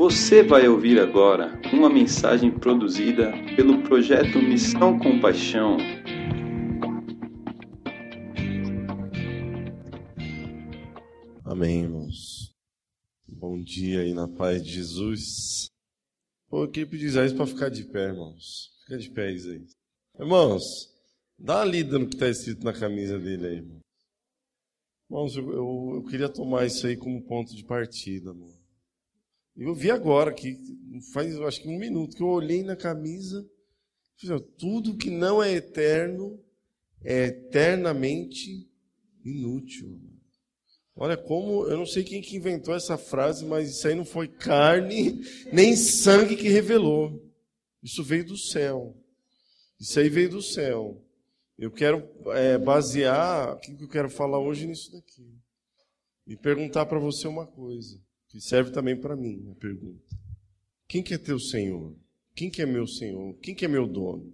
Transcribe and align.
Você 0.00 0.42
vai 0.42 0.66
ouvir 0.66 0.98
agora 0.98 1.60
uma 1.74 1.90
mensagem 1.90 2.50
produzida 2.50 3.32
pelo 3.54 3.82
projeto 3.82 4.40
Missão 4.40 4.98
Compaixão. 4.98 5.76
Amém, 11.44 11.82
irmãos. 11.82 12.50
Bom 13.28 13.62
dia 13.62 14.00
aí 14.00 14.14
na 14.14 14.26
paz 14.26 14.64
de 14.64 14.72
Jesus. 14.72 15.68
Pô, 16.48 16.64
eu 16.64 16.70
queria 16.70 16.88
pedir 16.88 17.04
Isaías 17.04 17.34
para 17.34 17.46
ficar 17.46 17.68
de 17.68 17.84
pé, 17.84 18.04
irmãos. 18.04 18.70
Fica 18.84 18.96
de 18.96 19.10
pé, 19.10 19.30
Isaías. 19.30 19.76
Irmãos, 20.18 20.64
dá 21.38 21.56
uma 21.56 21.66
lida 21.66 21.98
no 21.98 22.08
que 22.08 22.14
está 22.14 22.30
escrito 22.30 22.64
na 22.64 22.72
camisa 22.72 23.18
dele 23.18 23.46
aí, 23.46 23.56
irmão. 23.56 23.80
Irmãos, 25.10 25.36
eu, 25.36 25.52
eu, 25.52 25.92
eu 25.96 26.04
queria 26.04 26.30
tomar 26.30 26.64
isso 26.64 26.86
aí 26.86 26.96
como 26.96 27.22
ponto 27.26 27.54
de 27.54 27.62
partida, 27.66 28.30
amor. 28.30 28.59
Eu 29.56 29.74
vi 29.74 29.90
agora, 29.90 30.32
que 30.32 30.58
faz 31.12 31.38
acho 31.40 31.62
que 31.62 31.68
um 31.68 31.78
minuto, 31.78 32.16
que 32.16 32.22
eu 32.22 32.28
olhei 32.28 32.62
na 32.62 32.76
camisa, 32.76 33.46
tudo 34.58 34.96
que 34.96 35.10
não 35.10 35.42
é 35.42 35.52
eterno 35.52 36.38
é 37.02 37.26
eternamente 37.26 38.68
inútil. 39.24 40.00
Olha 40.94 41.16
como, 41.16 41.66
eu 41.66 41.78
não 41.78 41.86
sei 41.86 42.04
quem 42.04 42.20
que 42.20 42.36
inventou 42.36 42.74
essa 42.74 42.98
frase, 42.98 43.44
mas 43.44 43.70
isso 43.70 43.88
aí 43.88 43.94
não 43.94 44.04
foi 44.04 44.28
carne 44.28 45.20
nem 45.52 45.74
sangue 45.74 46.36
que 46.36 46.48
revelou. 46.48 47.26
Isso 47.82 48.04
veio 48.04 48.26
do 48.26 48.36
céu. 48.36 48.94
Isso 49.78 49.98
aí 49.98 50.10
veio 50.10 50.28
do 50.28 50.42
céu. 50.42 51.02
Eu 51.58 51.70
quero 51.70 52.06
é, 52.34 52.58
basear 52.58 53.54
o 53.54 53.58
que 53.58 53.72
eu 53.72 53.88
quero 53.88 54.10
falar 54.10 54.38
hoje 54.38 54.66
nisso 54.66 54.92
daqui. 54.92 55.34
E 56.26 56.36
perguntar 56.36 56.84
para 56.86 56.98
você 56.98 57.26
uma 57.26 57.46
coisa 57.46 57.98
que 58.30 58.40
serve 58.40 58.70
também 58.70 58.96
para 58.98 59.16
mim, 59.16 59.50
a 59.50 59.54
pergunta. 59.56 60.16
Quem 60.86 61.02
que 61.02 61.12
é 61.12 61.18
teu 61.18 61.38
Senhor? 61.38 61.96
Quem 62.34 62.48
que 62.48 62.62
é 62.62 62.66
meu 62.66 62.86
Senhor? 62.86 63.36
Quem 63.38 63.54
que 63.54 63.64
é 63.64 63.68
meu 63.68 63.86
dono? 63.86 64.32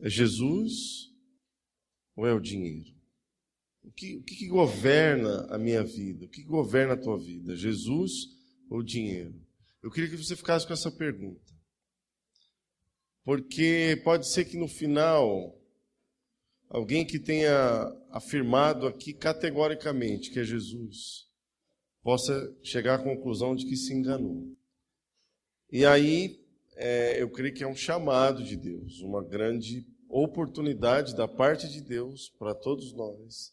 É 0.00 0.10
Jesus 0.10 1.12
ou 2.16 2.26
é 2.26 2.34
o 2.34 2.40
dinheiro? 2.40 2.92
O 3.84 3.90
que, 3.92 4.16
o 4.16 4.22
que, 4.22 4.34
que 4.34 4.48
governa 4.48 5.46
a 5.48 5.58
minha 5.58 5.84
vida? 5.84 6.24
O 6.24 6.28
que 6.28 6.42
governa 6.42 6.94
a 6.94 7.00
tua 7.00 7.16
vida? 7.16 7.54
Jesus 7.54 8.30
ou 8.68 8.82
dinheiro? 8.82 9.34
Eu 9.80 9.90
queria 9.90 10.10
que 10.10 10.16
você 10.16 10.34
ficasse 10.34 10.66
com 10.66 10.72
essa 10.72 10.90
pergunta. 10.90 11.52
Porque 13.22 14.00
pode 14.02 14.28
ser 14.28 14.44
que 14.46 14.56
no 14.56 14.66
final, 14.66 15.56
alguém 16.68 17.06
que 17.06 17.18
tenha 17.18 17.52
afirmado 18.10 18.86
aqui 18.86 19.12
categoricamente 19.12 20.30
que 20.30 20.40
é 20.40 20.44
Jesus, 20.44 21.28
possa 22.04 22.54
chegar 22.62 22.96
à 22.96 23.02
conclusão 23.02 23.56
de 23.56 23.64
que 23.64 23.76
se 23.76 23.94
enganou. 23.94 24.54
E 25.72 25.86
aí, 25.86 26.38
é, 26.76 27.20
eu 27.20 27.30
creio 27.30 27.54
que 27.54 27.64
é 27.64 27.66
um 27.66 27.74
chamado 27.74 28.44
de 28.44 28.56
Deus, 28.56 29.00
uma 29.00 29.24
grande 29.24 29.86
oportunidade 30.08 31.16
da 31.16 31.26
parte 31.26 31.66
de 31.68 31.80
Deus 31.80 32.28
para 32.38 32.54
todos 32.54 32.92
nós, 32.92 33.52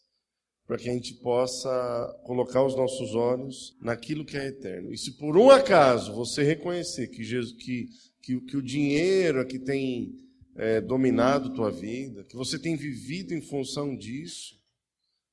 para 0.66 0.76
que 0.76 0.88
a 0.88 0.92
gente 0.92 1.14
possa 1.14 2.20
colocar 2.24 2.64
os 2.64 2.76
nossos 2.76 3.14
olhos 3.14 3.76
naquilo 3.80 4.24
que 4.24 4.36
é 4.36 4.48
eterno. 4.48 4.92
E 4.92 4.98
se 4.98 5.12
por 5.12 5.36
um 5.36 5.50
acaso 5.50 6.14
você 6.14 6.42
reconhecer 6.42 7.08
que, 7.08 7.24
Jesus, 7.24 7.56
que, 7.56 7.88
que, 8.20 8.38
que 8.42 8.56
o 8.56 8.62
dinheiro 8.62 9.40
é 9.40 9.44
que 9.44 9.58
tem 9.58 10.14
é, 10.54 10.80
dominado 10.80 11.54
tua 11.54 11.70
vida, 11.70 12.22
que 12.24 12.36
você 12.36 12.58
tem 12.58 12.76
vivido 12.76 13.32
em 13.32 13.40
função 13.40 13.96
disso, 13.96 14.61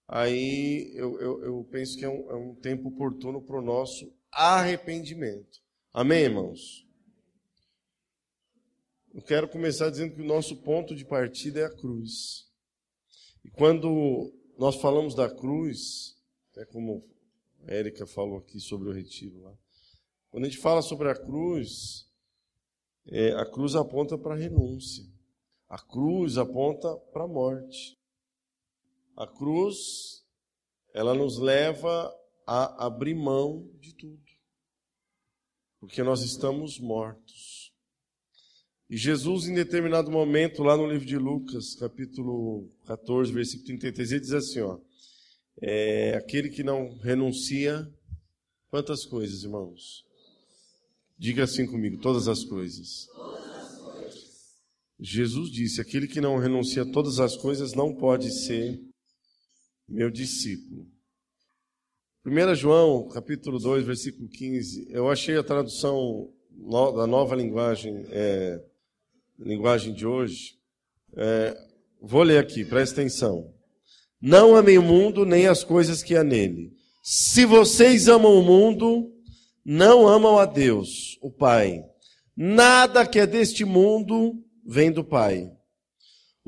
aí 0.10 0.92
eu, 0.96 1.20
eu, 1.22 1.44
eu 1.44 1.68
penso 1.72 1.98
que 1.98 2.04
é 2.04 2.10
um, 2.10 2.32
é 2.32 2.36
um 2.36 2.56
tempo 2.56 2.90
oportuno 2.90 3.42
para 3.42 3.60
o 3.60 3.62
nosso 3.62 4.12
arrependimento. 4.32 5.62
Amém, 5.94 6.24
irmãos? 6.24 6.86
Eu 9.14 9.22
quero 9.22 9.48
começar 9.48 9.90
dizendo 9.90 10.16
que 10.16 10.22
o 10.22 10.26
nosso 10.26 10.58
ponto 10.58 10.96
de 10.96 11.06
partida 11.06 11.60
é 11.60 11.66
a 11.66 11.76
cruz. 11.76 12.48
E 13.44 13.50
quando 13.50 14.34
nós 14.58 14.76
falamos 14.82 15.14
da 15.14 15.30
cruz, 15.30 16.16
é 16.58 16.66
como 16.66 17.08
a 17.68 17.74
Érica 17.74 18.06
falou 18.08 18.40
aqui 18.40 18.60
sobre 18.60 18.90
o 18.90 18.92
retiro 18.92 19.42
lá. 19.42 19.54
Quando 20.32 20.46
a 20.46 20.50
gente 20.50 20.60
fala 20.60 20.82
sobre 20.82 21.10
a 21.10 21.16
cruz, 21.16 22.08
é, 23.08 23.32
a 23.34 23.46
cruz 23.46 23.76
aponta 23.76 24.18
para 24.18 24.34
a 24.34 24.38
renúncia. 24.38 25.06
A 25.68 25.78
cruz 25.78 26.38
aponta 26.38 26.96
para 27.12 27.26
a 27.26 27.28
morte. 27.28 27.99
A 29.20 29.28
cruz, 29.28 30.24
ela 30.94 31.14
nos 31.14 31.38
leva 31.38 32.10
a 32.48 32.86
abrir 32.86 33.14
mão 33.14 33.70
de 33.78 33.94
tudo. 33.94 34.24
Porque 35.78 36.02
nós 36.02 36.22
estamos 36.22 36.80
mortos. 36.80 37.74
E 38.90 38.96
Jesus, 38.96 39.46
em 39.46 39.54
determinado 39.54 40.10
momento, 40.10 40.64
lá 40.64 40.78
no 40.78 40.90
livro 40.90 41.06
de 41.06 41.18
Lucas, 41.18 41.76
capítulo 41.76 42.72
14, 42.86 43.34
versículo 43.34 43.66
33, 43.66 44.12
ele 44.14 44.22
diz 44.22 44.32
assim: 44.32 44.62
ó, 44.62 44.80
é, 45.62 46.16
aquele 46.16 46.48
que 46.48 46.64
não 46.64 46.98
renuncia, 47.00 47.94
quantas 48.70 49.06
coisas, 49.06 49.44
irmãos? 49.44 50.06
Diga 51.18 51.44
assim 51.44 51.66
comigo: 51.66 52.00
todas 52.00 52.30
as 52.30 52.46
coisas. 52.46 53.08
Todas 53.14 53.52
as 53.52 53.78
coisas. 53.80 54.56
Jesus 54.98 55.52
disse: 55.52 55.82
aquele 55.82 56.08
que 56.08 56.22
não 56.22 56.38
renuncia 56.38 56.84
a 56.84 56.90
todas 56.90 57.20
as 57.20 57.36
coisas 57.36 57.74
não 57.74 57.94
pode 57.94 58.32
ser 58.32 58.88
meu 59.90 60.10
discípulo. 60.12 60.88
1 62.26 62.56
João, 62.56 63.08
capítulo 63.10 63.58
2, 63.58 63.86
versículo 63.86 64.30
15, 64.30 64.88
eu 64.92 65.10
achei 65.10 65.36
a 65.36 65.44
tradução 65.44 66.30
da 66.96 67.08
nova 67.08 67.36
linguagem, 67.36 68.06
é, 68.10 68.62
linguagem 69.40 69.94
de 69.94 70.06
hoje. 70.06 70.56
É, 71.16 71.58
vou 72.02 72.22
ler 72.22 72.38
aqui, 72.38 72.64
presta 72.64 73.02
atenção. 73.02 73.52
Não 74.22 74.56
amem 74.56 74.78
o 74.78 74.84
mundo, 74.84 75.26
nem 75.26 75.48
as 75.48 75.64
coisas 75.64 76.04
que 76.04 76.16
há 76.16 76.24
nele. 76.24 76.72
Se 77.02 77.46
vocês 77.46 78.08
amam 78.08 78.38
o 78.38 78.44
mundo, 78.44 79.12
não 79.66 80.08
amam 80.08 80.38
a 80.38 80.46
Deus, 80.46 81.18
o 81.22 81.32
Pai. 81.32 81.84
Nada 82.36 83.08
que 83.08 83.20
é 83.20 83.26
deste 83.26 83.66
mundo 83.66 84.44
vem 84.64 84.92
do 84.92 85.04
Pai 85.04 85.52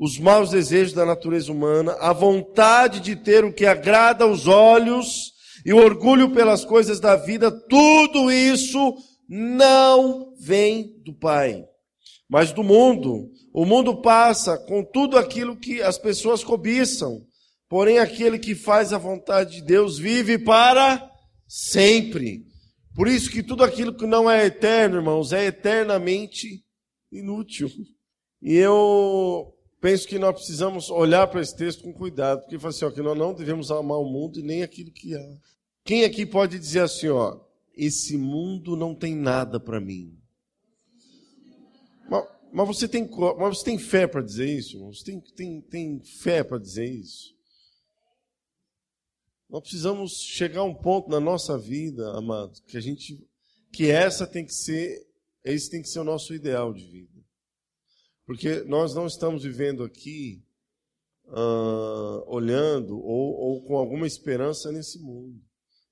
os 0.02 0.18
maus 0.18 0.50
desejos 0.50 0.92
da 0.92 1.06
natureza 1.06 1.52
humana, 1.52 1.92
a 2.00 2.12
vontade 2.12 2.98
de 2.98 3.14
ter 3.14 3.44
o 3.44 3.52
que 3.52 3.64
agrada 3.64 4.24
aos 4.24 4.48
olhos 4.48 5.30
e 5.64 5.72
o 5.72 5.76
orgulho 5.76 6.32
pelas 6.32 6.64
coisas 6.64 6.98
da 6.98 7.14
vida, 7.14 7.52
tudo 7.68 8.28
isso 8.28 8.96
não 9.28 10.34
vem 10.40 11.00
do 11.04 11.14
Pai, 11.14 11.64
mas 12.28 12.50
do 12.50 12.64
mundo. 12.64 13.30
O 13.54 13.64
mundo 13.64 14.02
passa 14.02 14.58
com 14.58 14.82
tudo 14.82 15.16
aquilo 15.16 15.56
que 15.56 15.80
as 15.80 15.98
pessoas 15.98 16.42
cobiçam, 16.42 17.24
porém 17.68 18.00
aquele 18.00 18.40
que 18.40 18.56
faz 18.56 18.92
a 18.92 18.98
vontade 18.98 19.60
de 19.60 19.62
Deus 19.62 20.00
vive 20.00 20.36
para 20.36 21.08
sempre. 21.46 22.42
Por 22.96 23.06
isso 23.06 23.30
que 23.30 23.40
tudo 23.40 23.62
aquilo 23.62 23.94
que 23.94 24.04
não 24.04 24.28
é 24.28 24.46
eterno, 24.46 24.96
irmãos, 24.96 25.32
é 25.32 25.46
eternamente 25.46 26.60
inútil. 27.12 27.70
E 28.42 28.56
eu 28.56 29.51
penso 29.82 30.06
que 30.06 30.16
nós 30.16 30.32
precisamos 30.36 30.88
olhar 30.90 31.26
para 31.26 31.40
esse 31.42 31.56
texto 31.56 31.82
com 31.82 31.92
cuidado, 31.92 32.42
porque 32.42 32.56
fala 32.56 32.70
assim, 32.70 32.84
ó, 32.84 32.90
que 32.90 33.02
nós 33.02 33.18
não 33.18 33.34
devemos 33.34 33.68
amar 33.72 33.98
o 33.98 34.08
mundo 34.08 34.38
e 34.38 34.42
nem 34.42 34.62
aquilo 34.62 34.92
que 34.92 35.14
há. 35.14 35.38
Quem 35.84 36.04
aqui 36.04 36.24
pode 36.24 36.56
dizer 36.56 36.82
assim, 36.82 37.08
ó, 37.08 37.40
esse 37.74 38.16
mundo 38.16 38.76
não 38.76 38.94
tem 38.94 39.16
nada 39.16 39.58
para 39.58 39.80
mim? 39.80 40.16
Mas, 42.08 42.24
mas, 42.52 42.68
você 42.68 42.86
tem, 42.86 43.10
mas 43.36 43.58
você 43.58 43.64
tem 43.64 43.76
fé 43.76 44.06
para 44.06 44.22
dizer 44.22 44.46
isso? 44.46 44.78
Você 44.86 45.04
tem, 45.04 45.20
tem, 45.20 45.60
tem 45.60 46.00
fé 46.00 46.44
para 46.44 46.58
dizer 46.58 46.88
isso? 46.88 47.34
Nós 49.50 49.62
precisamos 49.62 50.12
chegar 50.12 50.60
a 50.60 50.64
um 50.64 50.74
ponto 50.74 51.10
na 51.10 51.18
nossa 51.18 51.58
vida, 51.58 52.16
amados, 52.16 52.60
que 52.60 52.76
a 52.76 52.80
gente, 52.80 53.18
que 53.72 53.90
essa 53.90 54.28
tem 54.28 54.46
que 54.46 54.54
ser, 54.54 55.04
esse 55.44 55.68
tem 55.68 55.82
que 55.82 55.88
ser 55.88 55.98
o 55.98 56.04
nosso 56.04 56.32
ideal 56.32 56.72
de 56.72 56.86
vida. 56.86 57.12
Porque 58.32 58.62
nós 58.62 58.94
não 58.94 59.06
estamos 59.06 59.42
vivendo 59.42 59.84
aqui 59.84 60.42
uh, 61.26 62.24
olhando 62.26 62.98
ou, 62.98 63.34
ou 63.34 63.62
com 63.62 63.76
alguma 63.76 64.06
esperança 64.06 64.72
nesse 64.72 64.98
mundo, 64.98 65.38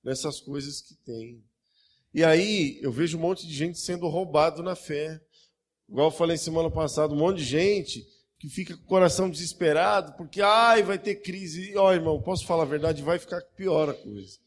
nessas 0.03 0.39
coisas 0.39 0.81
que 0.81 0.95
tem. 0.95 1.43
E 2.11 2.23
aí 2.23 2.79
eu 2.81 2.91
vejo 2.91 3.15
um 3.15 3.21
monte 3.21 3.45
de 3.45 3.53
gente 3.53 3.77
sendo 3.77 4.07
roubado 4.07 4.63
na 4.63 4.75
fé. 4.75 5.21
Igual 5.87 6.07
eu 6.07 6.11
falei 6.11 6.35
semana 6.35 6.71
passada, 6.71 7.13
um 7.13 7.17
monte 7.17 7.37
de 7.37 7.43
gente 7.43 8.07
que 8.39 8.49
fica 8.49 8.75
com 8.75 8.85
o 8.85 8.87
coração 8.87 9.29
desesperado, 9.29 10.13
porque 10.13 10.41
ai, 10.41 10.81
vai 10.81 10.97
ter 10.97 11.17
crise. 11.17 11.77
Ó, 11.77 11.93
irmão, 11.93 12.19
posso 12.23 12.47
falar 12.47 12.63
a 12.63 12.65
verdade, 12.65 13.03
vai 13.03 13.19
ficar 13.19 13.39
pior 13.55 13.87
a 13.87 13.93
coisa 13.93 14.39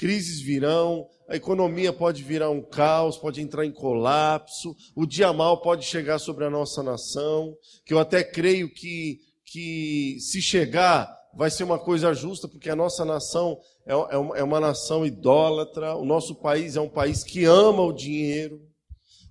crises 0.00 0.40
virão, 0.40 1.06
a 1.28 1.36
economia 1.36 1.92
pode 1.92 2.22
virar 2.22 2.48
um 2.48 2.62
caos, 2.62 3.18
pode 3.18 3.42
entrar 3.42 3.66
em 3.66 3.70
colapso, 3.70 4.74
o 4.96 5.04
dia 5.04 5.30
mal 5.30 5.60
pode 5.60 5.84
chegar 5.84 6.18
sobre 6.18 6.46
a 6.46 6.50
nossa 6.50 6.82
nação, 6.82 7.54
que 7.84 7.92
eu 7.92 7.98
até 7.98 8.24
creio 8.24 8.72
que, 8.72 9.18
que 9.44 10.16
se 10.18 10.40
chegar, 10.40 11.14
vai 11.36 11.50
ser 11.50 11.64
uma 11.64 11.78
coisa 11.78 12.14
justa, 12.14 12.48
porque 12.48 12.70
a 12.70 12.74
nossa 12.74 13.04
nação 13.04 13.58
é, 13.86 13.92
é, 13.92 14.40
é 14.40 14.42
uma 14.42 14.58
nação 14.58 15.04
idólatra, 15.04 15.94
o 15.94 16.06
nosso 16.06 16.34
país 16.34 16.76
é 16.76 16.80
um 16.80 16.88
país 16.88 17.22
que 17.22 17.44
ama 17.44 17.82
o 17.82 17.92
dinheiro, 17.92 18.58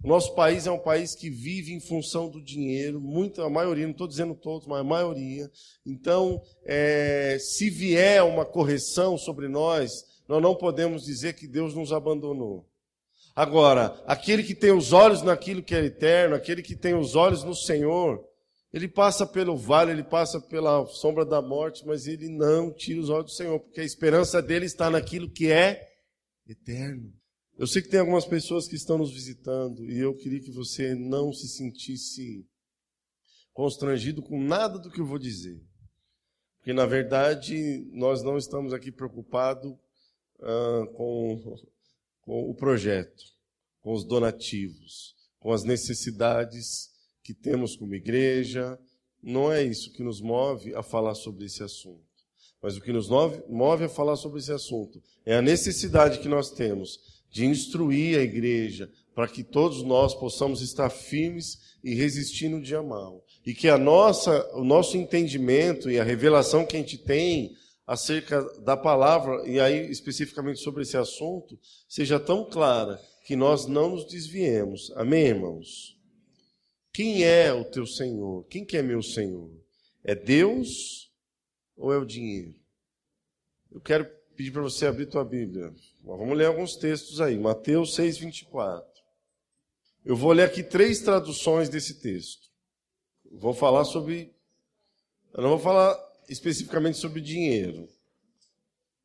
o 0.03 0.07
nosso 0.07 0.35
país 0.35 0.67
é 0.67 0.71
um 0.71 0.79
país 0.79 1.15
que 1.15 1.31
vive 1.31 1.73
em 1.73 1.79
função 1.79 2.29
do 2.29 2.41
dinheiro, 2.41 3.01
muita, 3.01 3.43
a 3.43 3.49
maioria, 3.49 3.85
não 3.85 3.91
estou 3.91 4.07
dizendo 4.07 4.35
todos, 4.35 4.67
mas 4.67 4.81
a 4.81 4.83
maioria. 4.83 5.49
Então, 5.83 6.39
é, 6.63 7.37
se 7.39 7.71
vier 7.71 8.23
uma 8.23 8.45
correção 8.45 9.17
sobre 9.17 9.47
nós, 9.47 10.08
nós 10.29 10.43
não 10.43 10.53
podemos 10.53 11.05
dizer 11.05 11.33
que 11.33 11.47
Deus 11.47 11.73
nos 11.73 11.91
abandonou. 11.91 12.69
Agora, 13.35 13.99
aquele 14.05 14.43
que 14.43 14.53
tem 14.53 14.71
os 14.71 14.93
olhos 14.93 15.23
naquilo 15.23 15.63
que 15.63 15.73
é 15.73 15.83
eterno, 15.83 16.35
aquele 16.35 16.61
que 16.61 16.75
tem 16.75 16.93
os 16.93 17.15
olhos 17.15 17.43
no 17.43 17.55
Senhor, 17.55 18.23
ele 18.71 18.87
passa 18.87 19.25
pelo 19.25 19.57
vale, 19.57 19.91
ele 19.91 20.03
passa 20.03 20.39
pela 20.39 20.85
sombra 20.85 21.25
da 21.25 21.41
morte, 21.41 21.83
mas 21.83 22.05
ele 22.05 22.29
não 22.29 22.71
tira 22.71 23.01
os 23.01 23.09
olhos 23.09 23.31
do 23.31 23.35
Senhor, 23.35 23.59
porque 23.59 23.81
a 23.81 23.83
esperança 23.83 24.39
dele 24.39 24.67
está 24.67 24.87
naquilo 24.91 25.31
que 25.31 25.51
é 25.51 25.89
eterno. 26.47 27.11
Eu 27.57 27.65
sei 27.65 27.81
que 27.81 27.89
tem 27.89 27.99
algumas 27.99 28.25
pessoas 28.25 28.67
que 28.67 28.75
estão 28.75 28.99
nos 28.99 29.11
visitando 29.11 29.83
e 29.89 29.97
eu 29.97 30.15
queria 30.15 30.41
que 30.41 30.51
você 30.51 30.93
não 30.93 31.33
se 31.33 31.47
sentisse 31.47 32.45
constrangido 33.51 34.21
com 34.21 34.39
nada 34.39 34.77
do 34.77 34.91
que 34.91 35.01
eu 35.01 35.07
vou 35.07 35.17
dizer. 35.17 35.59
Porque, 36.57 36.71
na 36.71 36.85
verdade, 36.85 37.89
nós 37.91 38.21
não 38.21 38.37
estamos 38.37 38.73
aqui 38.73 38.91
preocupados 38.91 39.75
ah, 40.41 40.87
com, 40.93 41.57
com 42.21 42.49
o 42.49 42.53
projeto, 42.53 43.23
com 43.81 43.93
os 43.93 44.03
donativos, 44.03 45.15
com 45.39 45.51
as 45.51 45.63
necessidades 45.63 46.89
que 47.23 47.33
temos 47.33 47.75
como 47.75 47.95
igreja. 47.95 48.77
Não 49.21 49.51
é 49.51 49.63
isso 49.63 49.91
que 49.93 50.03
nos 50.03 50.21
move 50.21 50.73
a 50.75 50.81
falar 50.81 51.15
sobre 51.15 51.45
esse 51.45 51.63
assunto. 51.63 52.07
Mas 52.61 52.75
o 52.75 52.81
que 52.81 52.91
nos 52.91 53.09
move 53.09 53.85
a 53.85 53.89
falar 53.89 54.15
sobre 54.15 54.39
esse 54.39 54.51
assunto 54.51 55.01
é 55.25 55.35
a 55.35 55.41
necessidade 55.41 56.19
que 56.19 56.27
nós 56.27 56.51
temos 56.51 56.99
de 57.31 57.45
instruir 57.45 58.17
a 58.17 58.23
igreja 58.23 58.91
para 59.13 59.27
que 59.27 59.43
todos 59.43 59.83
nós 59.83 60.13
possamos 60.13 60.61
estar 60.61 60.89
firmes 60.89 61.77
e 61.83 61.93
resistir 61.93 62.49
no 62.49 62.61
dia 62.61 62.81
mal. 62.81 63.23
E 63.45 63.53
que 63.53 63.69
a 63.69 63.77
nossa, 63.77 64.49
o 64.55 64.63
nosso 64.63 64.97
entendimento 64.97 65.89
e 65.89 65.99
a 65.99 66.03
revelação 66.03 66.65
que 66.65 66.75
a 66.75 66.79
gente 66.79 66.97
tem 66.97 67.55
acerca 67.89 68.43
da 68.59 68.77
palavra, 68.77 69.49
e 69.49 69.59
aí 69.59 69.89
especificamente 69.89 70.59
sobre 70.59 70.83
esse 70.83 70.95
assunto, 70.95 71.59
seja 71.87 72.19
tão 72.19 72.45
clara 72.45 73.01
que 73.25 73.35
nós 73.35 73.65
não 73.65 73.89
nos 73.89 74.05
desviemos. 74.05 74.91
Amém, 74.95 75.25
irmãos? 75.25 75.99
Quem 76.93 77.23
é 77.23 77.51
o 77.51 77.65
teu 77.65 77.87
Senhor? 77.87 78.45
Quem 78.45 78.63
que 78.63 78.77
é 78.77 78.83
meu 78.83 79.01
Senhor? 79.01 79.49
É 80.03 80.13
Deus 80.13 81.11
ou 81.75 81.91
é 81.91 81.97
o 81.97 82.05
dinheiro? 82.05 82.53
Eu 83.71 83.81
quero 83.81 84.05
pedir 84.35 84.51
para 84.51 84.61
você 84.61 84.85
abrir 84.85 85.07
tua 85.07 85.25
Bíblia. 85.25 85.73
Vamos 86.03 86.37
ler 86.37 86.45
alguns 86.45 86.75
textos 86.75 87.19
aí. 87.19 87.39
Mateus 87.39 87.95
6, 87.95 88.19
24. 88.19 88.87
Eu 90.05 90.15
vou 90.15 90.31
ler 90.31 90.43
aqui 90.43 90.61
três 90.61 90.99
traduções 90.99 91.69
desse 91.69 91.99
texto. 91.99 92.49
Vou 93.31 93.53
falar 93.55 93.83
sobre. 93.83 94.31
Eu 95.33 95.41
não 95.41 95.49
vou 95.49 95.59
falar 95.59 96.08
especificamente 96.29 96.97
sobre 96.97 97.19
dinheiro, 97.19 97.89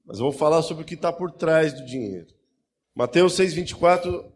mas 0.05 0.19
vou 0.19 0.31
falar 0.31 0.63
sobre 0.63 0.83
o 0.85 0.87
que 0.87 0.95
está 0.95 1.13
por 1.13 1.33
trás 1.33 1.73
do 1.73 1.85
dinheiro. 1.85 2.29
Mateus 2.95 3.35
6, 3.35 3.55
24. 3.55 4.33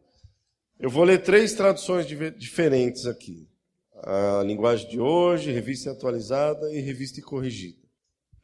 Eu 0.80 0.90
vou 0.90 1.04
ler 1.04 1.22
três 1.22 1.52
traduções 1.52 2.06
diferentes 2.36 3.06
aqui. 3.06 3.48
A 4.02 4.42
linguagem 4.44 4.88
de 4.88 4.98
hoje, 4.98 5.52
revista 5.52 5.90
atualizada 5.90 6.72
e 6.72 6.80
revista 6.80 7.20
corrigida. 7.20 7.78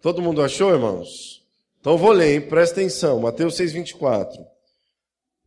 Todo 0.00 0.20
mundo 0.20 0.42
achou, 0.42 0.72
irmãos? 0.72 1.44
Então 1.80 1.96
vou 1.96 2.12
ler, 2.12 2.34
hein? 2.34 2.48
presta 2.48 2.80
atenção. 2.80 3.20
Mateus 3.20 3.54
6,24. 3.54 4.44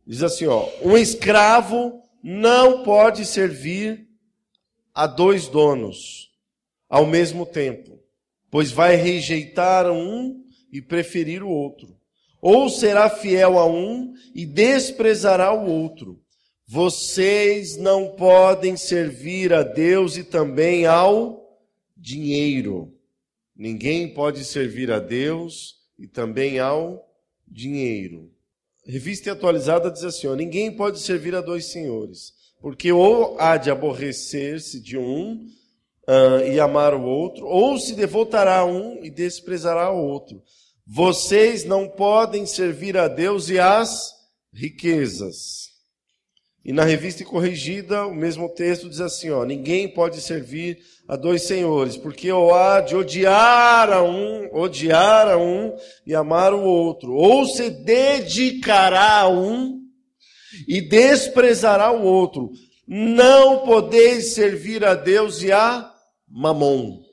Diz 0.06 0.22
assim, 0.22 0.46
ó. 0.46 0.68
Um 0.82 0.96
escravo 0.96 2.02
não 2.22 2.82
pode 2.82 3.24
servir 3.24 4.08
a 4.94 5.06
dois 5.06 5.46
donos 5.46 6.32
ao 6.88 7.06
mesmo 7.06 7.44
tempo, 7.44 7.97
pois 8.50 8.70
vai 8.70 8.96
rejeitar 8.96 9.90
um 9.90 10.44
e 10.72 10.80
preferir 10.80 11.42
o 11.42 11.48
outro. 11.48 11.96
Ou 12.40 12.68
será 12.68 13.10
fiel 13.10 13.58
a 13.58 13.66
um 13.66 14.14
e 14.34 14.46
desprezará 14.46 15.52
o 15.52 15.68
outro. 15.68 16.20
Vocês 16.66 17.76
não 17.76 18.14
podem 18.14 18.76
servir 18.76 19.52
a 19.52 19.62
Deus 19.62 20.16
e 20.16 20.24
também 20.24 20.86
ao 20.86 21.58
dinheiro. 21.96 22.94
Ninguém 23.56 24.12
pode 24.12 24.44
servir 24.44 24.90
a 24.92 24.98
Deus 24.98 25.76
e 25.98 26.06
também 26.06 26.58
ao 26.58 27.08
dinheiro. 27.46 28.30
Revista 28.86 29.32
atualizada 29.32 29.90
diz 29.90 30.04
assim: 30.04 30.28
ó, 30.28 30.34
ninguém 30.34 30.70
pode 30.70 31.00
servir 31.00 31.34
a 31.34 31.40
dois 31.40 31.66
senhores, 31.66 32.32
porque 32.60 32.92
ou 32.92 33.38
há 33.40 33.56
de 33.56 33.70
aborrecer-se 33.70 34.80
de 34.80 34.96
um 34.96 35.46
uh, 36.08 36.42
e 36.50 36.58
amar 36.58 36.94
o 36.94 37.02
outro, 37.02 37.46
ou 37.46 37.78
se 37.78 37.94
devotará 37.94 38.60
a 38.60 38.64
um 38.64 39.04
e 39.04 39.10
desprezará 39.10 39.90
o 39.90 40.02
outro. 40.02 40.42
Vocês 40.86 41.64
não 41.64 41.86
podem 41.86 42.46
servir 42.46 42.96
a 42.96 43.06
Deus 43.06 43.50
e 43.50 43.58
às 43.58 44.14
riquezas. 44.54 45.68
E 46.64 46.72
na 46.72 46.84
revista 46.84 47.24
corrigida, 47.24 48.06
o 48.06 48.14
mesmo 48.14 48.48
texto 48.48 48.88
diz 48.88 49.00
assim: 49.00 49.30
ó, 49.30 49.44
ninguém 49.44 49.88
pode 49.88 50.20
servir 50.20 50.78
a 51.06 51.14
dois 51.14 51.42
senhores, 51.42 51.96
porque 51.96 52.30
ou 52.32 52.54
há 52.54 52.80
de 52.80 52.96
odiar 52.96 53.90
a 53.90 54.02
um, 54.02 54.48
odiar 54.52 55.28
a 55.28 55.36
um 55.36 55.74
e 56.06 56.14
amar 56.14 56.52
o 56.52 56.62
outro, 56.62 57.12
ou 57.14 57.46
se 57.46 57.70
dedicará 57.70 59.20
a 59.20 59.28
um 59.28 59.78
e 60.66 60.80
desprezará 60.80 61.90
o 61.92 62.02
outro. 62.02 62.50
Não 62.86 63.58
podeis 63.66 64.34
servir 64.34 64.84
a 64.84 64.94
Deus 64.94 65.42
e 65.42 65.52
a 65.52 65.94
mamon. 66.28 67.04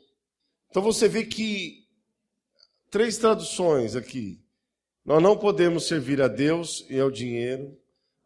Então 0.69 0.81
você 0.81 1.07
vê 1.07 1.25
que 1.25 1.87
três 2.89 3.17
traduções 3.17 3.95
aqui. 3.95 4.41
Nós 5.05 5.21
não 5.21 5.37
podemos 5.37 5.87
servir 5.87 6.21
a 6.21 6.27
Deus 6.27 6.85
e 6.89 6.99
ao 6.99 7.11
dinheiro 7.11 7.77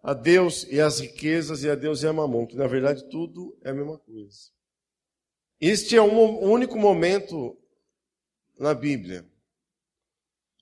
a 0.02 0.14
Deus 0.14 0.66
e 0.70 0.80
as 0.80 1.00
riquezas 1.00 1.64
e 1.64 1.70
a 1.70 1.76
Deus 1.76 2.04
e 2.04 2.08
a 2.08 2.14
mamon, 2.14 2.48
que 2.48 2.56
na 2.56 2.68
verdade 2.68 3.08
tudo 3.10 3.58
é 3.64 3.70
a 3.70 3.74
mesma 3.74 3.98
coisa. 3.98 4.50
Este 5.60 5.98
é 5.98 6.02
um 6.02 6.40
único 6.42 6.78
momento 6.78 7.58
na 8.58 8.74
Bíblia 8.74 9.30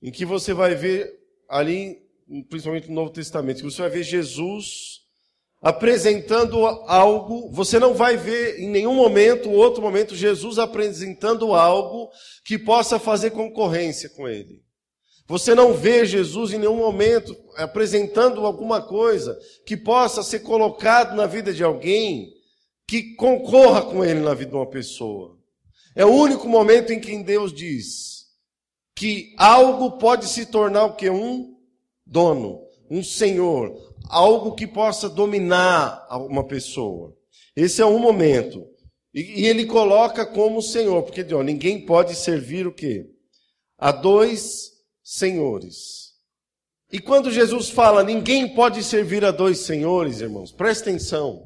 em 0.01 0.12
que 0.12 0.25
você 0.25 0.53
vai 0.53 0.75
ver 0.75 1.19
ali, 1.48 2.03
principalmente 2.50 2.88
no 2.89 2.96
Novo 2.96 3.12
Testamento, 3.12 3.57
que 3.57 3.63
você 3.63 3.81
vai 3.81 3.91
ver 3.91 4.03
Jesus 4.03 5.06
apresentando 5.61 6.65
algo, 6.65 7.51
você 7.51 7.79
não 7.79 7.93
vai 7.93 8.15
ver 8.15 8.59
em 8.59 8.69
nenhum 8.69 8.93
momento, 8.93 9.49
outro 9.49 9.81
momento, 9.81 10.15
Jesus 10.15 10.59
apresentando 10.59 11.53
algo 11.53 12.09
que 12.45 12.57
possa 12.57 12.99
fazer 12.99 13.31
concorrência 13.31 14.09
com 14.09 14.27
ele. 14.27 14.61
Você 15.27 15.53
não 15.53 15.73
vê 15.73 16.05
Jesus 16.05 16.53
em 16.53 16.57
nenhum 16.57 16.77
momento 16.77 17.35
apresentando 17.57 18.45
alguma 18.45 18.81
coisa 18.81 19.37
que 19.65 19.75
possa 19.75 20.23
ser 20.23 20.39
colocado 20.39 21.15
na 21.15 21.25
vida 21.25 21.53
de 21.53 21.63
alguém 21.63 22.31
que 22.87 23.15
concorra 23.15 23.81
com 23.81 24.05
ele 24.05 24.21
na 24.21 24.33
vida 24.33 24.51
de 24.51 24.55
uma 24.55 24.69
pessoa. 24.69 25.37
É 25.93 26.05
o 26.05 26.13
único 26.13 26.47
momento 26.47 26.93
em 26.93 26.99
que 26.99 27.21
Deus 27.23 27.51
diz 27.51 28.27
que 28.95 29.33
algo 29.37 29.97
pode 29.97 30.27
se 30.27 30.45
tornar 30.45 30.85
o 30.85 30.95
que? 30.95 31.09
Um 31.09 31.57
dono, 32.05 32.61
um 32.89 33.03
senhor, 33.03 33.75
algo 34.09 34.55
que 34.55 34.67
possa 34.67 35.09
dominar 35.09 36.07
uma 36.29 36.45
pessoa. 36.45 37.13
Esse 37.55 37.81
é 37.81 37.85
um 37.85 37.99
momento. 37.99 38.65
E, 39.13 39.45
ele 39.45 39.65
coloca 39.65 40.25
como 40.25 40.61
senhor, 40.61 41.03
porque 41.03 41.25
ó, 41.33 41.41
ninguém 41.41 41.85
pode 41.85 42.15
servir 42.15 42.67
o 42.67 42.73
quê? 42.73 43.05
A 43.77 43.91
dois 43.91 44.71
senhores. 45.03 46.13
E 46.91 46.99
quando 46.99 47.31
Jesus 47.31 47.69
fala, 47.69 48.03
ninguém 48.03 48.53
pode 48.53 48.83
servir 48.83 49.25
a 49.25 49.31
dois 49.31 49.59
senhores, 49.59 50.21
irmãos, 50.21 50.51
presta 50.51 50.89
atenção. 50.89 51.43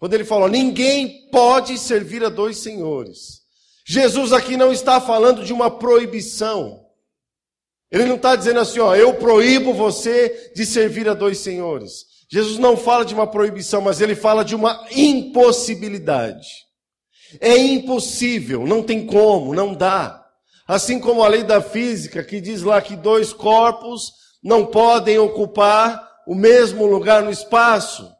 Quando 0.00 0.14
ele 0.14 0.24
fala, 0.24 0.48
ninguém 0.48 1.28
pode 1.30 1.78
servir 1.78 2.24
a 2.24 2.28
dois 2.28 2.58
senhores. 2.58 3.42
Jesus 3.86 4.32
aqui 4.32 4.56
não 4.56 4.72
está 4.72 5.00
falando 5.00 5.44
de 5.44 5.52
uma 5.52 5.70
proibição. 5.70 6.83
Ele 7.94 8.06
não 8.06 8.16
está 8.16 8.34
dizendo 8.34 8.58
assim, 8.58 8.80
ó, 8.80 8.92
eu 8.96 9.14
proíbo 9.14 9.72
você 9.72 10.50
de 10.52 10.66
servir 10.66 11.08
a 11.08 11.14
dois 11.14 11.38
senhores. 11.38 12.06
Jesus 12.28 12.58
não 12.58 12.76
fala 12.76 13.04
de 13.04 13.14
uma 13.14 13.24
proibição, 13.24 13.80
mas 13.80 14.00
ele 14.00 14.16
fala 14.16 14.44
de 14.44 14.56
uma 14.56 14.84
impossibilidade. 14.90 16.44
É 17.40 17.56
impossível, 17.56 18.66
não 18.66 18.82
tem 18.82 19.06
como, 19.06 19.54
não 19.54 19.72
dá. 19.72 20.20
Assim 20.66 20.98
como 20.98 21.22
a 21.22 21.28
lei 21.28 21.44
da 21.44 21.62
física, 21.62 22.24
que 22.24 22.40
diz 22.40 22.62
lá 22.62 22.82
que 22.82 22.96
dois 22.96 23.32
corpos 23.32 24.10
não 24.42 24.66
podem 24.66 25.16
ocupar 25.16 26.04
o 26.26 26.34
mesmo 26.34 26.86
lugar 26.86 27.22
no 27.22 27.30
espaço. 27.30 28.10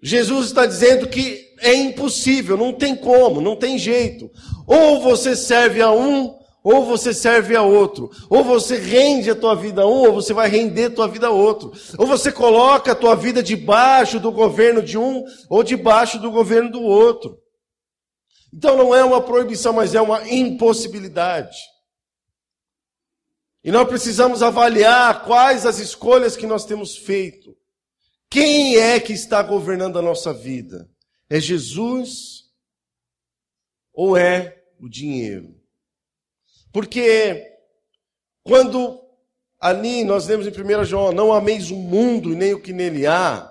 Jesus 0.00 0.46
está 0.46 0.66
dizendo 0.66 1.08
que 1.08 1.44
é 1.58 1.74
impossível, 1.74 2.56
não 2.56 2.72
tem 2.72 2.94
como, 2.94 3.40
não 3.40 3.56
tem 3.56 3.76
jeito. 3.76 4.30
Ou 4.68 5.00
você 5.00 5.34
serve 5.34 5.82
a 5.82 5.90
um, 5.90 6.45
Ou 6.66 6.84
você 6.84 7.14
serve 7.14 7.54
a 7.54 7.62
outro. 7.62 8.10
Ou 8.28 8.42
você 8.42 8.76
rende 8.76 9.30
a 9.30 9.36
tua 9.36 9.54
vida 9.54 9.82
a 9.82 9.86
um, 9.86 10.08
ou 10.08 10.14
você 10.14 10.34
vai 10.34 10.48
render 10.48 10.86
a 10.86 10.90
tua 10.90 11.06
vida 11.06 11.28
a 11.28 11.30
outro. 11.30 11.72
Ou 11.96 12.08
você 12.08 12.32
coloca 12.32 12.90
a 12.90 12.94
tua 12.96 13.14
vida 13.14 13.40
debaixo 13.40 14.18
do 14.18 14.32
governo 14.32 14.82
de 14.82 14.98
um, 14.98 15.22
ou 15.48 15.62
debaixo 15.62 16.18
do 16.18 16.28
governo 16.28 16.68
do 16.68 16.82
outro. 16.82 17.38
Então 18.52 18.76
não 18.76 18.92
é 18.92 19.04
uma 19.04 19.22
proibição, 19.22 19.74
mas 19.74 19.94
é 19.94 20.00
uma 20.00 20.28
impossibilidade. 20.28 21.56
E 23.62 23.70
nós 23.70 23.86
precisamos 23.86 24.42
avaliar 24.42 25.24
quais 25.24 25.66
as 25.66 25.78
escolhas 25.78 26.36
que 26.36 26.48
nós 26.48 26.64
temos 26.64 26.96
feito. 26.96 27.56
Quem 28.28 28.74
é 28.74 28.98
que 28.98 29.12
está 29.12 29.40
governando 29.40 30.00
a 30.00 30.02
nossa 30.02 30.34
vida? 30.34 30.90
É 31.30 31.38
Jesus 31.38 32.42
ou 33.94 34.16
é 34.16 34.64
o 34.80 34.88
dinheiro? 34.88 35.55
Porque 36.76 37.56
quando 38.42 39.00
ali 39.58 40.04
nós 40.04 40.26
lemos 40.26 40.46
em 40.46 40.50
1 40.50 40.84
João, 40.84 41.10
não 41.10 41.32
ameis 41.32 41.70
o 41.70 41.74
mundo 41.74 42.36
nem 42.36 42.52
o 42.52 42.60
que 42.60 42.70
nele 42.70 43.06
há. 43.06 43.50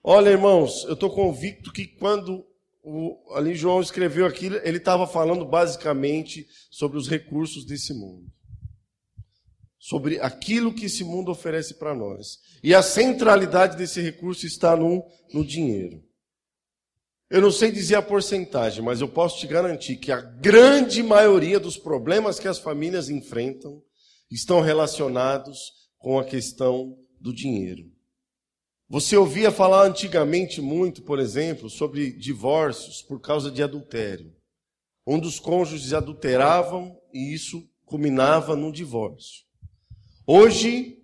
Olha, 0.00 0.30
irmãos, 0.30 0.84
eu 0.84 0.92
estou 0.92 1.10
convicto 1.10 1.72
que 1.72 1.88
quando 1.88 2.46
o, 2.84 3.18
ali 3.34 3.56
João 3.56 3.80
escreveu 3.80 4.26
aquilo, 4.26 4.60
ele 4.62 4.76
estava 4.76 5.08
falando 5.08 5.44
basicamente 5.44 6.46
sobre 6.70 6.98
os 6.98 7.08
recursos 7.08 7.66
desse 7.66 7.92
mundo. 7.92 8.30
Sobre 9.76 10.20
aquilo 10.20 10.72
que 10.72 10.86
esse 10.86 11.02
mundo 11.02 11.32
oferece 11.32 11.80
para 11.80 11.96
nós. 11.96 12.38
E 12.62 12.72
a 12.72 12.80
centralidade 12.80 13.76
desse 13.76 14.00
recurso 14.00 14.46
está 14.46 14.76
no, 14.76 15.04
no 15.34 15.44
dinheiro. 15.44 16.00
Eu 17.30 17.40
não 17.40 17.52
sei 17.52 17.70
dizer 17.70 17.94
a 17.94 18.02
porcentagem, 18.02 18.82
mas 18.82 19.00
eu 19.00 19.08
posso 19.08 19.38
te 19.38 19.46
garantir 19.46 19.94
que 19.96 20.10
a 20.10 20.20
grande 20.20 21.00
maioria 21.00 21.60
dos 21.60 21.78
problemas 21.78 22.40
que 22.40 22.48
as 22.48 22.58
famílias 22.58 23.08
enfrentam 23.08 23.80
estão 24.28 24.60
relacionados 24.60 25.70
com 25.96 26.18
a 26.18 26.24
questão 26.24 26.98
do 27.20 27.32
dinheiro. 27.32 27.84
Você 28.88 29.16
ouvia 29.16 29.52
falar 29.52 29.86
antigamente 29.86 30.60
muito, 30.60 31.02
por 31.02 31.20
exemplo, 31.20 31.70
sobre 31.70 32.10
divórcios 32.12 33.00
por 33.00 33.20
causa 33.20 33.48
de 33.48 33.62
adultério. 33.62 34.34
Um 35.06 35.16
dos 35.16 35.38
cônjuges 35.38 35.92
adulteravam 35.92 36.98
e 37.14 37.32
isso 37.32 37.62
culminava 37.84 38.56
num 38.56 38.72
divórcio. 38.72 39.44
Hoje, 40.26 40.98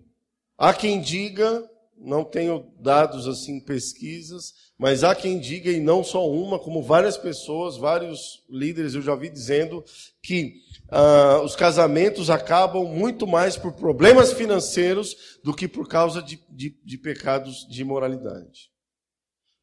há 0.57 0.73
quem 0.73 0.99
diga 0.99 1.63
não 1.99 2.23
tenho 2.23 2.71
dados 2.79 3.27
assim, 3.27 3.59
pesquisas, 3.59 4.53
mas 4.77 5.03
há 5.03 5.15
quem 5.15 5.39
diga, 5.39 5.71
e 5.71 5.79
não 5.79 6.03
só 6.03 6.29
uma, 6.29 6.59
como 6.59 6.83
várias 6.83 7.17
pessoas, 7.17 7.77
vários 7.77 8.43
líderes 8.49 8.93
eu 8.93 9.01
já 9.01 9.15
vi 9.15 9.29
dizendo 9.29 9.83
que 10.21 10.53
ah, 10.89 11.41
os 11.43 11.55
casamentos 11.55 12.29
acabam 12.29 12.85
muito 12.85 13.25
mais 13.25 13.57
por 13.57 13.73
problemas 13.73 14.33
financeiros 14.33 15.39
do 15.43 15.53
que 15.53 15.67
por 15.67 15.87
causa 15.87 16.21
de, 16.21 16.39
de, 16.49 16.77
de 16.83 16.97
pecados 16.97 17.67
de 17.67 17.81
imoralidade. 17.81 18.69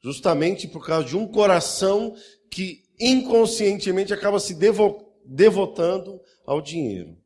Justamente 0.02 0.68
por 0.68 0.84
causa 0.84 1.06
de 1.06 1.16
um 1.16 1.26
coração 1.26 2.14
que 2.50 2.82
inconscientemente 2.98 4.12
acaba 4.12 4.38
se 4.38 4.54
devo, 4.54 5.14
devotando 5.24 6.20
ao 6.44 6.60
dinheiro. 6.60 7.16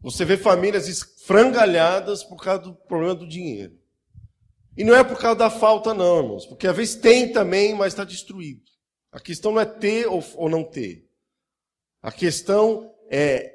Você 0.00 0.24
vê 0.24 0.36
famílias 0.36 0.86
esfrangalhadas 0.86 2.22
por 2.22 2.36
causa 2.36 2.64
do 2.64 2.74
problema 2.74 3.14
do 3.14 3.26
dinheiro. 3.26 3.83
E 4.76 4.82
não 4.82 4.94
é 4.94 5.04
por 5.04 5.18
causa 5.18 5.38
da 5.38 5.50
falta, 5.50 5.94
não, 5.94 6.18
irmãos. 6.18 6.46
Porque 6.46 6.66
às 6.66 6.76
vezes 6.76 6.96
tem 6.96 7.32
também, 7.32 7.74
mas 7.74 7.92
está 7.92 8.04
destruído. 8.04 8.62
A 9.12 9.20
questão 9.20 9.52
não 9.52 9.60
é 9.60 9.64
ter 9.64 10.06
ou, 10.06 10.22
ou 10.34 10.48
não 10.48 10.64
ter. 10.64 11.08
A 12.02 12.10
questão 12.10 12.92
é 13.08 13.54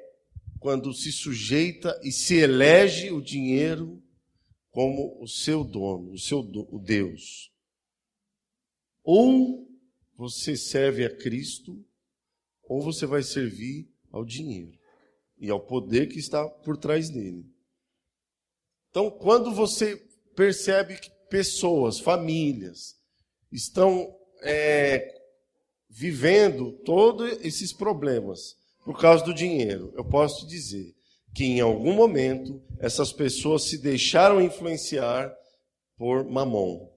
quando 0.58 0.92
se 0.92 1.12
sujeita 1.12 1.98
e 2.02 2.10
se 2.10 2.36
elege 2.36 3.10
o 3.10 3.20
dinheiro 3.20 4.02
como 4.70 5.22
o 5.22 5.26
seu 5.26 5.62
dono, 5.62 6.12
o 6.12 6.18
seu 6.18 6.38
o 6.38 6.78
Deus. 6.78 7.52
Ou 9.02 9.68
você 10.16 10.56
serve 10.56 11.04
a 11.04 11.16
Cristo, 11.16 11.84
ou 12.62 12.80
você 12.80 13.06
vai 13.06 13.22
servir 13.22 13.90
ao 14.10 14.24
dinheiro 14.24 14.78
e 15.38 15.50
ao 15.50 15.60
poder 15.60 16.08
que 16.08 16.18
está 16.18 16.48
por 16.48 16.76
trás 16.76 17.08
dele. 17.08 17.44
Então, 18.90 19.10
quando 19.10 19.52
você 19.52 19.96
percebe 20.40 20.96
que 20.96 21.10
pessoas, 21.28 22.00
famílias, 22.00 22.96
estão 23.52 24.16
é, 24.42 25.20
vivendo 25.86 26.72
todos 26.82 27.30
esses 27.44 27.74
problemas 27.74 28.56
por 28.82 28.98
causa 28.98 29.22
do 29.22 29.34
dinheiro. 29.34 29.92
Eu 29.94 30.02
posso 30.02 30.46
te 30.46 30.46
dizer 30.46 30.94
que 31.34 31.44
em 31.44 31.60
algum 31.60 31.92
momento 31.92 32.58
essas 32.78 33.12
pessoas 33.12 33.64
se 33.64 33.76
deixaram 33.76 34.40
influenciar 34.40 35.30
por 35.98 36.24
mamon. 36.24 36.88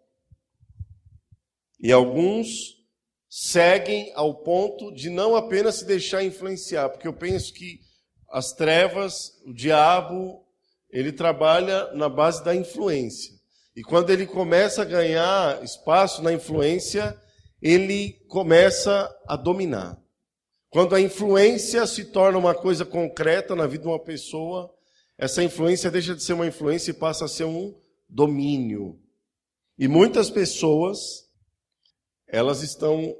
E 1.81 1.91
alguns 1.91 2.81
seguem 3.27 4.09
ao 4.15 4.35
ponto 4.35 4.89
de 4.93 5.09
não 5.09 5.35
apenas 5.35 5.75
se 5.75 5.85
deixar 5.85 6.23
influenciar, 6.23 6.87
porque 6.87 7.09
eu 7.09 7.13
penso 7.13 7.53
que 7.53 7.81
as 8.29 8.53
trevas, 8.53 9.33
o 9.45 9.53
diabo, 9.53 10.41
ele 10.89 11.11
trabalha 11.11 11.91
na 11.91 12.07
base 12.07 12.41
da 12.41 12.55
influência. 12.55 13.32
E 13.75 13.81
quando 13.81 14.11
ele 14.11 14.27
começa 14.27 14.83
a 14.83 14.85
ganhar 14.85 15.63
espaço 15.63 16.21
na 16.21 16.31
influência, 16.31 17.19
ele 17.61 18.13
começa 18.27 19.09
a 19.27 19.35
dominar. 19.35 19.97
Quando 20.69 20.95
a 20.95 21.01
influência 21.01 21.85
se 21.87 22.05
torna 22.05 22.37
uma 22.37 22.53
coisa 22.53 22.83
concreta 22.83 23.55
na 23.55 23.65
vida 23.65 23.83
de 23.83 23.89
uma 23.89 24.03
pessoa, 24.03 24.73
essa 25.17 25.43
influência 25.43 25.91
deixa 25.91 26.15
de 26.15 26.23
ser 26.23 26.33
uma 26.33 26.47
influência 26.47 26.91
e 26.91 26.95
passa 26.95 27.25
a 27.25 27.27
ser 27.27 27.45
um 27.45 27.73
domínio. 28.09 28.99
E 29.77 29.87
muitas 29.87 30.29
pessoas, 30.29 31.29
elas 32.27 32.61
estão 32.61 33.15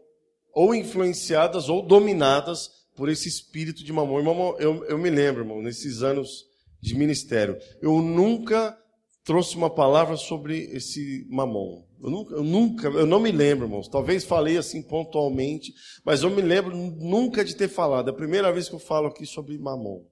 ou 0.54 0.76
influenciadas 0.76 1.68
ou 1.68 1.82
dominadas 1.82 2.70
por 2.96 3.10
esse 3.10 3.28
espírito 3.28 3.84
de 3.84 3.92
mamão. 3.92 4.18
Irmão, 4.18 4.56
eu, 4.60 4.86
eu 4.86 4.98
me 4.98 5.10
lembro, 5.10 5.42
irmão, 5.42 5.62
nesses 5.62 6.04
anos 6.04 6.46
de 6.80 6.96
ministério. 6.96 7.58
Eu 7.82 8.02
nunca 8.02 8.78
trouxe 9.24 9.56
uma 9.56 9.70
palavra 9.70 10.18
sobre 10.18 10.66
esse 10.76 11.26
mamon. 11.30 11.86
Eu 12.02 12.10
nunca, 12.10 12.36
eu 12.36 12.44
nunca, 12.44 12.88
eu 12.90 13.06
não 13.06 13.20
me 13.20 13.32
lembro, 13.32 13.66
irmãos. 13.66 13.88
Talvez 13.88 14.26
falei 14.26 14.58
assim 14.58 14.82
pontualmente, 14.82 15.74
mas 16.04 16.24
eu 16.24 16.30
me 16.30 16.42
lembro 16.42 16.76
nunca 16.76 17.44
de 17.44 17.56
ter 17.56 17.70
falado. 17.70 18.10
É 18.10 18.12
a 18.12 18.16
primeira 18.16 18.52
vez 18.52 18.68
que 18.68 18.76
eu 18.76 18.80
falo 18.80 19.08
aqui 19.08 19.26
sobre 19.26 19.58
mamon, 19.58 20.06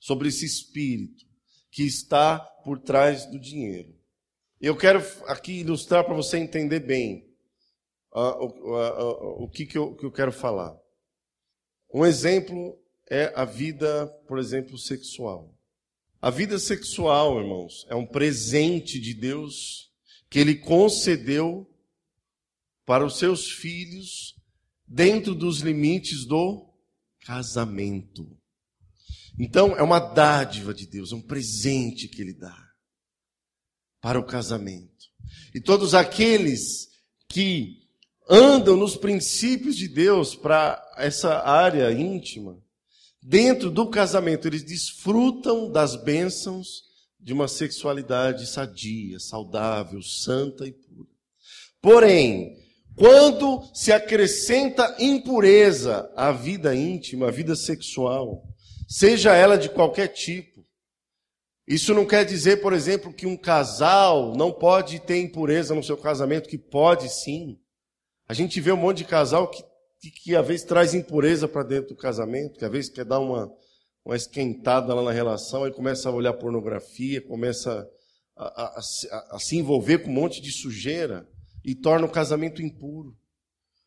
sobre 0.00 0.28
esse 0.28 0.46
espírito 0.46 1.24
que 1.70 1.82
está 1.82 2.38
por 2.64 2.80
trás 2.80 3.26
do 3.26 3.38
dinheiro. 3.38 3.94
Eu 4.60 4.76
quero 4.76 5.02
aqui 5.26 5.60
ilustrar 5.60 6.04
para 6.04 6.14
você 6.14 6.38
entender 6.38 6.80
bem 6.80 7.26
uh, 8.14 8.44
uh, 8.44 9.40
uh, 9.40 9.44
o 9.44 9.48
que, 9.48 9.66
que, 9.66 9.78
eu, 9.78 9.94
que 9.94 10.04
eu 10.04 10.12
quero 10.12 10.32
falar. 10.32 10.76
Um 11.92 12.04
exemplo 12.04 12.78
é 13.10 13.32
a 13.34 13.44
vida, 13.44 14.06
por 14.26 14.38
exemplo, 14.38 14.78
sexual. 14.78 15.54
A 16.22 16.28
vida 16.28 16.58
sexual, 16.58 17.40
irmãos, 17.40 17.86
é 17.88 17.94
um 17.94 18.06
presente 18.06 19.00
de 19.00 19.14
Deus 19.14 19.90
que 20.28 20.38
Ele 20.38 20.54
concedeu 20.54 21.66
para 22.84 23.06
os 23.06 23.18
seus 23.18 23.50
filhos 23.50 24.36
dentro 24.86 25.34
dos 25.34 25.60
limites 25.60 26.26
do 26.26 26.68
casamento. 27.20 28.36
Então, 29.38 29.74
é 29.74 29.82
uma 29.82 29.98
dádiva 29.98 30.74
de 30.74 30.86
Deus, 30.86 31.10
é 31.10 31.14
um 31.14 31.22
presente 31.22 32.06
que 32.06 32.20
Ele 32.20 32.34
dá 32.34 32.68
para 33.98 34.20
o 34.20 34.26
casamento. 34.26 35.06
E 35.54 35.60
todos 35.60 35.94
aqueles 35.94 36.90
que 37.28 37.88
andam 38.28 38.76
nos 38.76 38.94
princípios 38.94 39.74
de 39.74 39.88
Deus 39.88 40.34
para 40.34 40.82
essa 40.98 41.38
área 41.38 41.90
íntima, 41.92 42.62
dentro 43.22 43.70
do 43.70 43.88
casamento, 43.88 44.48
eles 44.48 44.62
desfrutam 44.62 45.70
das 45.70 45.96
bênçãos 45.96 46.84
de 47.18 47.32
uma 47.32 47.48
sexualidade 47.48 48.46
sadia, 48.46 49.18
saudável, 49.18 50.02
santa 50.02 50.66
e 50.66 50.72
pura. 50.72 51.08
Porém, 51.82 52.56
quando 52.96 53.62
se 53.74 53.92
acrescenta 53.92 54.96
impureza 54.98 56.10
à 56.16 56.32
vida 56.32 56.74
íntima, 56.74 57.28
à 57.28 57.30
vida 57.30 57.54
sexual, 57.54 58.42
seja 58.88 59.34
ela 59.34 59.56
de 59.56 59.68
qualquer 59.68 60.08
tipo, 60.08 60.50
isso 61.70 61.94
não 61.94 62.04
quer 62.04 62.24
dizer, 62.24 62.60
por 62.60 62.72
exemplo, 62.72 63.12
que 63.12 63.26
um 63.26 63.36
casal 63.36 64.34
não 64.34 64.50
pode 64.50 64.98
ter 64.98 65.20
impureza 65.20 65.74
no 65.74 65.84
seu 65.84 65.96
casamento, 65.96 66.48
que 66.48 66.58
pode 66.58 67.08
sim. 67.08 67.58
A 68.28 68.34
gente 68.34 68.60
vê 68.60 68.72
um 68.72 68.76
monte 68.76 68.98
de 68.98 69.04
casal 69.04 69.48
que 69.48 69.62
que, 70.00 70.10
que 70.10 70.34
às 70.34 70.46
vezes 70.46 70.64
traz 70.64 70.94
impureza 70.94 71.46
para 71.46 71.62
dentro 71.62 71.90
do 71.90 71.96
casamento, 71.96 72.58
que 72.58 72.64
às 72.64 72.70
vezes 72.70 72.90
quer 72.90 73.04
dar 73.04 73.20
uma, 73.20 73.52
uma 74.04 74.16
esquentada 74.16 74.94
lá 74.94 75.02
na 75.02 75.12
relação, 75.12 75.64
aí 75.64 75.72
começa 75.72 76.08
a 76.08 76.12
olhar 76.12 76.32
pornografia, 76.32 77.20
começa 77.20 77.86
a, 78.36 78.44
a, 78.44 78.78
a, 78.78 79.36
a 79.36 79.38
se 79.38 79.56
envolver 79.56 79.98
com 79.98 80.10
um 80.10 80.14
monte 80.14 80.40
de 80.40 80.50
sujeira 80.50 81.28
e 81.64 81.74
torna 81.74 82.06
o 82.06 82.10
casamento 82.10 82.62
impuro. 82.62 83.14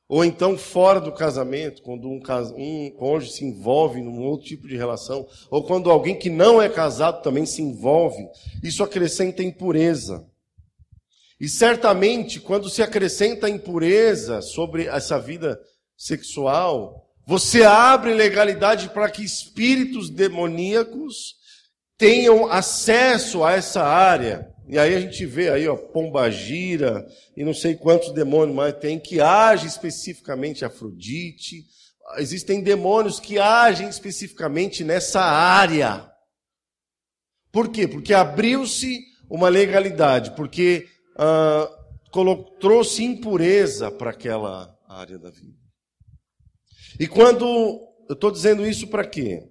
Ou 0.07 0.23
então 0.23 0.55
fora 0.55 1.01
do 1.01 1.11
casamento, 1.11 1.81
quando 1.81 2.07
um, 2.07 2.21
um 2.55 2.91
cônjuge 2.91 3.31
se 3.31 3.45
envolve 3.45 3.99
num 4.01 4.21
outro 4.21 4.45
tipo 4.45 4.67
de 4.67 4.77
relação, 4.77 5.27
ou 5.49 5.63
quando 5.63 5.89
alguém 5.89 6.17
que 6.17 6.29
não 6.29 6.61
é 6.61 6.69
casado 6.69 7.23
também 7.23 7.47
se 7.47 7.63
envolve, 7.63 8.23
isso 8.61 8.83
acrescenta 8.83 9.41
impureza. 9.41 10.23
E 11.39 11.49
certamente, 11.49 12.39
quando 12.39 12.69
se 12.69 12.83
acrescenta 12.83 13.49
impureza 13.49 14.41
sobre 14.41 14.85
essa 14.85 15.17
vida 15.19 15.59
sexual, 15.97 17.03
você 17.25 17.63
abre 17.63 18.13
legalidade 18.13 18.89
para 18.89 19.09
que 19.09 19.23
espíritos 19.23 20.09
demoníacos 20.09 21.35
tenham 21.97 22.51
acesso 22.51 23.43
a 23.43 23.53
essa 23.53 23.83
área. 23.83 24.49
E 24.67 24.77
aí 24.77 24.95
a 24.95 24.99
gente 24.99 25.25
vê 25.25 25.49
aí, 25.49 25.67
ó, 25.67 25.75
pombagira 25.75 27.05
e 27.35 27.43
não 27.43 27.53
sei 27.53 27.75
quantos 27.75 28.13
demônios 28.13 28.55
mais 28.55 28.75
tem 28.75 28.99
que 28.99 29.21
agem 29.21 29.67
especificamente 29.67 30.65
Afrodite. 30.65 31.65
Existem 32.17 32.61
demônios 32.61 33.19
que 33.19 33.39
agem 33.39 33.87
especificamente 33.87 34.83
nessa 34.83 35.21
área. 35.21 36.09
Por 37.51 37.69
quê? 37.69 37.87
Porque 37.87 38.13
abriu-se 38.13 38.99
uma 39.29 39.47
legalidade, 39.47 40.35
porque 40.35 40.87
ah, 41.17 41.69
trouxe 42.59 43.03
impureza 43.03 43.91
para 43.91 44.11
aquela 44.11 44.77
área 44.87 45.17
da 45.17 45.29
vida. 45.29 45.62
E 46.99 47.07
quando 47.07 47.45
eu 48.07 48.13
estou 48.13 48.31
dizendo 48.31 48.65
isso 48.65 48.87
para 48.87 49.05
quê? 49.05 49.49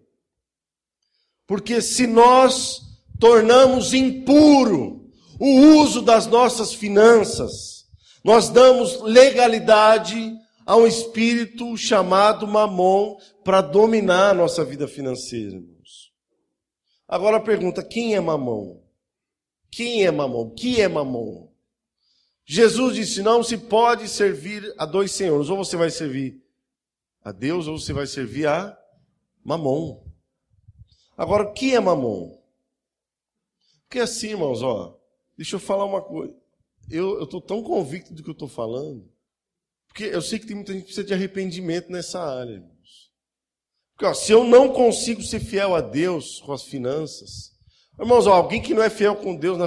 Porque 1.47 1.81
se 1.83 2.07
nós 2.07 2.81
tornamos 3.19 3.93
impuro 3.93 5.11
o 5.39 5.79
uso 5.79 6.03
das 6.03 6.27
nossas 6.27 6.73
finanças, 6.73 7.87
nós 8.25 8.49
damos 8.49 9.01
legalidade 9.03 10.37
a 10.65 10.77
um 10.77 10.87
espírito 10.87 11.77
chamado 11.77 12.47
Mamon 12.47 13.17
para 13.45 13.61
dominar 13.61 14.31
a 14.31 14.35
nossa 14.35 14.65
vida 14.65 14.87
financeira. 14.87 15.57
Irmãos. 15.57 16.13
Agora 17.09 17.39
a 17.39 17.41
pergunta: 17.41 17.83
quem 17.83 18.15
é 18.15 18.21
Mamon? 18.21 18.81
Quem 19.71 20.05
é 20.07 20.11
Mamon? 20.11 20.43
O 20.43 20.51
que 20.51 20.81
é 20.81 20.89
Mamon? 20.89 21.49
Jesus 22.45 22.95
disse: 22.95 23.23
não 23.23 23.43
se 23.43 23.59
pode 23.59 24.09
servir 24.09 24.73
a 24.79 24.87
dois 24.87 25.13
senhores. 25.13 25.49
Ou 25.49 25.57
você 25.57 25.77
vai 25.77 25.91
servir 25.91 26.42
a 27.23 27.33
Deus, 27.33 27.67
ou 27.67 27.79
você 27.79 27.93
vai 27.93 28.07
servir 28.07 28.47
a 28.47 28.77
Mamon. 29.45 30.03
Agora, 31.17 31.45
o 31.45 31.53
que 31.53 31.75
é 31.75 31.81
Mamon? 31.81 32.41
Porque 33.83 34.01
assim, 34.01 34.31
irmãos, 34.31 34.63
ó, 34.63 34.99
deixa 35.37 35.57
eu 35.57 35.61
falar 35.61 35.85
uma 35.85 36.03
coisa. 36.03 36.35
Eu 36.91 37.23
estou 37.23 37.41
tão 37.41 37.63
convicto 37.63 38.13
do 38.15 38.23
que 38.23 38.29
eu 38.29 38.33
estou 38.33 38.49
falando, 38.49 39.11
porque 39.87 40.05
eu 40.05 40.23
sei 40.23 40.39
que 40.39 40.47
tem 40.47 40.57
muita 40.57 40.73
gente 40.73 40.83
que 40.83 40.87
precisa 40.87 41.07
de 41.07 41.15
arrependimento 41.15 41.93
nessa 41.93 42.21
área, 42.21 42.53
irmãos. 42.53 43.13
Porque 43.93 44.07
ó, 44.07 44.15
se 44.15 44.33
eu 44.33 44.45
não 44.45 44.73
consigo 44.73 45.23
ser 45.23 45.41
fiel 45.41 45.75
a 45.75 45.81
Deus 45.81 46.41
com 46.41 46.53
as 46.53 46.63
finanças, 46.63 47.53
irmãos, 47.99 48.27
ó, 48.27 48.33
alguém 48.33 48.63
que 48.63 48.75
não 48.75 48.83
é 48.83 48.91
fiel 48.91 49.15
com 49.15 49.37
Deus 49.37 49.59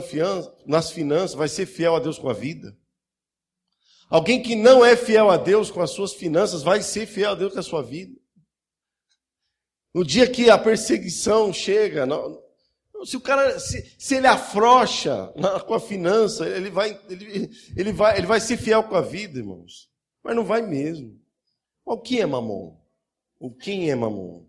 nas 0.65 0.91
finanças 0.91 1.35
vai 1.35 1.47
ser 1.47 1.65
fiel 1.65 1.95
a 1.95 1.99
Deus 1.99 2.17
com 2.17 2.27
a 2.27 2.33
vida? 2.33 2.75
Alguém 4.09 4.41
que 4.41 4.55
não 4.55 4.85
é 4.85 4.95
fiel 4.95 5.29
a 5.29 5.37
Deus 5.37 5.71
com 5.71 5.81
as 5.81 5.91
suas 5.91 6.13
finanças 6.13 6.63
vai 6.63 6.81
ser 6.81 7.05
fiel 7.05 7.31
a 7.31 7.35
Deus 7.35 7.53
com 7.53 7.59
a 7.59 7.63
sua 7.63 7.81
vida. 7.81 8.15
No 9.93 10.03
dia 10.03 10.29
que 10.29 10.49
a 10.49 10.57
perseguição 10.57 11.51
chega, 11.53 12.05
se 13.05 13.17
o 13.17 13.21
cara, 13.21 13.59
se, 13.59 13.95
se 13.97 14.15
ele 14.15 14.27
afrocha 14.27 15.33
com 15.65 15.73
a 15.73 15.79
finança, 15.79 16.47
ele 16.47 16.69
vai, 16.69 16.99
ele, 17.09 17.49
ele, 17.75 17.93
vai, 17.93 18.17
ele 18.17 18.27
vai 18.27 18.39
ser 18.39 18.57
fiel 18.57 18.83
com 18.83 18.95
a 18.95 19.01
vida, 19.01 19.39
irmãos. 19.39 19.89
Mas 20.23 20.35
não 20.35 20.43
vai 20.43 20.61
mesmo. 20.61 21.19
O 21.85 21.97
que 21.97 22.19
é 22.19 22.25
mamon? 22.25 22.75
O 23.39 23.51
quem 23.51 23.91
é 23.91 23.95
mamon? 23.95 24.45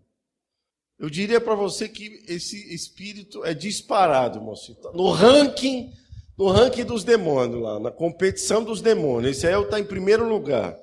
Eu 0.97 1.09
diria 1.09 1.39
para 1.39 1.53
você 1.53 1.87
que 1.87 2.23
esse 2.27 2.73
espírito 2.73 3.45
é 3.45 3.53
disparado, 3.53 4.39
irmãos. 4.39 4.75
No 4.93 5.11
ranking 5.11 5.93
no 6.37 6.49
ranking 6.49 6.85
dos 6.85 7.03
demônios 7.03 7.61
lá, 7.61 7.79
na 7.79 7.91
competição 7.91 8.63
dos 8.63 8.81
demônios. 8.81 9.43
Aí 9.43 9.59
está 9.59 9.79
em 9.79 9.85
primeiro 9.85 10.27
lugar 10.27 10.77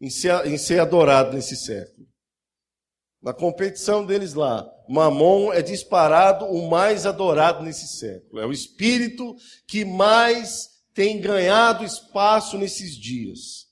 em 0.00 0.10
ser, 0.10 0.46
em 0.46 0.56
ser 0.56 0.80
adorado 0.80 1.34
nesse 1.34 1.56
século. 1.56 2.06
Na 3.22 3.34
competição 3.34 4.04
deles 4.04 4.32
lá, 4.34 4.66
Mamon 4.88 5.52
é 5.52 5.60
disparado 5.60 6.46
o 6.46 6.68
mais 6.70 7.04
adorado 7.04 7.62
nesse 7.62 7.86
século. 7.86 8.40
É 8.40 8.46
o 8.46 8.52
espírito 8.52 9.36
que 9.66 9.84
mais 9.84 10.68
tem 10.94 11.20
ganhado 11.20 11.84
espaço 11.84 12.56
nesses 12.56 12.96
dias. 12.96 13.69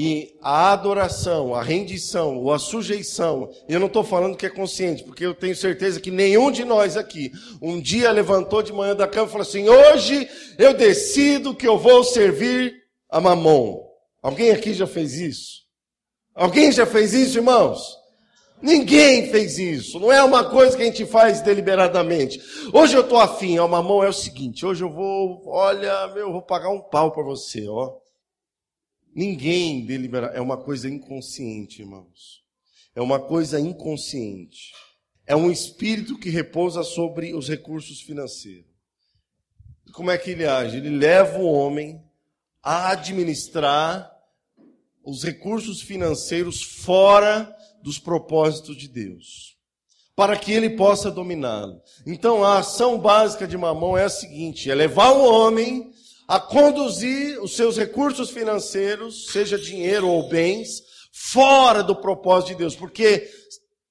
E 0.00 0.38
a 0.40 0.70
adoração, 0.70 1.52
a 1.56 1.60
rendição 1.60 2.38
ou 2.38 2.52
a 2.52 2.58
sujeição, 2.60 3.50
eu 3.68 3.80
não 3.80 3.88
estou 3.88 4.04
falando 4.04 4.36
que 4.36 4.46
é 4.46 4.48
consciente, 4.48 5.02
porque 5.02 5.26
eu 5.26 5.34
tenho 5.34 5.56
certeza 5.56 6.00
que 6.00 6.08
nenhum 6.08 6.52
de 6.52 6.64
nós 6.64 6.96
aqui 6.96 7.32
um 7.60 7.80
dia 7.80 8.12
levantou 8.12 8.62
de 8.62 8.72
manhã 8.72 8.94
da 8.94 9.08
cama 9.08 9.26
e 9.26 9.30
falou 9.32 9.44
assim: 9.44 9.68
hoje 9.68 10.28
eu 10.56 10.72
decido 10.72 11.52
que 11.52 11.66
eu 11.66 11.76
vou 11.76 12.04
servir 12.04 12.76
a 13.10 13.20
mamon. 13.20 13.88
Alguém 14.22 14.52
aqui 14.52 14.72
já 14.72 14.86
fez 14.86 15.14
isso? 15.14 15.62
Alguém 16.32 16.70
já 16.70 16.86
fez 16.86 17.12
isso, 17.12 17.38
irmãos? 17.38 17.80
Ninguém 18.62 19.28
fez 19.32 19.58
isso. 19.58 19.98
Não 19.98 20.12
é 20.12 20.22
uma 20.22 20.48
coisa 20.48 20.76
que 20.76 20.82
a 20.84 20.86
gente 20.86 21.06
faz 21.06 21.40
deliberadamente. 21.40 22.40
Hoje 22.72 22.94
eu 22.94 23.00
estou 23.00 23.18
afim, 23.18 23.58
a 23.58 23.66
mamão 23.66 24.04
é 24.04 24.08
o 24.08 24.12
seguinte: 24.12 24.64
hoje 24.64 24.84
eu 24.84 24.92
vou, 24.92 25.42
olha, 25.48 26.06
meu, 26.14 26.28
eu 26.28 26.32
vou 26.32 26.42
pagar 26.42 26.70
um 26.70 26.80
pau 26.80 27.10
para 27.10 27.24
você, 27.24 27.66
ó. 27.66 27.96
Ninguém 29.18 29.84
delibera. 29.84 30.28
É 30.28 30.40
uma 30.40 30.56
coisa 30.56 30.88
inconsciente, 30.88 31.82
irmãos. 31.82 32.44
É 32.94 33.02
uma 33.02 33.18
coisa 33.18 33.58
inconsciente. 33.58 34.72
É 35.26 35.34
um 35.34 35.50
espírito 35.50 36.16
que 36.16 36.30
repousa 36.30 36.84
sobre 36.84 37.34
os 37.34 37.48
recursos 37.48 38.00
financeiros. 38.00 38.70
Como 39.92 40.08
é 40.08 40.16
que 40.16 40.30
ele 40.30 40.46
age? 40.46 40.76
Ele 40.76 40.90
leva 40.90 41.36
o 41.36 41.50
homem 41.50 42.00
a 42.62 42.90
administrar 42.92 44.08
os 45.04 45.24
recursos 45.24 45.82
financeiros 45.82 46.62
fora 46.62 47.52
dos 47.82 47.98
propósitos 47.98 48.76
de 48.76 48.86
Deus, 48.86 49.56
para 50.14 50.36
que 50.36 50.52
ele 50.52 50.70
possa 50.70 51.10
dominá-lo. 51.10 51.82
Então, 52.06 52.44
a 52.44 52.58
ação 52.58 52.96
básica 53.00 53.48
de 53.48 53.58
Mamão 53.58 53.98
é 53.98 54.04
a 54.04 54.08
seguinte: 54.08 54.70
é 54.70 54.76
levar 54.76 55.10
o 55.10 55.24
homem 55.24 55.92
a 56.28 56.38
conduzir 56.38 57.42
os 57.42 57.56
seus 57.56 57.78
recursos 57.78 58.28
financeiros, 58.28 59.28
seja 59.28 59.58
dinheiro 59.58 60.06
ou 60.06 60.28
bens, 60.28 60.82
fora 61.10 61.82
do 61.82 61.96
propósito 61.96 62.48
de 62.48 62.56
Deus. 62.56 62.76
Porque 62.76 63.26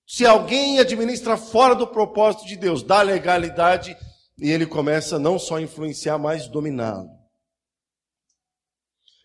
se 0.05 0.23
alguém 0.23 0.77
administra 0.77 1.35
fora 1.35 1.73
do 1.73 1.87
propósito 1.87 2.45
de 2.45 2.55
Deus, 2.55 2.83
dá 2.83 3.01
legalidade 3.01 3.97
e 4.37 4.51
ele 4.51 4.67
começa 4.67 5.17
não 5.17 5.39
só 5.39 5.55
a 5.55 5.61
influenciar, 5.63 6.19
mas 6.19 6.47
dominá-lo. 6.47 7.09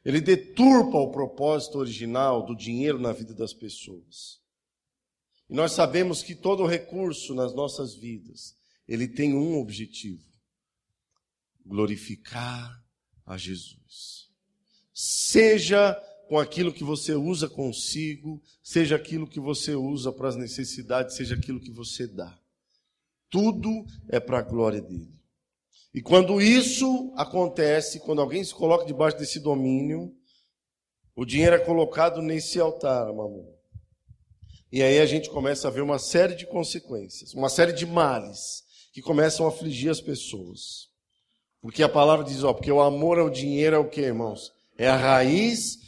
Ele 0.03 0.21
deturpa 0.21 0.97
o 0.97 1.11
propósito 1.11 1.79
original 1.79 2.47
do 2.47 2.57
dinheiro 2.57 2.99
na 2.99 3.13
vida 3.13 3.35
das 3.35 3.53
pessoas. 3.53 4.41
E 5.51 5.55
nós 5.55 5.73
sabemos 5.73 6.23
que 6.23 6.35
todo 6.35 6.67
recurso 6.67 7.35
nas 7.35 7.55
nossas 7.55 7.95
vidas, 7.95 8.57
ele 8.89 9.07
tem 9.07 9.35
um 9.35 9.61
objetivo: 9.61 10.25
glorificar 11.65 12.82
a 13.27 13.37
Jesus. 13.37 14.31
Seja 14.93 15.95
com 16.29 16.39
aquilo 16.39 16.73
que 16.73 16.85
você 16.85 17.15
usa 17.15 17.49
consigo, 17.49 18.43
seja 18.63 18.97
aquilo 18.97 19.27
que 19.27 19.41
você 19.41 19.75
usa 19.75 20.13
para 20.13 20.29
as 20.29 20.37
necessidades, 20.37 21.17
seja 21.17 21.35
aquilo 21.35 21.61
que 21.61 21.71
você 21.71 22.07
dá. 22.07 22.39
Tudo 23.29 23.85
é 24.09 24.21
para 24.21 24.39
a 24.39 24.43
glória 24.43 24.81
dele. 24.81 25.13
E 25.95 26.01
quando 26.01 26.41
isso 26.41 27.13
acontece, 27.17 28.01
quando 28.01 28.23
alguém 28.23 28.43
se 28.43 28.55
coloca 28.55 28.87
debaixo 28.87 29.19
desse 29.19 29.39
domínio, 29.39 30.15
o 31.15 31.25
dinheiro 31.25 31.57
é 31.57 31.59
colocado 31.59 32.23
nesse 32.23 32.59
altar, 32.59 33.13
mamãe. 33.13 33.47
E 34.71 34.83
aí 34.83 35.01
a 35.01 35.07
gente 35.07 35.29
começa 35.29 35.69
a 35.69 35.71
ver 35.71 35.83
uma 35.83 35.99
série 35.99 36.35
de 36.35 36.47
consequências, 36.47 37.35
uma 37.35 37.51
série 37.51 37.75
de 37.75 37.85
males 37.85 38.65
que 38.93 39.03
começam 39.03 39.45
a 39.45 39.51
afligir 39.51 39.91
as 39.91 40.01
pessoas. 40.01 40.92
Porque 41.63 41.83
a 41.85 41.89
palavra 41.89 42.25
diz, 42.25 42.43
ó, 42.43 42.53
porque 42.53 42.73
o 42.73 42.83
amor 42.83 43.21
ao 43.21 43.31
dinheiro 43.31 43.77
é 43.77 43.79
o 43.79 43.89
que, 43.89 44.01
irmãos? 44.01 44.53
É 44.77 44.89
a 44.89 44.97
raiz 44.97 45.79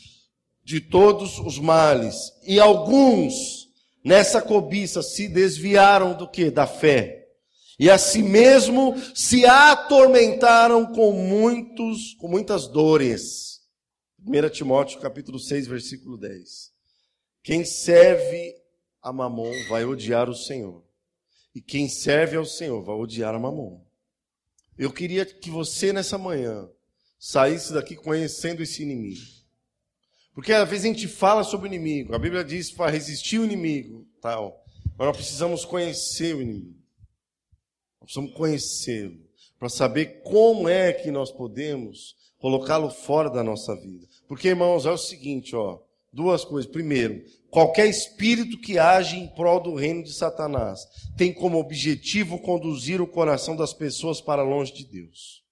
de 0.62 0.80
todos 0.80 1.40
os 1.40 1.58
males. 1.58 2.32
E 2.46 2.60
alguns 2.60 3.68
nessa 4.04 4.40
cobiça 4.40 5.02
se 5.02 5.26
desviaram 5.26 6.16
do 6.16 6.28
que? 6.28 6.48
Da 6.48 6.64
fé. 6.64 7.26
E 7.76 7.90
a 7.90 7.98
si 7.98 8.22
mesmo 8.22 8.94
se 9.16 9.44
atormentaram 9.44 10.86
com 10.86 11.10
muitos, 11.10 12.14
com 12.14 12.28
muitas 12.28 12.68
dores. 12.68 13.60
1 14.24 14.48
Timóteo 14.50 15.00
capítulo 15.00 15.40
6, 15.40 15.66
versículo 15.66 16.16
10. 16.16 16.72
Quem 17.42 17.64
serve 17.64 18.54
a 19.02 19.12
Mamon 19.12 19.52
vai 19.68 19.84
odiar 19.84 20.30
o 20.30 20.34
Senhor. 20.34 20.84
E 21.52 21.60
quem 21.60 21.88
serve 21.88 22.36
ao 22.36 22.44
Senhor 22.44 22.80
vai 22.82 22.94
odiar 22.94 23.34
a 23.34 23.40
Mamon. 23.40 23.83
Eu 24.78 24.92
queria 24.92 25.24
que 25.24 25.50
você 25.50 25.92
nessa 25.92 26.18
manhã 26.18 26.68
saísse 27.18 27.72
daqui 27.72 27.96
conhecendo 27.96 28.62
esse 28.62 28.82
inimigo. 28.82 29.22
Porque 30.34 30.52
às 30.52 30.68
vezes 30.68 30.84
a 30.84 30.88
gente 30.88 31.06
fala 31.08 31.44
sobre 31.44 31.68
o 31.68 31.72
inimigo. 31.72 32.14
A 32.14 32.18
Bíblia 32.18 32.44
diz 32.44 32.70
para 32.70 32.90
resistir 32.90 33.38
o 33.38 33.44
inimigo, 33.44 34.06
tal. 34.20 34.64
Mas 34.98 35.06
nós 35.06 35.16
precisamos 35.16 35.64
conhecer 35.64 36.34
o 36.34 36.42
inimigo. 36.42 36.78
Nós 38.00 38.12
precisamos 38.12 38.36
conhecê-lo 38.36 39.24
para 39.58 39.68
saber 39.68 40.22
como 40.22 40.68
é 40.68 40.92
que 40.92 41.10
nós 41.10 41.30
podemos 41.30 42.16
colocá-lo 42.38 42.90
fora 42.90 43.30
da 43.30 43.42
nossa 43.42 43.74
vida. 43.80 44.06
Porque, 44.28 44.48
irmãos, 44.48 44.84
é 44.84 44.90
o 44.90 44.98
seguinte, 44.98 45.54
ó, 45.56 45.80
duas 46.14 46.44
coisas. 46.44 46.70
Primeiro, 46.70 47.22
qualquer 47.50 47.86
espírito 47.86 48.58
que 48.58 48.78
age 48.78 49.16
em 49.16 49.26
prol 49.28 49.60
do 49.60 49.74
reino 49.74 50.02
de 50.02 50.12
Satanás 50.12 50.80
tem 51.16 51.32
como 51.32 51.58
objetivo 51.58 52.38
conduzir 52.38 53.00
o 53.00 53.06
coração 53.06 53.56
das 53.56 53.72
pessoas 53.72 54.20
para 54.20 54.42
longe 54.42 54.72
de 54.72 54.84
Deus. 54.84 55.42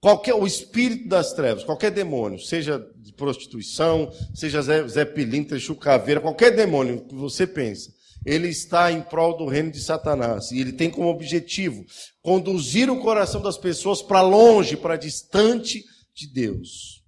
Qualquer, 0.00 0.34
o 0.34 0.46
espírito 0.46 1.08
das 1.08 1.32
trevas, 1.32 1.62
qualquer 1.62 1.92
demônio, 1.92 2.38
seja 2.38 2.84
de 2.96 3.12
prostituição, 3.12 4.12
seja 4.34 4.60
Zé, 4.60 4.88
Zé 4.88 5.04
Pilintra, 5.04 5.58
Chucaveira, 5.60 6.20
qualquer 6.20 6.56
demônio 6.56 7.04
que 7.06 7.14
você 7.14 7.46
pensa, 7.46 7.92
ele 8.26 8.48
está 8.48 8.90
em 8.90 9.00
prol 9.00 9.36
do 9.36 9.46
reino 9.46 9.70
de 9.70 9.80
Satanás. 9.80 10.50
E 10.50 10.60
ele 10.60 10.72
tem 10.72 10.90
como 10.90 11.08
objetivo 11.08 11.84
conduzir 12.20 12.90
o 12.90 13.00
coração 13.00 13.40
das 13.40 13.56
pessoas 13.56 14.02
para 14.02 14.22
longe, 14.22 14.76
para 14.76 14.96
distante 14.96 15.84
de 16.14 16.32
Deus. 16.32 17.02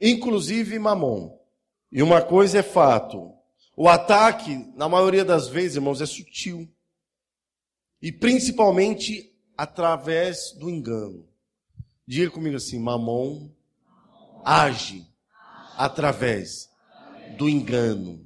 Inclusive 0.00 0.78
Mamon. 0.78 1.37
E 1.90 2.02
uma 2.02 2.22
coisa 2.22 2.58
é 2.58 2.62
fato: 2.62 3.32
o 3.76 3.88
ataque, 3.88 4.56
na 4.74 4.88
maioria 4.88 5.24
das 5.24 5.48
vezes, 5.48 5.76
irmãos, 5.76 6.00
é 6.00 6.06
sutil. 6.06 6.68
E 8.00 8.12
principalmente 8.12 9.34
através 9.56 10.52
do 10.52 10.70
engano. 10.70 11.28
Diga 12.06 12.30
comigo 12.30 12.56
assim: 12.56 12.78
Mamon 12.78 13.50
age 14.44 15.06
através 15.76 16.70
do 17.36 17.48
engano. 17.48 18.24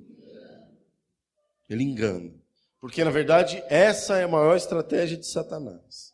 Ele 1.69 1.85
engana. 1.85 2.33
Porque, 2.81 3.05
na 3.05 3.11
verdade, 3.11 3.63
essa 3.69 4.19
é 4.19 4.25
a 4.25 4.29
maior 4.29 4.57
estratégia 4.57 5.17
de 5.17 5.27
Satanás. 5.27 6.13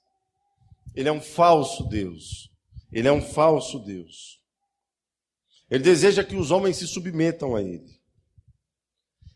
Ele 0.94 1.08
é 1.08 1.12
um 1.12 1.20
falso 1.20 1.84
Deus. 1.88 2.50
Ele 2.92 3.08
é 3.08 3.12
um 3.12 3.22
falso 3.22 3.78
Deus. 3.78 4.37
Ele 5.70 5.82
deseja 5.82 6.24
que 6.24 6.36
os 6.36 6.50
homens 6.50 6.76
se 6.76 6.86
submetam 6.86 7.54
a 7.54 7.62
ele. 7.62 7.98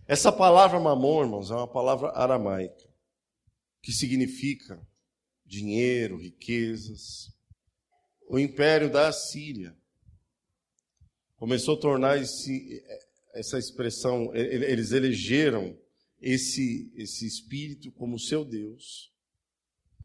Essa 0.07 0.33
palavra 0.33 0.81
mamon, 0.81 1.23
irmãos, 1.23 1.51
é 1.51 1.55
uma 1.55 1.69
palavra 1.69 2.11
aramaica, 2.11 2.89
que 3.83 3.93
significa 3.93 4.81
dinheiro, 5.45 6.17
riquezas, 6.17 7.33
o 8.33 8.39
império 8.39 8.91
da 8.91 9.09
Assíria 9.09 9.77
começou 11.37 11.77
a 11.77 11.81
tornar 11.81 12.19
esse, 12.19 12.83
essa 13.35 13.59
expressão, 13.59 14.35
eles 14.35 14.93
elegeram 14.93 15.79
esse, 16.19 16.91
esse 16.97 17.27
espírito 17.27 17.93
como 17.93 18.19
seu 18.19 18.43
Deus 18.43 19.13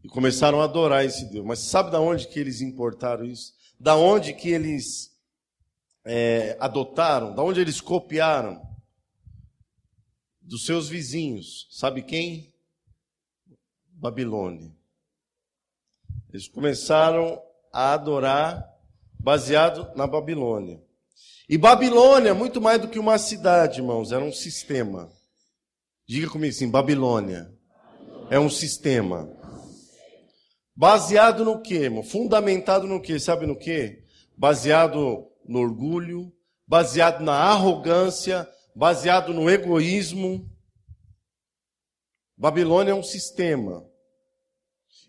e 0.04 0.10
começaram 0.10 0.60
a 0.60 0.66
adorar 0.66 1.06
esse 1.06 1.26
Deus. 1.32 1.46
Mas 1.46 1.60
sabe 1.60 1.90
da 1.90 2.02
onde 2.02 2.28
que 2.28 2.38
eles 2.38 2.60
importaram 2.60 3.24
isso? 3.24 3.54
Da 3.80 3.96
onde 3.96 4.34
que 4.34 4.50
eles 4.50 5.17
é, 6.08 6.56
adotaram? 6.60 7.36
Da 7.36 7.44
onde 7.44 7.60
eles 7.60 7.82
copiaram? 7.82 8.66
Dos 10.42 10.66
seus 10.66 10.88
vizinhos. 10.88 11.68
Sabe 11.70 12.02
quem? 12.02 12.54
Babilônia. 13.86 14.72
Eles 16.32 16.48
começaram 16.48 17.42
a 17.74 17.94
adorar 17.94 18.66
baseado 19.20 19.94
na 19.96 20.08
Babilônia. 20.08 20.82
E 21.50 21.58
Babilônia, 21.58 22.34
muito 22.34 22.62
mais 22.62 22.80
do 22.80 22.88
que 22.88 23.00
uma 23.00 23.18
cidade, 23.18 23.80
irmãos, 23.80 24.12
era 24.12 24.24
um 24.24 24.32
sistema. 24.32 25.10
Diga 26.08 26.30
comigo 26.30 26.54
assim: 26.54 26.70
Babilônia 26.70 27.52
é 28.30 28.40
um 28.40 28.50
sistema. 28.50 29.30
Baseado 30.76 31.44
no 31.44 31.62
quê, 31.62 31.86
irmão? 31.86 32.04
Fundamentado 32.04 32.86
no 32.86 33.02
quê? 33.02 33.20
Sabe 33.20 33.46
no 33.46 33.58
quê? 33.58 34.04
Baseado 34.38 35.28
no 35.48 35.60
orgulho, 35.60 36.32
baseado 36.68 37.24
na 37.24 37.34
arrogância, 37.34 38.48
baseado 38.76 39.34
no 39.34 39.50
egoísmo. 39.50 40.50
Babilônia 42.38 42.92
é 42.92 42.96
um 42.96 43.04
sistema. 43.04 43.86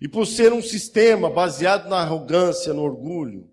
E 0.01 0.09
por 0.09 0.27
ser 0.27 0.53
um 0.53 0.63
sistema 0.63 1.29
baseado 1.29 1.89
na 1.89 1.99
arrogância, 1.99 2.73
no 2.73 2.83
orgulho, 2.83 3.51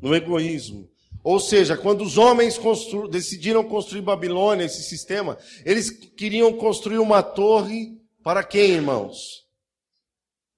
no 0.00 0.14
egoísmo, 0.14 0.90
ou 1.22 1.38
seja, 1.38 1.76
quando 1.76 2.02
os 2.02 2.16
homens 2.16 2.56
constru 2.56 3.06
decidiram 3.06 3.62
construir 3.62 4.00
Babilônia, 4.00 4.64
esse 4.64 4.82
sistema, 4.82 5.36
eles 5.64 5.90
queriam 5.90 6.52
construir 6.56 6.98
uma 6.98 7.22
torre 7.22 8.00
para 8.22 8.42
quem, 8.42 8.70
irmãos? 8.70 9.46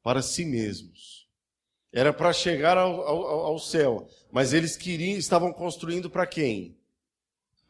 Para 0.03 0.23
si 0.23 0.45
mesmos. 0.45 1.27
Era 1.93 2.13
para 2.13 2.33
chegar 2.33 2.79
ao, 2.79 3.03
ao, 3.03 3.27
ao, 3.47 3.59
céu, 3.59 4.09
mas 4.33 4.55
eles 4.55 4.77
queriam, 4.79 5.19
estavam 5.19 5.53
construindo 5.53 6.09
para 6.09 6.27
quem? 6.27 6.79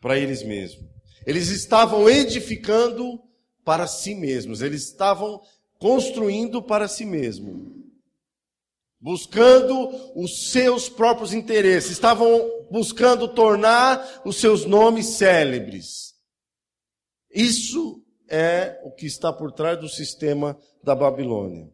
Para 0.01 0.17
eles 0.17 0.45
mesmos. 0.45 0.89
Eles 1.27 1.49
estavam 1.49 2.09
edificando 2.09 3.21
para 3.65 3.89
si 3.89 4.15
mesmos. 4.15 4.63
Eles 4.63 4.85
estavam 4.85 5.43
construindo 5.83 6.63
para 6.63 6.87
si 6.87 7.05
mesmo, 7.05 7.85
buscando 9.01 9.91
os 10.15 10.53
seus 10.53 10.89
próprios 10.89 11.35
interesses, 11.35 11.91
estavam 11.91 12.69
buscando 12.71 13.27
tornar 13.27 14.23
os 14.25 14.37
seus 14.37 14.65
nomes 14.65 15.07
célebres. 15.07 16.15
Isso 17.29 18.01
é 18.29 18.81
o 18.85 18.93
que 18.93 19.07
está 19.07 19.33
por 19.33 19.51
trás 19.51 19.81
do 19.81 19.89
sistema 19.89 20.57
da 20.85 20.95
Babilônia. 20.95 21.69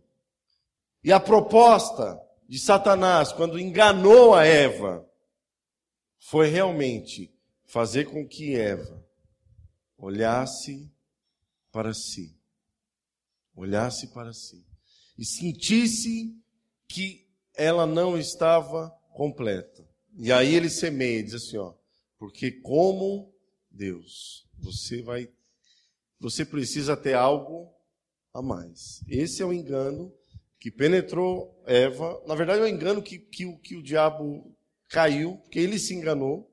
E 1.05 1.13
a 1.13 1.21
proposta 1.21 2.19
de 2.49 2.59
Satanás, 2.59 3.33
quando 3.33 3.59
enganou 3.59 4.35
a 4.35 4.45
Eva, 4.45 5.07
foi 6.19 6.49
realmente 6.49 7.33
fazer 7.67 8.07
com 8.07 8.27
que 8.27 8.57
Eva 8.57 9.05
olhasse 9.99 10.91
para 11.71 11.93
si 11.93 12.39
olhasse 13.59 14.07
para 14.09 14.33
si 14.33 14.65
e 15.19 15.25
sentisse 15.25 16.35
que 16.87 17.27
ela 17.55 17.85
não 17.85 18.17
estava 18.17 18.89
completa. 19.13 19.85
E 20.17 20.31
aí 20.31 20.55
ele 20.55 20.71
semeia, 20.71 21.23
diz 21.23 21.35
assim, 21.35 21.59
ó, 21.59 21.75
porque 22.17 22.53
como 22.53 23.35
Deus, 23.69 24.47
você 24.57 25.03
vai, 25.03 25.29
você 26.21 26.45
precisa 26.45 26.97
ter 26.97 27.15
algo 27.15 27.73
a 28.33 28.41
mais. 28.41 29.03
Esse 29.09 29.43
é 29.43 29.47
o 29.47 29.53
engano 29.53 30.13
que 30.59 30.71
penetrou 30.71 31.63
Eva. 31.67 32.23
Na 32.27 32.35
verdade, 32.35 32.61
é 32.61 32.65
o 32.65 32.69
engano 32.69 33.03
que, 33.03 33.19
que, 33.19 33.57
que 33.59 33.77
o 33.77 33.83
diabo 33.83 34.55
caiu, 34.89 35.37
porque 35.39 35.59
ele 35.59 35.79
se 35.79 35.95
enganou. 35.95 36.51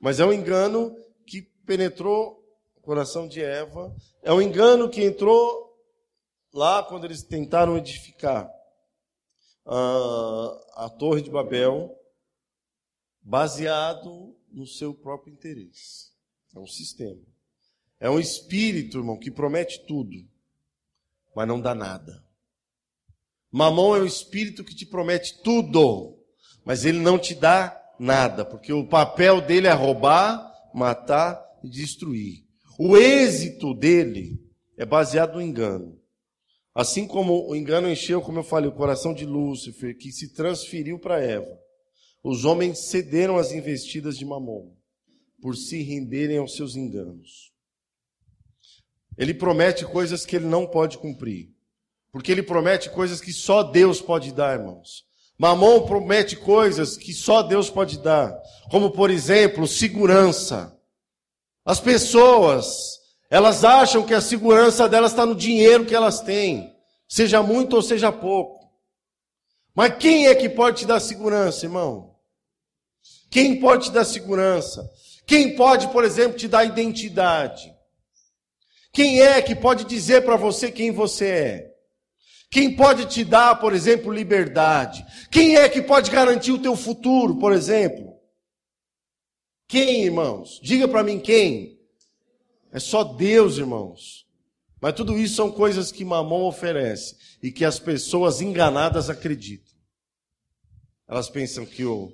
Mas 0.00 0.20
é 0.20 0.24
um 0.24 0.32
engano 0.32 0.96
que 1.26 1.42
penetrou 1.66 2.42
o 2.76 2.80
coração 2.80 3.28
de 3.28 3.42
Eva. 3.42 3.94
É 4.22 4.32
um 4.32 4.40
engano 4.40 4.88
que 4.88 5.04
entrou 5.04 5.76
lá 6.52 6.82
quando 6.82 7.04
eles 7.04 7.22
tentaram 7.22 7.76
edificar 7.76 8.50
uh, 9.66 10.58
a 10.74 10.88
Torre 10.98 11.22
de 11.22 11.30
Babel, 11.30 11.94
baseado 13.20 14.34
no 14.50 14.66
seu 14.66 14.94
próprio 14.94 15.32
interesse. 15.32 16.12
É 16.54 16.58
um 16.58 16.66
sistema. 16.66 17.22
É 18.00 18.08
um 18.08 18.18
espírito, 18.18 18.98
irmão, 18.98 19.18
que 19.18 19.30
promete 19.30 19.84
tudo, 19.86 20.16
mas 21.34 21.46
não 21.46 21.60
dá 21.60 21.74
nada. 21.74 22.24
Mamão 23.58 23.96
é 23.96 24.00
um 24.00 24.06
espírito 24.06 24.62
que 24.62 24.72
te 24.72 24.86
promete 24.86 25.42
tudo, 25.42 26.16
mas 26.64 26.84
ele 26.84 27.00
não 27.00 27.18
te 27.18 27.34
dá 27.34 27.76
nada, 27.98 28.44
porque 28.44 28.72
o 28.72 28.86
papel 28.86 29.40
dele 29.40 29.66
é 29.66 29.72
roubar, 29.72 30.48
matar 30.72 31.44
e 31.64 31.68
destruir. 31.68 32.44
O 32.78 32.96
êxito 32.96 33.74
dele 33.74 34.40
é 34.76 34.86
baseado 34.86 35.34
no 35.34 35.42
engano. 35.42 36.00
Assim 36.72 37.04
como 37.04 37.50
o 37.50 37.56
engano 37.56 37.90
encheu, 37.90 38.22
como 38.22 38.38
eu 38.38 38.44
falei, 38.44 38.70
o 38.70 38.74
coração 38.76 39.12
de 39.12 39.26
Lúcifer, 39.26 39.98
que 39.98 40.12
se 40.12 40.32
transferiu 40.32 40.96
para 40.96 41.20
Eva, 41.20 41.58
os 42.22 42.44
homens 42.44 42.86
cederam 42.86 43.38
às 43.38 43.50
investidas 43.50 44.16
de 44.16 44.24
Mamon, 44.24 44.72
por 45.42 45.56
se 45.56 45.82
renderem 45.82 46.38
aos 46.38 46.54
seus 46.54 46.76
enganos. 46.76 47.52
Ele 49.16 49.34
promete 49.34 49.84
coisas 49.84 50.24
que 50.24 50.36
ele 50.36 50.46
não 50.46 50.64
pode 50.64 50.96
cumprir, 50.96 51.57
porque 52.18 52.32
ele 52.32 52.42
promete 52.42 52.90
coisas 52.90 53.20
que 53.20 53.32
só 53.32 53.62
Deus 53.62 54.00
pode 54.00 54.32
dar, 54.32 54.58
irmãos. 54.58 55.04
Mamon 55.38 55.86
promete 55.86 56.34
coisas 56.34 56.96
que 56.96 57.14
só 57.14 57.44
Deus 57.44 57.70
pode 57.70 57.96
dar, 58.00 58.36
como 58.72 58.90
por 58.90 59.08
exemplo, 59.08 59.68
segurança. 59.68 60.76
As 61.64 61.78
pessoas 61.78 62.98
elas 63.30 63.62
acham 63.64 64.02
que 64.02 64.12
a 64.12 64.20
segurança 64.20 64.88
delas 64.88 65.12
está 65.12 65.24
no 65.24 65.36
dinheiro 65.36 65.86
que 65.86 65.94
elas 65.94 66.20
têm, 66.20 66.74
seja 67.08 67.40
muito 67.40 67.76
ou 67.76 67.82
seja 67.82 68.10
pouco. 68.10 68.68
Mas 69.72 69.94
quem 69.96 70.26
é 70.26 70.34
que 70.34 70.48
pode 70.48 70.78
te 70.78 70.86
dar 70.86 70.98
segurança, 70.98 71.66
irmão? 71.66 72.16
Quem 73.30 73.60
pode 73.60 73.84
te 73.84 73.92
dar 73.92 74.04
segurança? 74.04 74.90
Quem 75.24 75.54
pode, 75.54 75.86
por 75.92 76.02
exemplo, 76.02 76.36
te 76.36 76.48
dar 76.48 76.64
identidade? 76.64 77.72
Quem 78.92 79.20
é 79.20 79.40
que 79.40 79.54
pode 79.54 79.84
dizer 79.84 80.24
para 80.24 80.34
você 80.34 80.72
quem 80.72 80.90
você 80.90 81.26
é? 81.28 81.67
Quem 82.50 82.74
pode 82.74 83.06
te 83.06 83.24
dar, 83.24 83.56
por 83.60 83.74
exemplo, 83.74 84.12
liberdade? 84.12 85.04
Quem 85.30 85.56
é 85.56 85.68
que 85.68 85.82
pode 85.82 86.10
garantir 86.10 86.52
o 86.52 86.60
teu 86.60 86.74
futuro, 86.74 87.36
por 87.36 87.52
exemplo? 87.52 88.16
Quem, 89.66 90.04
irmãos? 90.04 90.58
Diga 90.62 90.88
para 90.88 91.04
mim 91.04 91.20
quem? 91.20 91.78
É 92.72 92.78
só 92.78 93.04
Deus, 93.04 93.58
irmãos. 93.58 94.26
Mas 94.80 94.94
tudo 94.94 95.18
isso 95.18 95.34
são 95.34 95.50
coisas 95.50 95.92
que 95.92 96.04
Mamon 96.04 96.46
oferece 96.46 97.16
e 97.42 97.52
que 97.52 97.64
as 97.64 97.78
pessoas 97.78 98.40
enganadas 98.40 99.10
acreditam. 99.10 99.76
Elas 101.06 101.28
pensam 101.28 101.66
que 101.66 101.84
o, 101.84 102.12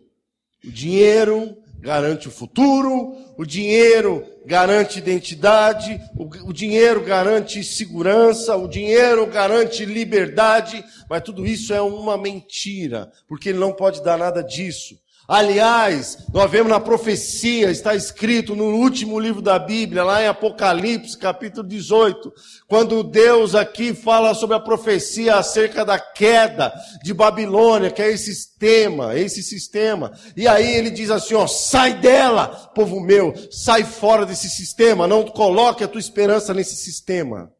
o 0.64 0.70
dinheiro 0.70 1.56
garante 1.84 2.28
o 2.28 2.30
futuro, 2.30 3.14
o 3.36 3.44
dinheiro 3.44 4.24
garante 4.46 4.98
identidade, 4.98 6.00
o, 6.16 6.48
o, 6.48 6.52
dinheiro 6.52 7.02
garante 7.02 7.62
segurança, 7.62 8.56
o 8.56 8.66
dinheiro 8.66 9.26
garante 9.26 9.84
liberdade, 9.84 10.82
mas 11.10 11.22
tudo 11.22 11.46
isso 11.46 11.74
é 11.74 11.82
uma 11.82 12.16
mentira, 12.16 13.12
porque 13.28 13.50
ele 13.50 13.58
não 13.58 13.70
pode 13.70 14.02
dar 14.02 14.16
nada 14.16 14.42
disso. 14.42 14.98
Aliás, 15.26 16.18
nós 16.34 16.50
vemos 16.50 16.68
na 16.68 16.78
profecia, 16.78 17.70
está 17.70 17.94
escrito 17.94 18.54
no 18.54 18.76
último 18.76 19.18
livro 19.18 19.40
da 19.40 19.58
Bíblia, 19.58 20.04
lá 20.04 20.22
em 20.22 20.26
Apocalipse, 20.26 21.16
capítulo 21.16 21.66
18, 21.66 22.30
quando 22.68 23.02
Deus 23.02 23.54
aqui 23.54 23.94
fala 23.94 24.34
sobre 24.34 24.54
a 24.54 24.60
profecia 24.60 25.36
acerca 25.36 25.82
da 25.82 25.98
queda 25.98 26.74
de 27.02 27.14
Babilônia, 27.14 27.90
que 27.90 28.02
é 28.02 28.12
esse 28.12 28.34
sistema, 28.34 29.18
esse 29.18 29.42
sistema. 29.42 30.12
E 30.36 30.46
aí 30.46 30.74
ele 30.74 30.90
diz 30.90 31.10
assim, 31.10 31.34
ó, 31.34 31.46
sai 31.46 31.94
dela, 31.94 32.48
povo 32.74 33.00
meu, 33.00 33.32
sai 33.50 33.82
fora 33.82 34.26
desse 34.26 34.50
sistema, 34.50 35.06
não 35.06 35.24
coloque 35.24 35.82
a 35.82 35.88
tua 35.88 36.00
esperança 36.00 36.52
nesse 36.52 36.76
sistema. 36.76 37.50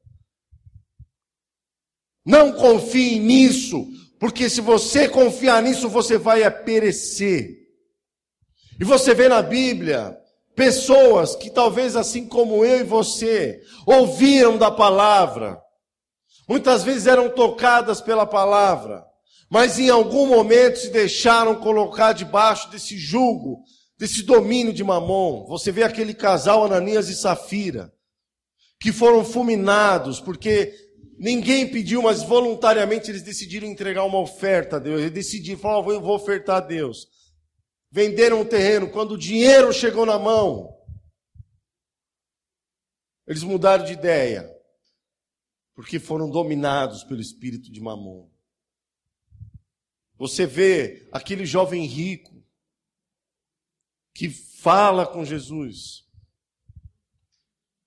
Não 2.26 2.52
confie 2.52 3.18
nisso, 3.18 3.86
porque 4.24 4.48
se 4.48 4.62
você 4.62 5.06
confiar 5.06 5.62
nisso, 5.62 5.86
você 5.86 6.16
vai 6.16 6.50
perecer. 6.50 7.58
E 8.80 8.82
você 8.82 9.12
vê 9.12 9.28
na 9.28 9.42
Bíblia 9.42 10.16
pessoas 10.56 11.36
que 11.36 11.50
talvez 11.50 11.94
assim 11.94 12.26
como 12.26 12.64
eu 12.64 12.80
e 12.80 12.84
você 12.84 13.60
ouviram 13.86 14.56
da 14.56 14.70
palavra, 14.70 15.60
muitas 16.48 16.82
vezes 16.82 17.06
eram 17.06 17.28
tocadas 17.28 18.00
pela 18.00 18.24
palavra, 18.24 19.04
mas 19.50 19.78
em 19.78 19.90
algum 19.90 20.26
momento 20.26 20.78
se 20.78 20.88
deixaram 20.88 21.56
colocar 21.56 22.14
debaixo 22.14 22.70
desse 22.70 22.96
jugo, 22.96 23.62
desse 23.98 24.22
domínio 24.22 24.72
de 24.72 24.82
Mamon. 24.82 25.44
Você 25.48 25.70
vê 25.70 25.82
aquele 25.82 26.14
casal 26.14 26.64
Ananias 26.64 27.10
e 27.10 27.14
Safira, 27.14 27.92
que 28.80 28.90
foram 28.90 29.22
fulminados 29.22 30.18
porque 30.18 30.72
Ninguém 31.18 31.70
pediu, 31.70 32.02
mas 32.02 32.22
voluntariamente 32.22 33.10
eles 33.10 33.22
decidiram 33.22 33.66
entregar 33.66 34.04
uma 34.04 34.18
oferta 34.18 34.76
a 34.76 34.78
Deus. 34.78 35.00
Eles 35.00 35.12
decidiram, 35.12 35.58
falaram, 35.58 35.90
eu 35.92 36.00
vou 36.00 36.14
ofertar 36.14 36.56
a 36.56 36.66
Deus. 36.66 37.08
Venderam 37.90 38.40
o 38.40 38.44
terreno. 38.44 38.90
Quando 38.90 39.12
o 39.12 39.18
dinheiro 39.18 39.72
chegou 39.72 40.04
na 40.04 40.18
mão, 40.18 40.76
eles 43.26 43.42
mudaram 43.42 43.84
de 43.84 43.92
ideia. 43.92 44.50
Porque 45.74 45.98
foram 45.98 46.28
dominados 46.28 47.04
pelo 47.04 47.20
espírito 47.20 47.70
de 47.70 47.80
Mamon. 47.80 48.28
Você 50.16 50.46
vê 50.46 51.08
aquele 51.10 51.44
jovem 51.44 51.84
rico 51.84 52.42
que 54.12 54.30
fala 54.30 55.06
com 55.06 55.24
Jesus 55.24 56.03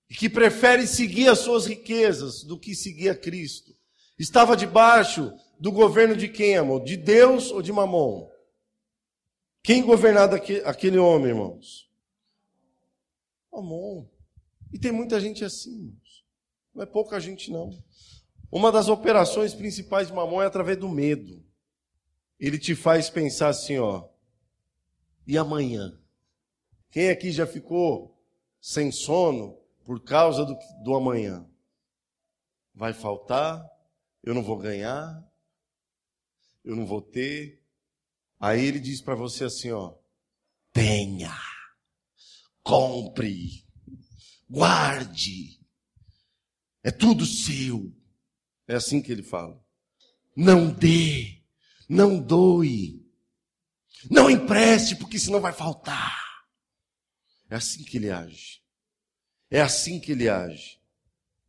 e 0.09 0.15
que 0.15 0.29
prefere 0.29 0.87
seguir 0.87 1.27
as 1.27 1.39
suas 1.39 1.65
riquezas 1.65 2.43
do 2.43 2.57
que 2.59 2.73
seguir 2.73 3.09
a 3.09 3.15
Cristo. 3.15 3.75
Estava 4.17 4.55
debaixo 4.55 5.33
do 5.59 5.71
governo 5.71 6.15
de 6.15 6.27
quem, 6.27 6.55
amor? 6.55 6.83
De 6.83 6.95
Deus 6.95 7.51
ou 7.51 7.61
de 7.61 7.71
Mamon? 7.71 8.29
Quem 9.61 9.83
governava 9.83 10.37
aquele 10.65 10.97
homem, 10.97 11.29
irmãos? 11.29 11.89
Mamon. 13.51 14.07
E 14.71 14.79
tem 14.79 14.91
muita 14.91 15.19
gente 15.19 15.43
assim, 15.43 15.75
irmãos. 15.75 16.25
Não 16.73 16.83
é 16.83 16.85
pouca 16.85 17.19
gente, 17.19 17.51
não. 17.51 17.71
Uma 18.51 18.71
das 18.71 18.87
operações 18.87 19.53
principais 19.53 20.07
de 20.07 20.13
Mamon 20.13 20.41
é 20.41 20.45
através 20.45 20.77
do 20.77 20.87
medo. 20.87 21.43
Ele 22.39 22.57
te 22.57 22.75
faz 22.75 23.09
pensar 23.09 23.49
assim, 23.49 23.77
ó. 23.77 24.07
E 25.25 25.37
amanhã? 25.37 25.99
Quem 26.89 27.09
aqui 27.09 27.31
já 27.31 27.45
ficou 27.45 28.17
sem 28.61 28.91
sono 28.91 29.57
por 29.87 30.03
causa 30.03 30.43
do, 30.43 30.59
do 30.83 30.93
amanhã. 30.93 31.49
Vai 32.75 32.91
faltar, 32.91 33.65
eu 34.21 34.33
não 34.33 34.43
vou 34.43 34.57
ganhar, 34.57 35.25
eu 36.61 36.75
não 36.75 36.85
vou 36.85 37.01
ter. 37.01 37.63
Aí 38.37 38.65
ele 38.65 38.81
diz 38.81 39.01
para 39.01 39.15
você 39.15 39.45
assim, 39.45 39.71
ó: 39.71 39.97
tenha, 40.73 41.33
compre, 42.61 43.65
guarde, 44.49 45.57
é 46.83 46.91
tudo 46.91 47.25
seu. 47.25 47.95
É 48.67 48.75
assim 48.75 49.01
que 49.01 49.13
ele 49.13 49.23
fala. 49.23 49.57
Não 50.35 50.69
dê, 50.69 51.41
não 51.87 52.19
doe, 52.19 53.09
não 54.11 54.29
empreste, 54.29 54.97
porque 54.97 55.17
senão 55.17 55.39
vai 55.39 55.53
faltar. 55.53 56.45
É 57.49 57.55
assim 57.55 57.85
que 57.85 57.95
ele 57.95 58.11
age. 58.11 58.66
É 59.49 59.61
assim 59.61 59.99
que 59.99 60.11
ele 60.11 60.27
age. 60.27 60.79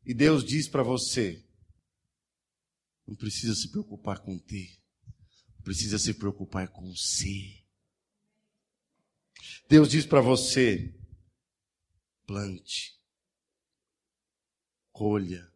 E 0.05 0.15
Deus 0.15 0.45
diz 0.45 0.69
para 0.69 0.83
você: 0.83 1.45
não 3.07 3.17
precisa 3.17 3.55
se 3.55 3.71
preocupar 3.71 4.21
com 4.21 4.39
ter, 4.39 4.79
precisa 5.65 5.99
se 5.99 6.15
preocupar 6.15 6.69
com 6.69 6.95
ser. 6.95 7.65
Deus 9.69 9.89
diz 9.89 10.07
para 10.07 10.21
você: 10.21 10.95
plante, 12.27 13.01
colha, 14.93 15.51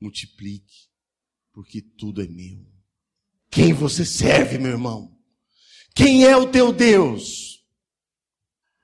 multiplique, 0.00 0.88
porque 1.52 1.80
tudo 1.80 2.22
é 2.22 2.26
meu. 2.26 2.66
Quem 3.50 3.72
você 3.72 4.04
serve, 4.04 4.58
meu 4.58 4.72
irmão? 4.72 5.16
Quem 5.94 6.24
é 6.24 6.36
o 6.36 6.50
teu 6.50 6.72
Deus? 6.72 7.64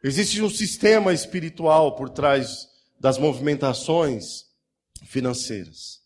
Existe 0.02 0.40
um 0.40 0.48
sistema 0.48 1.12
espiritual 1.12 1.96
por 1.96 2.08
trás 2.08 2.69
das 3.00 3.16
movimentações 3.16 4.44
financeiras. 5.06 6.00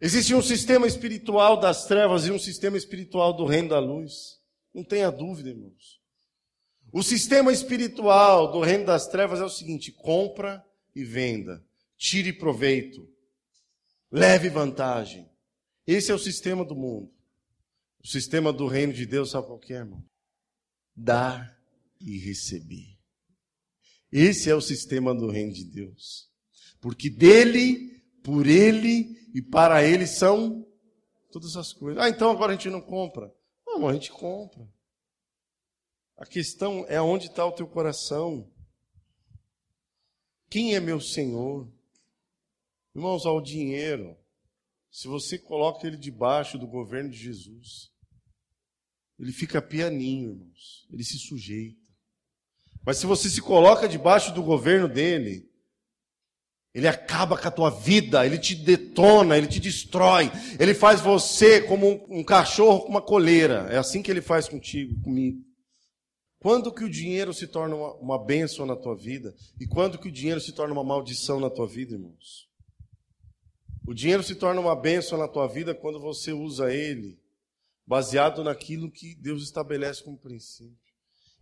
Existe 0.00 0.34
um 0.34 0.42
sistema 0.42 0.86
espiritual 0.86 1.58
das 1.58 1.86
trevas 1.86 2.26
e 2.26 2.32
um 2.32 2.38
sistema 2.38 2.76
espiritual 2.76 3.32
do 3.32 3.46
reino 3.46 3.68
da 3.68 3.78
luz. 3.78 4.40
Não 4.74 4.82
tenha 4.82 5.10
dúvida, 5.10 5.50
irmãos. 5.50 6.00
O 6.92 7.02
sistema 7.02 7.52
espiritual 7.52 8.50
do 8.50 8.60
reino 8.60 8.84
das 8.84 9.06
trevas 9.06 9.40
é 9.40 9.44
o 9.44 9.48
seguinte: 9.48 9.92
compra 9.92 10.64
e 10.94 11.04
venda, 11.04 11.64
tire 11.96 12.32
proveito, 12.32 13.08
leve 14.10 14.48
vantagem. 14.48 15.28
Esse 15.86 16.10
é 16.10 16.14
o 16.14 16.18
sistema 16.18 16.64
do 16.64 16.74
mundo. 16.74 17.12
O 18.02 18.06
sistema 18.06 18.52
do 18.52 18.66
reino 18.66 18.92
de 18.92 19.06
Deus, 19.06 19.30
sabe 19.30 19.46
qual 19.46 19.60
é, 19.68 19.72
irmão? 19.74 20.04
Dar 20.94 21.58
e 22.00 22.18
receber. 22.18 22.97
Esse 24.10 24.50
é 24.50 24.54
o 24.54 24.60
sistema 24.60 25.14
do 25.14 25.30
reino 25.30 25.52
de 25.52 25.64
Deus. 25.64 26.30
Porque 26.80 27.10
dele, 27.10 28.02
por 28.22 28.46
ele 28.46 29.30
e 29.34 29.42
para 29.42 29.84
ele 29.84 30.06
são 30.06 30.66
todas 31.30 31.56
as 31.56 31.72
coisas. 31.72 32.02
Ah, 32.02 32.08
então 32.08 32.30
agora 32.30 32.52
a 32.52 32.54
gente 32.54 32.70
não 32.70 32.80
compra. 32.80 33.32
Não, 33.66 33.86
a 33.86 33.92
gente 33.92 34.10
compra. 34.10 34.66
A 36.16 36.26
questão 36.26 36.84
é 36.88 37.00
onde 37.00 37.26
está 37.26 37.44
o 37.46 37.52
teu 37.52 37.66
coração. 37.66 38.50
Quem 40.50 40.74
é 40.74 40.80
meu 40.80 41.00
Senhor? 41.00 41.70
Irmãos, 42.94 43.26
ao 43.26 43.40
dinheiro, 43.40 44.16
se 44.90 45.06
você 45.06 45.38
coloca 45.38 45.86
ele 45.86 45.96
debaixo 45.96 46.58
do 46.58 46.66
governo 46.66 47.10
de 47.10 47.16
Jesus, 47.16 47.92
ele 49.18 49.32
fica 49.32 49.60
pianinho, 49.60 50.30
irmãos. 50.30 50.86
Ele 50.90 51.04
se 51.04 51.18
sujeita. 51.18 51.87
Mas 52.88 52.96
se 52.96 53.04
você 53.04 53.28
se 53.28 53.42
coloca 53.42 53.86
debaixo 53.86 54.32
do 54.32 54.42
governo 54.42 54.88
dele, 54.88 55.46
ele 56.72 56.88
acaba 56.88 57.36
com 57.36 57.46
a 57.46 57.50
tua 57.50 57.68
vida, 57.68 58.24
ele 58.24 58.38
te 58.38 58.54
detona, 58.54 59.36
ele 59.36 59.46
te 59.46 59.60
destrói, 59.60 60.32
ele 60.58 60.72
faz 60.72 60.98
você 60.98 61.60
como 61.60 62.06
um, 62.08 62.24
cachorro 62.24 62.80
com 62.80 62.88
uma 62.88 63.02
coleira. 63.02 63.66
É 63.68 63.76
assim 63.76 64.00
que 64.00 64.10
ele 64.10 64.22
faz 64.22 64.48
contigo, 64.48 64.98
comigo. 65.02 65.44
Quando 66.38 66.72
que 66.72 66.82
o 66.82 66.88
dinheiro 66.88 67.34
se 67.34 67.46
torna 67.46 67.76
uma, 67.76 67.92
uma 67.96 68.24
bênção 68.24 68.64
na 68.64 68.74
tua 68.74 68.96
vida? 68.96 69.34
E 69.60 69.66
quando 69.66 69.98
que 69.98 70.08
o 70.08 70.12
dinheiro 70.12 70.40
se 70.40 70.52
torna 70.52 70.72
uma 70.72 70.82
maldição 70.82 71.38
na 71.38 71.50
tua 71.50 71.66
vida, 71.66 71.92
irmãos? 71.92 72.48
O 73.86 73.92
dinheiro 73.92 74.22
se 74.22 74.34
torna 74.34 74.62
uma 74.62 74.74
bênção 74.74 75.18
na 75.18 75.28
tua 75.28 75.46
vida 75.46 75.74
quando 75.74 76.00
você 76.00 76.32
usa 76.32 76.72
ele 76.72 77.20
baseado 77.86 78.42
naquilo 78.42 78.90
que 78.90 79.14
Deus 79.14 79.42
estabelece 79.42 80.02
como 80.02 80.16
princípio. 80.16 80.87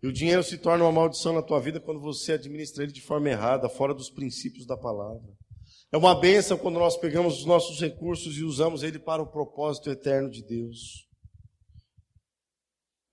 E 0.03 0.07
o 0.07 0.13
dinheiro 0.13 0.43
se 0.43 0.59
torna 0.59 0.85
uma 0.85 0.93
maldição 0.93 1.33
na 1.33 1.43
tua 1.43 1.61
vida 1.61 1.81
quando 1.81 2.01
você 2.01 2.33
administra 2.33 2.85
ele 2.85 2.93
de 2.93 3.01
forma 3.01 3.31
errada, 3.31 3.69
fora 3.69 3.95
dos 3.95 4.11
princípios 4.11 4.67
da 4.67 4.77
palavra. 4.77 5.37
É 5.91 5.97
uma 5.97 6.15
benção 6.15 6.59
quando 6.59 6.79
nós 6.79 6.97
pegamos 6.97 7.39
os 7.39 7.45
nossos 7.45 7.81
recursos 7.81 8.37
e 8.37 8.43
usamos 8.43 8.83
ele 8.83 8.99
para 8.99 9.23
o 9.23 9.31
propósito 9.31 9.91
eterno 9.91 10.31
de 10.31 10.43
Deus. 10.43 11.09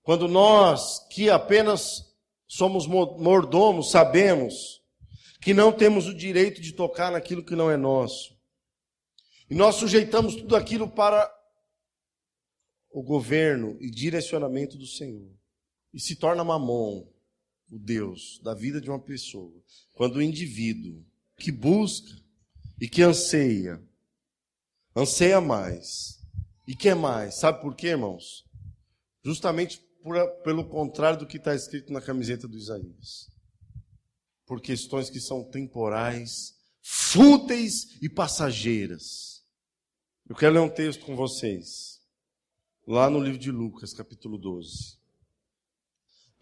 Quando 0.02 0.28
nós, 0.28 1.06
que 1.08 1.30
apenas 1.30 2.14
somos 2.46 2.86
mordomos, 2.86 3.90
sabemos 3.90 4.82
que 5.40 5.54
não 5.54 5.72
temos 5.72 6.06
o 6.06 6.14
direito 6.14 6.60
de 6.60 6.72
tocar 6.72 7.10
naquilo 7.10 7.44
que 7.44 7.56
não 7.56 7.70
é 7.70 7.76
nosso. 7.76 8.34
E 9.48 9.54
nós 9.54 9.76
sujeitamos 9.76 10.36
tudo 10.36 10.56
aquilo 10.56 10.88
para 10.88 11.32
o 12.90 13.02
governo 13.02 13.76
e 13.80 13.90
direcionamento 13.90 14.76
do 14.76 14.86
Senhor. 14.86 15.30
E 15.94 16.00
se 16.00 16.16
torna 16.16 16.42
mamon, 16.42 17.06
o 17.70 17.78
Deus 17.78 18.40
da 18.42 18.52
vida 18.52 18.80
de 18.80 18.90
uma 18.90 18.98
pessoa, 18.98 19.62
quando 19.92 20.16
o 20.16 20.22
indivíduo 20.22 21.06
que 21.38 21.52
busca 21.52 22.20
e 22.80 22.88
que 22.88 23.00
anseia, 23.00 23.80
anseia 24.96 25.40
mais 25.40 26.20
e 26.66 26.74
quer 26.74 26.96
mais. 26.96 27.36
Sabe 27.36 27.60
por 27.60 27.76
quê, 27.76 27.88
irmãos? 27.88 28.44
Justamente 29.24 29.78
por, 30.02 30.16
pelo 30.42 30.68
contrário 30.68 31.20
do 31.20 31.28
que 31.28 31.36
está 31.36 31.54
escrito 31.54 31.92
na 31.92 32.00
camiseta 32.00 32.48
do 32.48 32.58
Isaías. 32.58 33.30
Por 34.44 34.60
questões 34.60 35.08
que 35.08 35.20
são 35.20 35.44
temporais, 35.44 36.56
fúteis 36.82 37.96
e 38.02 38.08
passageiras. 38.08 39.44
Eu 40.28 40.34
quero 40.34 40.54
ler 40.54 40.60
um 40.60 40.68
texto 40.68 41.06
com 41.06 41.14
vocês, 41.14 42.02
lá 42.84 43.08
no 43.08 43.20
livro 43.20 43.38
de 43.38 43.52
Lucas, 43.52 43.92
capítulo 43.92 44.36
12. 44.36 45.03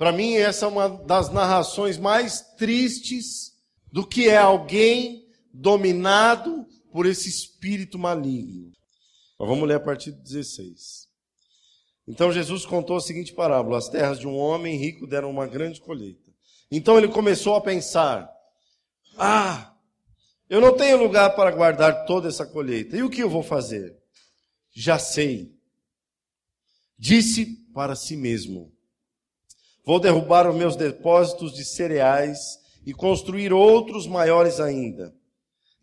Para 0.03 0.11
mim, 0.11 0.35
essa 0.35 0.65
é 0.65 0.69
uma 0.69 0.89
das 0.89 1.31
narrações 1.33 1.97
mais 1.97 2.41
tristes 2.57 3.53
do 3.93 4.05
que 4.05 4.29
é 4.29 4.37
alguém 4.37 5.29
dominado 5.55 6.67
por 6.91 7.07
esse 7.07 7.29
espírito 7.29 8.01
maligno. 8.01 8.73
Mas 9.39 9.49
vamos 9.49 9.69
ler 9.69 9.77
a 9.77 9.81
partir 9.81 10.11
do 10.11 10.21
16. 10.21 11.07
Então 12.09 12.33
Jesus 12.33 12.67
contou 12.67 12.97
a 12.97 13.01
seguinte 13.01 13.33
parábola: 13.33 13.79
As 13.79 13.89
terras 13.89 14.19
de 14.19 14.27
um 14.27 14.37
homem 14.37 14.77
rico 14.77 15.07
deram 15.07 15.31
uma 15.31 15.47
grande 15.47 15.81
colheita. 15.81 16.33
Então 16.69 16.99
ele 16.99 17.07
começou 17.07 17.55
a 17.55 17.61
pensar: 17.61 18.29
Ah, 19.17 19.73
eu 20.51 20.61
não 20.61 20.77
tenho 20.77 21.01
lugar 21.01 21.37
para 21.37 21.53
guardar 21.53 22.07
toda 22.07 22.27
essa 22.27 22.45
colheita. 22.45 22.97
E 22.97 23.05
o 23.05 23.09
que 23.09 23.23
eu 23.23 23.31
vou 23.31 23.45
fazer? 23.45 23.97
Já 24.75 24.99
sei. 24.99 25.55
Disse 26.99 27.47
para 27.73 27.95
si 27.95 28.17
mesmo: 28.17 28.73
Vou 29.85 29.99
derrubar 29.99 30.49
os 30.49 30.57
meus 30.57 30.77
depósitos 30.77 31.53
de 31.53 31.65
cereais 31.65 32.59
e 32.87 32.93
construir 32.93 33.53
outros 33.53 34.07
maiores 34.07 34.61
ainda. 34.61 35.15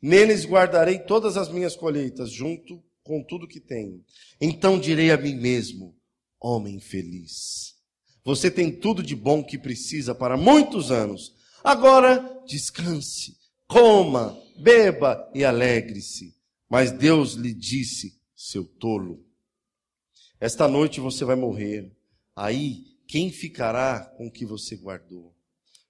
Neles 0.02 0.46
guardarei 0.46 1.00
todas 1.00 1.36
as 1.36 1.50
minhas 1.50 1.76
colheitas, 1.76 2.32
junto 2.32 2.82
com 3.04 3.24
tudo 3.24 3.48
que 3.48 3.60
tenho. 3.60 4.04
Então 4.40 4.80
direi 4.80 5.12
a 5.12 5.18
mim 5.18 5.36
mesmo: 5.36 5.96
homem 6.40 6.80
feliz. 6.80 7.76
Você 8.24 8.50
tem 8.50 8.72
tudo 8.72 9.02
de 9.02 9.16
bom 9.16 9.44
que 9.44 9.58
precisa 9.58 10.14
para 10.14 10.38
muitos 10.38 10.92
anos. 10.92 11.34
Agora 11.64 12.42
descanse, 12.46 13.36
coma, 13.68 14.38
beba 14.58 15.30
e 15.34 15.44
alegre-se. 15.44 16.36
Mas 16.70 16.92
Deus 16.92 17.34
lhe 17.34 17.54
disse: 17.54 18.14
seu 18.36 18.64
tolo, 18.64 19.26
esta 20.40 20.68
noite 20.68 21.02
você 21.02 21.26
vai 21.26 21.36
morrer. 21.36 21.92
Aí, 22.34 22.86
quem 23.10 23.32
ficará 23.32 24.06
com 24.06 24.28
o 24.28 24.32
que 24.32 24.46
você 24.46 24.76
guardou? 24.76 25.36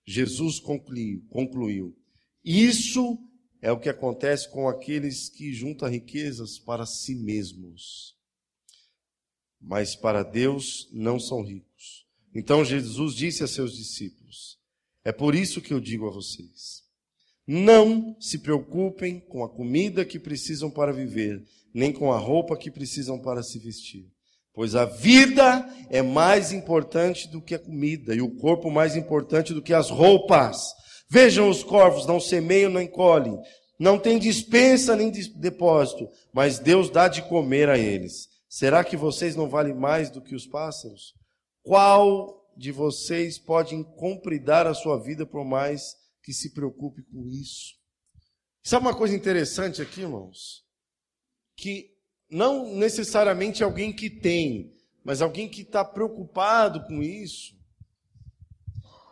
Jesus 0.06 0.58
concluiu, 0.58 1.22
concluiu: 1.30 1.94
Isso 2.42 3.20
é 3.62 3.70
o 3.70 3.80
que 3.80 3.90
acontece 3.90 4.50
com 4.50 4.70
aqueles 4.70 5.28
que 5.28 5.52
juntam 5.52 5.90
riquezas 5.90 6.58
para 6.58 6.86
si 6.86 7.14
mesmos. 7.16 8.16
Mas 9.60 9.98
para 9.98 10.24
Deus 10.24 10.88
não 10.94 11.20
são 11.20 11.44
ricos. 11.44 12.08
Então 12.34 12.64
Jesus 12.64 13.14
disse 13.16 13.44
a 13.44 13.48
seus 13.48 13.76
discípulos: 13.76 14.58
É 15.04 15.12
por 15.12 15.36
isso 15.36 15.62
que 15.62 15.74
eu 15.74 15.82
digo 15.82 16.08
a 16.08 16.12
vocês: 16.12 16.86
não 17.46 18.16
se 18.18 18.38
preocupem 18.38 19.20
com 19.20 19.44
a 19.44 19.50
comida 19.50 20.06
que 20.06 20.20
precisam 20.20 20.72
para 20.72 20.94
viver, 20.94 21.46
nem 21.74 21.92
com 21.92 22.14
a 22.14 22.18
roupa 22.18 22.56
que 22.56 22.72
precisam 22.72 23.20
para 23.20 23.44
se 23.44 23.60
vestir. 23.60 24.10
Pois 24.60 24.76
a 24.76 24.84
vida 24.84 25.74
é 25.89 26.02
mais 26.02 26.52
importante 26.52 27.30
do 27.30 27.41
que 27.41 27.56
a 27.56 27.60
comida, 27.60 28.13
e 28.13 28.22
o 28.22 28.36
corpo 28.36 28.69
mais 28.69 28.93
importante 28.93 29.54
do 29.54 29.62
que 29.62 29.74
as 29.74 29.89
roupas. 29.89 30.74
Vejam 31.10 31.50
os 31.50 31.63
corvos, 31.63 32.06
não 32.06 32.19
semeiam 32.19 32.69
nem 32.69 32.86
colhem, 32.86 33.39
não 33.80 33.98
tem 33.98 34.19
dispensa 34.19 34.98
nem 34.98 35.13
depósito, 35.38 36.10
mas 36.34 36.60
Deus 36.60 36.89
dá 36.89 37.08
de 37.08 37.22
comer 37.22 37.69
a 37.69 37.78
eles. 37.78 38.28
Será 38.50 38.84
que 38.84 38.98
vocês 38.98 39.34
não 39.34 39.48
valem 39.48 39.74
mais 39.74 40.10
do 40.10 40.22
que 40.22 40.36
os 40.36 40.45
pássaros? 40.45 41.13
Qual 41.63 42.45
de 42.58 42.74
vocês 42.74 43.39
pode 43.39 43.82
compridar 43.95 44.67
a 44.67 44.74
sua 44.74 45.02
vida 45.02 45.26
por 45.26 45.45
mais 45.45 45.95
que 46.22 46.34
se 46.34 46.54
preocupe 46.54 47.02
com 47.04 47.26
isso? 47.26 47.76
Sabe 48.62 48.88
uma 48.88 48.93
coisa 48.93 49.15
interessante 49.15 49.82
aqui, 49.82 50.02
irmãos? 50.02 50.65
Que 51.56 51.98
não 52.30 52.76
necessariamente 52.76 53.63
alguém 53.63 53.92
que 53.92 54.10
tem, 54.10 54.74
mas 55.04 55.22
alguém 55.22 55.50
que 55.50 55.62
está 55.62 55.84
preocupado 55.84 56.86
com 56.86 57.02
isso, 57.02 57.58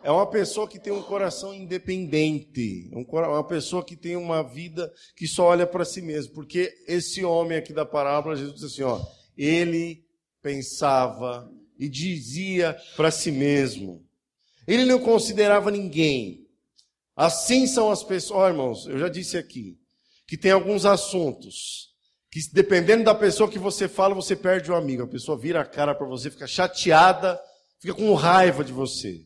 é 0.04 0.12
uma 0.12 0.30
pessoa 0.30 0.68
que 0.68 0.80
tem 0.80 0.94
um 0.94 1.02
coração 1.02 1.54
independente, 1.54 2.90
uma 2.94 3.44
pessoa 3.44 3.84
que 3.84 3.96
tem 3.96 4.16
uma 4.16 4.42
vida 4.42 4.94
que 5.16 5.28
só 5.28 5.48
olha 5.48 5.66
para 5.68 5.84
si 5.84 6.02
mesmo. 6.02 6.34
Porque 6.34 6.74
esse 6.88 7.26
homem 7.26 7.58
aqui 7.58 7.74
da 7.74 7.86
parábola, 7.86 8.36
Jesus 8.36 8.56
diz 8.56 8.64
assim: 8.64 8.84
ó, 8.84 9.04
ele 9.38 10.06
pensava 10.42 11.52
e 11.78 11.90
dizia 11.90 12.78
para 12.96 13.12
si 13.12 13.32
mesmo. 13.32 14.06
Ele 14.68 14.86
não 14.86 15.00
considerava 15.00 15.72
ninguém. 15.72 16.48
Assim 17.16 17.66
são 17.68 17.92
as 17.92 18.04
pessoas, 18.04 18.40
oh, 18.40 18.48
irmãos, 18.48 18.88
eu 18.88 19.00
já 19.00 19.10
disse 19.10 19.38
aqui, 19.38 19.78
que 20.28 20.38
tem 20.38 20.52
alguns 20.52 20.86
assuntos 20.86 21.97
que 22.46 22.54
dependendo 22.54 23.04
da 23.04 23.16
pessoa 23.16 23.50
que 23.50 23.58
você 23.58 23.88
fala, 23.88 24.14
você 24.14 24.36
perde 24.36 24.72
o 24.72 24.74
um 24.74 24.78
amigo. 24.78 25.04
A 25.04 25.08
pessoa 25.08 25.38
vira 25.38 25.62
a 25.62 25.66
cara 25.66 25.96
para 25.96 26.06
você, 26.06 26.30
fica 26.30 26.46
chateada, 26.46 27.42
fica 27.80 27.94
com 27.94 28.14
raiva 28.14 28.64
de 28.64 28.72
você. 28.72 29.26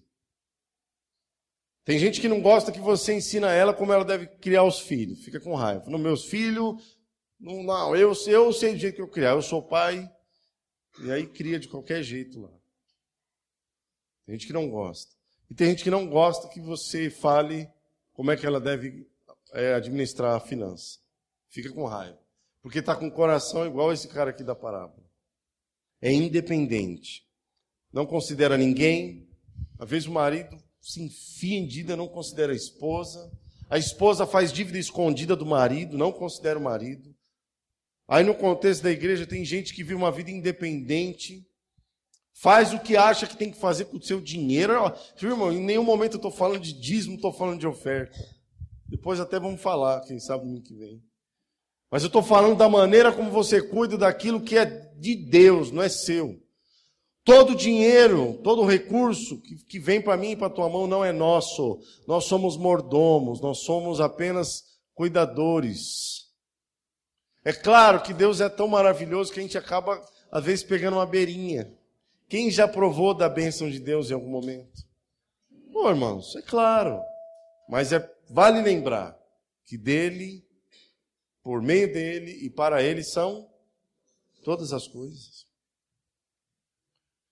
Tem 1.84 1.98
gente 1.98 2.22
que 2.22 2.28
não 2.28 2.42
gosta 2.42 2.72
que 2.72 2.80
você 2.80 3.14
ensina 3.14 3.52
ela 3.52 3.74
como 3.74 3.92
ela 3.92 4.06
deve 4.06 4.28
criar 4.28 4.64
os 4.64 4.80
filhos. 4.80 5.24
Fica 5.24 5.40
com 5.40 5.56
raiva. 5.56 5.90
No 5.90 5.98
meus 5.98 6.26
filhos, 6.26 6.98
não, 7.40 7.64
não 7.64 7.96
eu, 7.96 8.14
eu 8.28 8.54
sei 8.54 8.74
do 8.74 8.80
jeito 8.80 8.96
que 8.96 9.02
eu 9.02 9.08
criar. 9.08 9.32
Eu 9.32 9.42
sou 9.42 9.64
pai. 9.64 10.10
E 11.04 11.12
aí 11.12 11.26
cria 11.26 11.60
de 11.60 11.68
qualquer 11.68 12.04
jeito 12.04 12.40
lá. 12.40 12.52
Tem 14.26 14.36
gente 14.36 14.48
que 14.48 14.54
não 14.54 14.70
gosta. 14.70 15.16
E 15.50 15.56
tem 15.56 15.70
gente 15.70 15.84
que 15.84 15.90
não 15.90 16.08
gosta 16.08 16.48
que 16.48 16.62
você 16.62 17.10
fale 17.10 17.68
como 18.14 18.32
é 18.32 18.38
que 18.38 18.46
ela 18.46 18.60
deve 18.60 19.08
é, 19.54 19.74
administrar 19.74 20.36
a 20.36 20.40
finança. 20.40 21.00
Fica 21.50 21.72
com 21.72 21.86
raiva. 21.86 22.21
Porque 22.62 22.80
está 22.80 22.96
com 22.96 23.08
o 23.08 23.12
coração 23.12 23.66
igual 23.66 23.92
esse 23.92 24.08
cara 24.08 24.30
aqui 24.30 24.44
da 24.44 24.56
parábola. 24.56 25.04
É 26.02 26.12
independente. 26.12 27.24
Não 27.92 28.06
considera 28.06 28.58
ninguém. 28.58 29.28
Às 29.80 29.90
vezes 29.90 30.08
o 30.08 30.12
marido 30.12 30.58
se 30.80 31.02
enfia 31.02 31.60
em 31.60 31.68
dívida, 31.68 31.96
não 31.96 32.08
considera 32.08 32.52
a 32.52 32.56
esposa. 32.56 33.32
A 33.70 33.78
esposa 33.78 34.28
faz 34.28 34.52
dívida 34.52 34.78
escondida 34.78 35.36
do 35.36 35.46
marido, 35.46 35.98
não 35.98 36.12
considera 36.12 36.60
o 36.60 36.64
marido. 36.64 37.16
Aí 38.08 38.24
no 38.24 38.36
contexto 38.36 38.84
da 38.84 38.92
igreja 38.92 39.26
tem 39.26 39.46
gente 39.46 39.74
que 39.74 39.84
vive 39.84 39.96
uma 39.96 40.12
vida 40.12 40.30
independente, 40.30 41.48
faz 42.34 42.74
o 42.74 42.80
que 42.80 42.98
acha 42.98 43.26
que 43.26 43.38
tem 43.38 43.50
que 43.50 43.58
fazer 43.58 43.86
com 43.86 43.98
o 43.98 44.04
seu 44.04 44.20
dinheiro. 44.20 44.74
Irmão, 45.22 45.54
em 45.54 45.64
nenhum 45.64 45.84
momento 45.84 46.14
eu 46.14 46.18
estou 46.18 46.32
falando 46.32 46.60
de 46.60 46.74
dízimo, 46.74 47.16
estou 47.16 47.32
falando 47.32 47.60
de 47.60 47.68
oferta. 47.68 48.18
Depois 48.88 49.22
até 49.22 49.40
vamos 49.40 49.62
falar, 49.62 50.02
quem 50.02 50.20
sabe 50.20 50.46
no 50.46 50.62
que 50.62 50.76
vem. 50.76 51.02
Mas 51.92 52.04
eu 52.04 52.08
estou 52.08 52.24
falando 52.24 52.58
da 52.58 52.70
maneira 52.70 53.12
como 53.12 53.30
você 53.30 53.62
cuida 53.62 53.98
daquilo 53.98 54.40
que 54.40 54.58
é 54.58 54.66
de 54.66 55.14
Deus, 55.14 55.72
não 55.72 55.84
é 55.84 55.90
seu. 55.90 56.42
Todo 57.24 57.54
dinheiro, 57.54 58.40
todo 58.44 58.66
recurso 58.66 59.42
que, 59.42 59.56
que 59.66 59.78
vem 59.78 60.02
para 60.02 60.16
mim 60.16 60.32
e 60.32 60.36
para 60.36 60.50
tua 60.50 60.70
mão 60.70 60.88
não 60.88 61.04
é 61.04 61.12
nosso. 61.12 61.80
Nós 62.08 62.24
somos 62.24 62.56
mordomos, 62.56 63.42
nós 63.42 63.60
somos 63.60 64.00
apenas 64.00 64.64
cuidadores. 64.96 66.32
É 67.44 67.52
claro 67.52 68.02
que 68.02 68.14
Deus 68.14 68.40
é 68.40 68.48
tão 68.48 68.68
maravilhoso 68.68 69.34
que 69.34 69.40
a 69.40 69.44
gente 69.44 69.58
acaba, 69.58 70.02
às 70.32 70.44
vezes, 70.46 70.64
pegando 70.64 70.96
uma 70.98 71.06
beirinha. 71.06 71.72
Quem 72.30 72.50
já 72.50 72.68
provou 72.68 73.14
da 73.14 73.28
bênção 73.28 73.70
de 73.70 73.80
Deus 73.80 74.10
em 74.10 74.14
algum 74.14 74.30
momento? 74.30 74.82
Pô, 75.74 75.90
irmãos, 75.90 76.36
é 76.38 76.42
claro. 76.42 77.02
Mas 77.68 77.92
é, 77.92 78.10
vale 78.30 78.62
lembrar 78.62 79.18
que 79.66 79.78
dele, 79.78 80.44
por 81.44 81.62
meio 81.62 81.92
dele 81.92 82.32
e 82.46 82.50
para 82.50 82.82
ele 82.84 83.04
são 83.04 83.52
todas 84.44 84.74
as 84.74 84.88
coisas. 84.88 85.46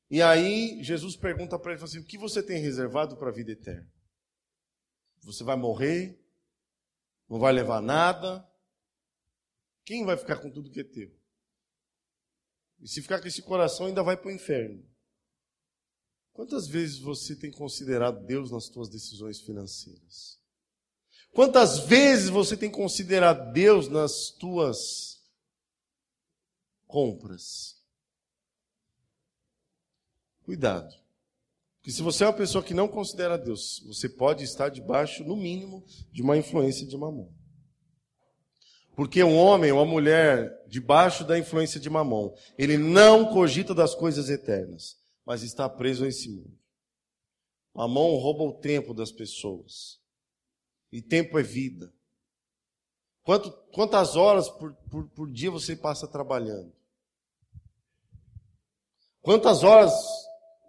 E 0.09 0.21
aí 0.21 0.83
Jesus 0.83 1.15
pergunta 1.15 1.59
para 1.59 1.73
ele 1.73 1.83
assim: 1.83 1.99
o 1.99 2.05
que 2.05 2.17
você 2.17 2.41
tem 2.41 2.61
reservado 2.61 3.15
para 3.17 3.29
a 3.29 3.33
vida 3.33 3.51
eterna? 3.51 3.91
Você 5.23 5.43
vai 5.43 5.55
morrer? 5.55 6.19
Não 7.29 7.37
vai 7.37 7.53
levar 7.53 7.81
nada? 7.81 8.47
Quem 9.85 10.05
vai 10.05 10.17
ficar 10.17 10.37
com 10.37 10.49
tudo 10.49 10.71
que 10.71 10.79
é 10.79 10.83
teu? 10.83 11.15
E 12.79 12.87
se 12.87 13.01
ficar 13.01 13.19
com 13.19 13.27
esse 13.27 13.41
coração, 13.41 13.87
ainda 13.87 14.01
vai 14.01 14.15
para 14.15 14.29
o 14.29 14.31
inferno. 14.31 14.87
Quantas 16.31 16.67
vezes 16.67 16.99
você 16.99 17.35
tem 17.35 17.51
considerado 17.51 18.25
Deus 18.25 18.49
nas 18.49 18.65
suas 18.67 18.89
decisões 18.89 19.41
financeiras? 19.41 20.38
Quantas 21.33 21.79
vezes 21.79 22.29
você 22.29 22.57
tem 22.57 22.69
considerado 22.69 23.51
Deus 23.51 23.87
nas 23.87 24.31
tuas 24.31 25.23
compras? 26.87 27.77
Cuidado. 30.43 30.93
Porque 31.77 31.91
se 31.91 32.01
você 32.01 32.23
é 32.23 32.27
uma 32.27 32.33
pessoa 32.33 32.63
que 32.63 32.73
não 32.73 32.87
considera 32.87 33.37
Deus, 33.37 33.81
você 33.85 34.09
pode 34.09 34.43
estar 34.43 34.69
debaixo, 34.69 35.23
no 35.23 35.35
mínimo, 35.35 35.85
de 36.11 36.21
uma 36.21 36.37
influência 36.37 36.85
de 36.85 36.97
mamão. 36.97 37.31
Porque 38.95 39.23
um 39.23 39.37
homem 39.37 39.71
ou 39.71 39.77
uma 39.77 39.85
mulher 39.85 40.65
debaixo 40.67 41.23
da 41.23 41.39
influência 41.39 41.79
de 41.79 41.89
mamão, 41.89 42.35
ele 42.57 42.77
não 42.77 43.31
cogita 43.31 43.73
das 43.73 43.95
coisas 43.95 44.29
eternas, 44.29 44.97
mas 45.25 45.41
está 45.41 45.69
preso 45.69 46.03
a 46.03 46.07
esse 46.09 46.27
mundo. 46.29 46.59
Mamão 47.73 48.17
rouba 48.17 48.43
o 48.43 48.59
tempo 48.59 48.93
das 48.93 49.09
pessoas. 49.09 49.98
E 50.91 51.01
tempo 51.01 51.37
é 51.37 51.43
vida. 51.43 51.93
Quanto, 53.23 53.51
quantas 53.71 54.15
horas 54.15 54.49
por, 54.49 54.73
por, 54.89 55.07
por 55.09 55.31
dia 55.31 55.51
você 55.51 55.75
passa 55.75 56.07
trabalhando? 56.07 56.73
Quantas 59.21 59.63
horas 59.63 59.93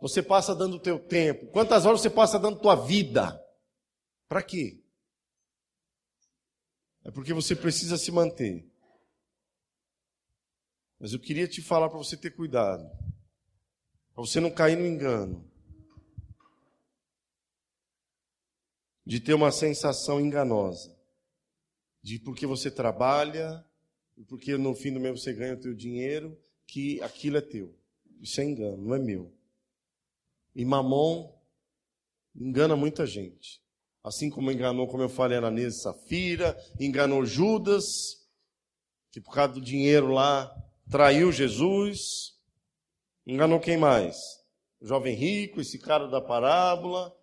você 0.00 0.22
passa 0.22 0.54
dando 0.54 0.76
o 0.76 0.80
teu 0.80 0.98
tempo? 0.98 1.46
Quantas 1.46 1.86
horas 1.86 2.00
você 2.00 2.10
passa 2.10 2.38
dando 2.38 2.60
tua 2.60 2.74
vida? 2.74 3.42
Para 4.28 4.42
quê? 4.42 4.82
É 7.04 7.10
porque 7.10 7.32
você 7.32 7.56
precisa 7.56 7.96
se 7.96 8.12
manter. 8.12 8.70
Mas 10.98 11.14
eu 11.14 11.18
queria 11.18 11.48
te 11.48 11.62
falar 11.62 11.88
para 11.88 11.98
você 11.98 12.16
ter 12.16 12.30
cuidado. 12.30 12.84
Para 14.14 14.22
você 14.22 14.38
não 14.38 14.50
cair 14.50 14.76
no 14.76 14.86
engano. 14.86 15.49
De 19.04 19.20
ter 19.20 19.34
uma 19.34 19.50
sensação 19.50 20.20
enganosa, 20.20 20.96
de 22.02 22.18
porque 22.18 22.46
você 22.46 22.70
trabalha, 22.70 23.64
porque 24.28 24.56
no 24.56 24.74
fim 24.74 24.92
do 24.92 25.00
mês 25.00 25.20
você 25.20 25.32
ganha 25.32 25.54
o 25.54 25.60
teu 25.60 25.74
dinheiro, 25.74 26.38
que 26.66 27.02
aquilo 27.02 27.38
é 27.38 27.40
teu. 27.40 27.74
Isso 28.20 28.40
é 28.40 28.44
engano, 28.44 28.76
não 28.76 28.94
é 28.94 28.98
meu. 28.98 29.32
E 30.54 30.64
Mamon 30.64 31.32
engana 32.34 32.76
muita 32.76 33.06
gente. 33.06 33.60
Assim 34.02 34.30
como 34.30 34.50
enganou, 34.50 34.86
como 34.86 35.02
eu 35.02 35.08
falei, 35.08 35.38
Ananias 35.38 35.76
e 35.76 35.80
Safira, 35.82 36.56
enganou 36.78 37.24
Judas, 37.24 37.84
que 39.10 39.20
por 39.20 39.34
causa 39.34 39.54
do 39.54 39.60
dinheiro 39.60 40.08
lá 40.08 40.50
traiu 40.90 41.32
Jesus. 41.32 42.38
Enganou 43.26 43.60
quem 43.60 43.76
mais? 43.76 44.16
O 44.80 44.86
jovem 44.86 45.14
rico, 45.14 45.60
esse 45.60 45.78
cara 45.78 46.08
da 46.08 46.20
parábola 46.20 47.14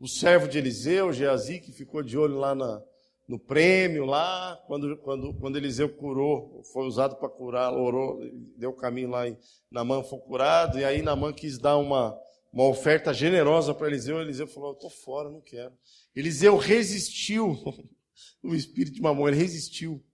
o 0.00 0.08
servo 0.08 0.48
de 0.48 0.58
Eliseu, 0.58 1.12
Geazi, 1.12 1.60
que 1.60 1.72
ficou 1.72 2.02
de 2.02 2.18
olho 2.18 2.36
lá 2.36 2.54
na, 2.54 2.82
no 3.26 3.38
prêmio, 3.38 4.04
lá, 4.04 4.62
quando, 4.66 4.96
quando, 4.98 5.34
quando 5.34 5.56
Eliseu 5.56 5.88
curou, 5.88 6.62
foi 6.72 6.86
usado 6.86 7.16
para 7.16 7.28
curar, 7.28 7.72
orou, 7.72 8.20
deu 8.56 8.72
caminho 8.72 9.10
lá 9.10 9.28
e 9.28 9.36
Namã 9.70 10.02
foi 10.02 10.18
curado, 10.18 10.78
e 10.78 10.84
aí 10.84 11.00
Namã 11.00 11.32
quis 11.32 11.58
dar 11.58 11.78
uma, 11.78 12.18
uma 12.52 12.68
oferta 12.68 13.14
generosa 13.14 13.74
para 13.74 13.86
Eliseu, 13.86 14.20
Eliseu 14.20 14.46
falou, 14.46 14.70
eu 14.70 14.74
estou 14.74 14.90
fora, 14.90 15.30
não 15.30 15.40
quero. 15.40 15.72
Eliseu 16.14 16.56
resistiu, 16.56 17.56
o 18.42 18.54
espírito 18.54 18.94
de 18.94 19.02
mamão, 19.02 19.26
ele 19.26 19.36
resistiu. 19.36 20.04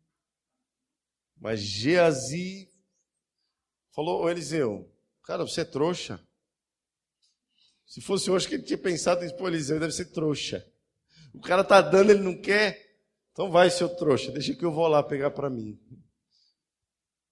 Mas 1.38 1.60
Geazi 1.60 2.70
falou, 3.94 4.22
ô 4.22 4.30
Eliseu, 4.30 4.90
cara, 5.24 5.44
você 5.44 5.62
é 5.62 5.64
trouxa. 5.64 6.20
Se 7.90 8.00
fosse 8.00 8.30
hoje 8.30 8.46
que 8.46 8.54
ele 8.54 8.62
tinha 8.62 8.78
pensado 8.78 9.24
em 9.24 9.36
pô, 9.36 9.48
Eliseu 9.48 9.80
deve 9.80 9.92
ser 9.92 10.12
trouxa. 10.12 10.64
O 11.34 11.40
cara 11.40 11.64
tá 11.64 11.80
dando, 11.80 12.12
ele 12.12 12.22
não 12.22 12.40
quer. 12.40 12.80
Então 13.32 13.50
vai, 13.50 13.68
seu 13.68 13.88
trouxa, 13.88 14.30
deixa 14.30 14.54
que 14.54 14.64
eu 14.64 14.70
vou 14.70 14.86
lá 14.86 15.02
pegar 15.02 15.32
para 15.32 15.50
mim. 15.50 15.76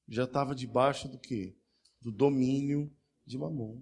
Já 0.09 0.25
estava 0.25 0.57
debaixo 0.57 1.07
do 1.07 1.17
quê? 1.17 1.57
Do 2.03 2.11
domínio 2.11 2.93
de 3.25 3.39
Mamon. 3.39 3.81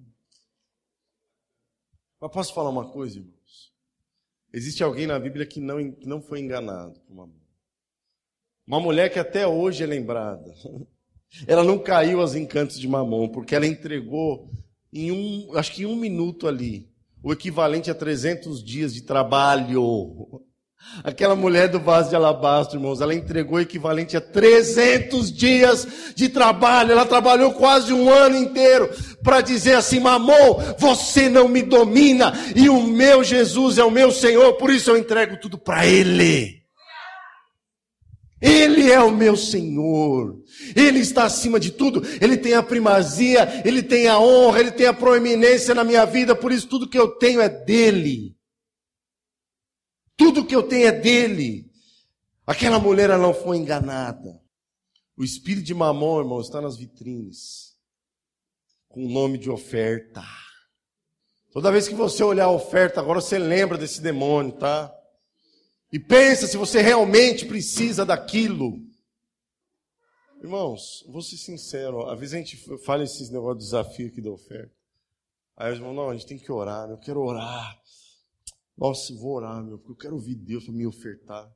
Mas 2.21 2.31
posso 2.31 2.53
falar 2.53 2.69
uma 2.69 2.93
coisa, 2.93 3.21
irmãos? 3.21 3.73
Existe 4.53 4.83
alguém 4.83 5.07
na 5.07 5.19
Bíblia 5.19 5.47
que 5.47 5.61
não, 5.61 5.93
que 5.93 6.07
não 6.07 6.21
foi 6.21 6.41
enganado 6.41 7.01
por 7.01 7.15
Mamon. 7.15 7.41
Uma 8.67 8.81
mulher 8.81 9.11
que 9.11 9.19
até 9.19 9.47
hoje 9.47 9.83
é 9.83 9.87
lembrada. 9.87 10.55
Ela 11.49 11.65
não 11.65 11.79
caiu 11.79 12.21
aos 12.21 12.35
encantos 12.35 12.79
de 12.79 12.87
Mamon, 12.87 13.31
porque 13.31 13.55
ela 13.55 13.67
entregou 13.67 14.51
em 14.93 15.11
um, 15.11 15.57
acho 15.57 15.73
que 15.73 15.83
em 15.83 15.87
um 15.87 15.97
minuto 15.97 16.47
ali, 16.47 16.89
o 17.23 17.33
equivalente 17.33 17.91
a 17.91 17.95
300 17.95 18.63
dias 18.63 18.95
de 18.95 19.03
trabalho. 19.03 20.43
Aquela 21.03 21.35
mulher 21.35 21.69
do 21.69 21.81
vaso 21.81 22.11
de 22.11 22.15
alabastro, 22.15 22.79
irmãos, 22.79 23.01
ela 23.01 23.13
entregou 23.13 23.59
o 23.59 23.61
equivalente 23.61 24.17
a 24.17 24.21
300 24.21 25.33
dias 25.33 26.15
de 26.15 26.29
trabalho. 26.29 26.93
Ela 26.93 27.05
trabalhou 27.05 27.53
quase 27.53 27.93
um 27.93 28.09
ano 28.09 28.37
inteiro 28.37 28.89
para 29.23 29.41
dizer 29.41 29.75
assim: 29.75 29.99
Mamon, 29.99 30.61
você 30.79 31.29
não 31.29 31.49
me 31.49 31.63
domina 31.63 32.33
e 32.55 32.69
o 32.69 32.81
meu 32.83 33.25
Jesus 33.25 33.79
é 33.79 33.85
o 33.85 33.91
meu 33.91 34.13
Senhor, 34.13 34.53
por 34.55 34.71
isso 34.71 34.91
eu 34.91 34.97
entrego 34.97 35.37
tudo 35.41 35.59
para 35.59 35.85
Ele. 35.85 36.66
Ele 38.41 38.91
é 38.91 39.01
o 39.01 39.11
meu 39.11 39.37
Senhor. 39.37 40.43
Ele 40.75 40.99
está 40.99 41.25
acima 41.25 41.59
de 41.59 41.73
tudo. 41.73 42.03
Ele 42.21 42.37
tem 42.37 42.55
a 42.55 42.63
primazia, 42.63 43.63
ele 43.67 43.83
tem 43.83 44.09
a 44.09 44.19
honra, 44.19 44.61
ele 44.61 44.73
tem 44.73 44.87
a 44.87 44.95
proeminência 44.95 45.75
na 45.75 45.85
minha 45.85 46.05
vida, 46.05 46.37
por 46.37 46.53
isso 46.53 46.69
tudo 46.69 46.89
que 46.89 46.99
eu 46.99 47.17
tenho 47.17 47.41
é 47.41 47.49
dele. 47.49 48.37
Tudo 50.17 50.45
que 50.45 50.55
eu 50.55 50.63
tenho 50.63 50.89
é 50.89 50.93
dele. 50.93 51.71
Aquela 52.47 52.79
mulher 52.79 53.09
não 53.19 53.35
foi 53.35 53.57
enganada. 53.57 54.41
O 55.17 55.25
espírito 55.25 55.65
de 55.65 55.75
mamão, 55.75 56.19
irmão, 56.19 56.41
está 56.41 56.61
nas 56.61 56.77
vitrines. 56.77 57.75
Com 58.89 59.05
o 59.07 59.09
nome 59.09 59.39
de 59.39 59.51
oferta. 59.51 60.23
Toda 61.53 61.73
vez 61.73 61.89
que 61.89 61.95
você 61.95 62.23
olhar 62.23 62.45
a 62.45 62.51
oferta, 62.51 63.01
agora 63.01 63.21
você 63.21 63.39
lembra 63.39 63.79
desse 63.79 64.01
demônio, 64.01 64.53
tá? 64.53 64.93
E 65.97 65.99
pensa 65.99 66.47
se 66.47 66.59
você 66.59 66.83
realmente 66.83 67.47
precisa 67.47 68.05
daquilo. 68.05 68.79
Irmãos, 70.43 71.03
vou 71.09 71.23
ser 71.23 71.39
sincero, 71.39 72.07
às 72.11 72.21
vezes 72.21 72.35
a 72.35 72.37
gente 72.37 72.59
fala 72.85 73.03
esses 73.03 73.31
negócios 73.31 73.61
de 73.61 73.65
desafio 73.65 74.09
aqui 74.09 74.21
da 74.21 74.31
oferta. 74.31 74.75
Aí 75.57 75.73
os 75.73 75.79
irmãos, 75.79 75.95
não, 75.95 76.11
a 76.11 76.13
gente 76.13 76.27
tem 76.27 76.39
que 76.39 76.53
orar, 76.53 76.91
eu 76.91 76.99
quero 76.99 77.23
orar. 77.23 77.81
Nossa, 78.77 79.15
vou 79.15 79.37
orar, 79.37 79.65
meu, 79.65 79.79
porque 79.79 79.93
eu 79.93 79.97
quero 79.97 80.15
ouvir 80.17 80.35
Deus 80.35 80.65
para 80.65 80.75
me 80.75 80.87
ofertar. 80.87 81.51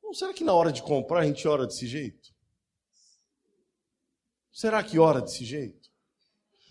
Não, 0.00 0.14
será 0.14 0.32
que 0.32 0.44
na 0.44 0.54
hora 0.54 0.70
de 0.70 0.84
comprar 0.84 1.22
a 1.22 1.26
gente 1.26 1.48
ora 1.48 1.66
desse 1.66 1.88
jeito? 1.88 2.30
Será 4.52 4.84
que 4.84 5.00
ora 5.00 5.20
desse 5.20 5.44
jeito? 5.44 5.90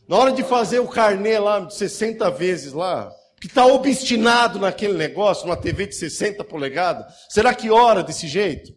Na 0.07 0.15
hora 0.15 0.31
de 0.31 0.41
fazer 0.41 0.79
o 0.79 0.87
carnê 0.87 1.37
lá, 1.37 1.69
60 1.69 2.31
vezes 2.31 2.71
lá, 2.71 3.13
que 3.39 3.47
está 3.47 3.65
obstinado 3.65 4.59
naquele 4.59 4.97
negócio, 4.97 5.45
numa 5.45 5.55
TV 5.55 5.87
de 5.87 5.95
60 5.95 6.43
polegadas, 6.43 7.13
será 7.29 7.53
que 7.53 7.69
ora 7.69 8.03
desse 8.03 8.27
jeito? 8.27 8.73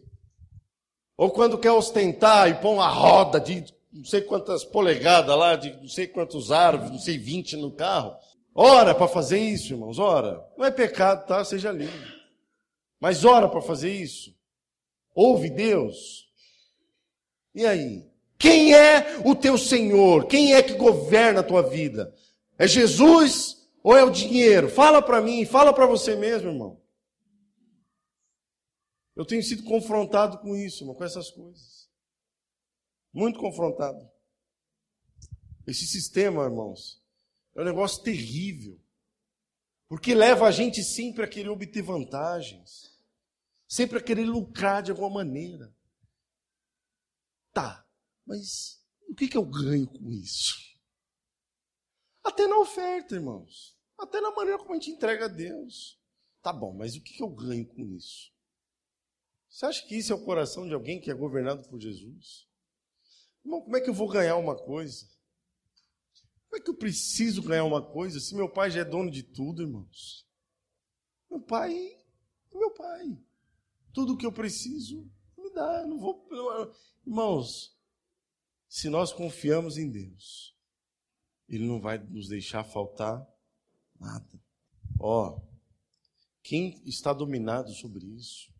Ou 1.17 1.29
quando 1.29 1.57
quer 1.57 1.71
ostentar 1.71 2.49
e 2.49 2.55
põe 2.55 2.73
uma 2.73 2.87
roda 2.87 3.39
de 3.39 3.65
não 3.91 4.05
sei 4.05 4.21
quantas 4.21 4.63
polegadas 4.63 5.37
lá, 5.37 5.55
de 5.55 5.71
não 5.73 5.87
sei 5.87 6.07
quantos 6.07 6.51
árvores, 6.51 6.91
não 6.91 6.99
sei 6.99 7.17
20 7.17 7.57
no 7.57 7.71
carro. 7.71 8.15
Ora 8.55 8.95
para 8.95 9.07
fazer 9.07 9.39
isso, 9.39 9.73
irmãos, 9.73 9.99
ora. 9.99 10.43
Não 10.57 10.65
é 10.65 10.71
pecado, 10.71 11.27
tá? 11.27 11.43
Seja 11.45 11.71
livre. 11.71 12.13
Mas 12.99 13.23
ora 13.23 13.47
para 13.47 13.61
fazer 13.61 13.93
isso. 13.93 14.33
Ouve 15.13 15.49
Deus. 15.49 16.27
E 17.53 17.65
aí? 17.65 18.03
Quem 18.37 18.73
é 18.73 19.21
o 19.23 19.35
teu 19.35 19.57
Senhor? 19.57 20.25
Quem 20.25 20.53
é 20.53 20.63
que 20.63 20.73
governa 20.73 21.41
a 21.41 21.43
tua 21.43 21.61
vida? 21.61 22.13
É 22.57 22.67
Jesus 22.67 23.62
ou 23.83 23.95
é 23.97 24.03
o 24.03 24.09
dinheiro? 24.09 24.69
Fala 24.69 25.01
para 25.01 25.21
mim, 25.21 25.45
fala 25.45 25.73
para 25.73 25.85
você 25.85 26.15
mesmo, 26.15 26.49
irmão. 26.49 26.81
Eu 29.15 29.25
tenho 29.25 29.43
sido 29.43 29.63
confrontado 29.63 30.39
com 30.39 30.55
isso, 30.55 30.83
irmão, 30.83 30.95
com 30.95 31.03
essas 31.03 31.29
coisas. 31.29 31.89
Muito 33.11 33.37
confrontado. 33.37 34.09
Esse 35.67 35.85
sistema, 35.85 36.43
irmãos, 36.43 37.03
é 37.55 37.61
um 37.61 37.65
negócio 37.65 38.01
terrível. 38.01 38.79
Porque 39.87 40.15
leva 40.15 40.47
a 40.47 40.51
gente 40.51 40.83
sempre 40.83 41.23
a 41.23 41.27
querer 41.27 41.49
obter 41.49 41.83
vantagens. 41.83 42.97
Sempre 43.67 43.99
a 43.99 44.01
querer 44.01 44.25
lucrar 44.25 44.81
de 44.81 44.91
alguma 44.91 45.09
maneira. 45.09 45.71
Tá, 47.51 47.85
mas 48.25 48.83
o 49.07 49.13
que, 49.13 49.27
que 49.27 49.37
eu 49.37 49.45
ganho 49.45 49.85
com 49.85 50.09
isso? 50.09 50.72
Até 52.23 52.47
na 52.47 52.57
oferta, 52.57 53.15
irmãos. 53.15 53.77
Até 53.97 54.21
na 54.21 54.31
maneira 54.31 54.57
como 54.57 54.71
a 54.71 54.75
gente 54.75 54.91
entrega 54.91 55.25
a 55.25 55.27
Deus. 55.27 55.99
Tá 56.41 56.51
bom, 56.51 56.73
mas 56.73 56.95
o 56.95 57.01
que 57.01 57.21
eu 57.21 57.29
ganho 57.29 57.65
com 57.65 57.81
isso? 57.85 58.33
Você 59.49 59.65
acha 59.65 59.85
que 59.85 59.95
isso 59.95 60.11
é 60.11 60.15
o 60.15 60.25
coração 60.25 60.67
de 60.67 60.73
alguém 60.73 60.99
que 60.99 61.11
é 61.11 61.13
governado 61.13 61.67
por 61.69 61.79
Jesus? 61.79 62.47
Irmão, 63.45 63.61
como 63.61 63.77
é 63.77 63.81
que 63.81 63.89
eu 63.89 63.93
vou 63.93 64.07
ganhar 64.07 64.35
uma 64.37 64.55
coisa? 64.55 65.07
Como 66.45 66.61
é 66.61 66.63
que 66.63 66.69
eu 66.69 66.75
preciso 66.75 67.41
ganhar 67.43 67.63
uma 67.63 67.81
coisa 67.81 68.19
se 68.19 68.35
meu 68.35 68.49
pai 68.49 68.71
já 68.71 68.81
é 68.81 68.85
dono 68.85 69.11
de 69.11 69.23
tudo, 69.23 69.61
irmãos? 69.61 70.27
Meu 71.29 71.41
pai 71.41 71.75
é 72.51 72.57
meu 72.57 72.71
pai. 72.71 73.17
Tudo 73.93 74.13
o 74.13 74.17
que 74.17 74.25
eu 74.25 74.31
preciso 74.31 75.09
me 75.37 75.51
dá. 75.51 75.85
Não 75.85 75.99
vou. 75.99 76.27
Irmãos, 77.05 77.77
se 78.67 78.89
nós 78.89 79.11
confiamos 79.11 79.77
em 79.77 79.89
Deus, 79.89 80.52
Ele 81.47 81.65
não 81.65 81.79
vai 81.79 81.97
nos 81.97 82.27
deixar 82.27 82.63
faltar 82.63 83.25
nada. 83.99 84.41
Ó, 84.99 85.41
quem 86.41 86.81
está 86.85 87.13
dominado 87.13 87.71
sobre 87.73 88.05
isso? 88.05 88.51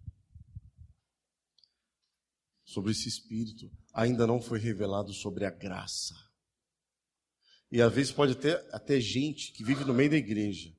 Sobre 2.66 2.92
esse 2.92 3.08
espírito, 3.08 3.70
ainda 3.94 4.26
não 4.26 4.42
foi 4.42 4.60
revelado 4.60 5.14
sobre 5.14 5.46
a 5.46 5.52
graça. 5.52 6.16
E 7.72 7.82
às 7.82 7.94
vezes 7.94 8.12
pode 8.12 8.36
ter 8.36 8.64
até 8.72 9.00
gente 9.00 9.52
que 9.52 9.64
vive 9.64 9.84
no 9.84 9.94
meio 9.94 10.10
da 10.10 10.18
igreja 10.18 10.74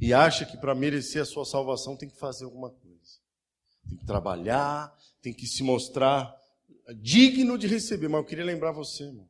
e 0.00 0.12
acha 0.12 0.44
que 0.44 0.56
para 0.56 0.74
merecer 0.74 1.22
a 1.22 1.24
sua 1.24 1.44
salvação 1.44 1.96
tem 1.96 2.08
que 2.08 2.18
fazer 2.18 2.44
alguma 2.44 2.70
coisa. 2.70 3.20
Tem 3.88 3.96
que 3.96 4.04
trabalhar, 4.04 4.92
tem 5.22 5.32
que 5.32 5.46
se 5.46 5.62
mostrar 5.62 6.34
digno 7.00 7.56
de 7.56 7.66
receber. 7.66 8.08
Mas 8.08 8.20
eu 8.20 8.26
queria 8.26 8.44
lembrar 8.44 8.72
você, 8.72 9.04
irmãos, 9.04 9.28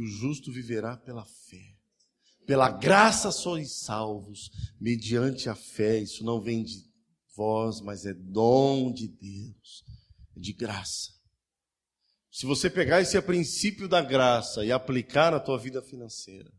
que 0.00 0.04
o 0.04 0.06
justo 0.06 0.50
viverá 0.50 0.96
pela 0.96 1.24
fé. 1.24 1.76
Pela 2.46 2.70
graça 2.70 3.30
sois 3.30 3.80
salvos, 3.80 4.50
mediante 4.80 5.48
a 5.48 5.54
fé. 5.54 5.98
Isso 5.98 6.24
não 6.24 6.40
vem 6.40 6.64
de 6.64 6.82
vós, 7.36 7.80
mas 7.82 8.06
é 8.06 8.14
dom 8.14 8.90
de 8.90 9.06
Deus, 9.06 9.84
é 10.34 10.40
de 10.40 10.52
graça. 10.54 11.12
Se 12.30 12.46
você 12.46 12.70
pegar 12.70 13.02
esse 13.02 13.20
princípio 13.20 13.86
da 13.88 14.00
graça 14.00 14.64
e 14.64 14.72
aplicar 14.72 15.32
na 15.32 15.40
tua 15.40 15.58
vida 15.58 15.82
financeira, 15.82 16.50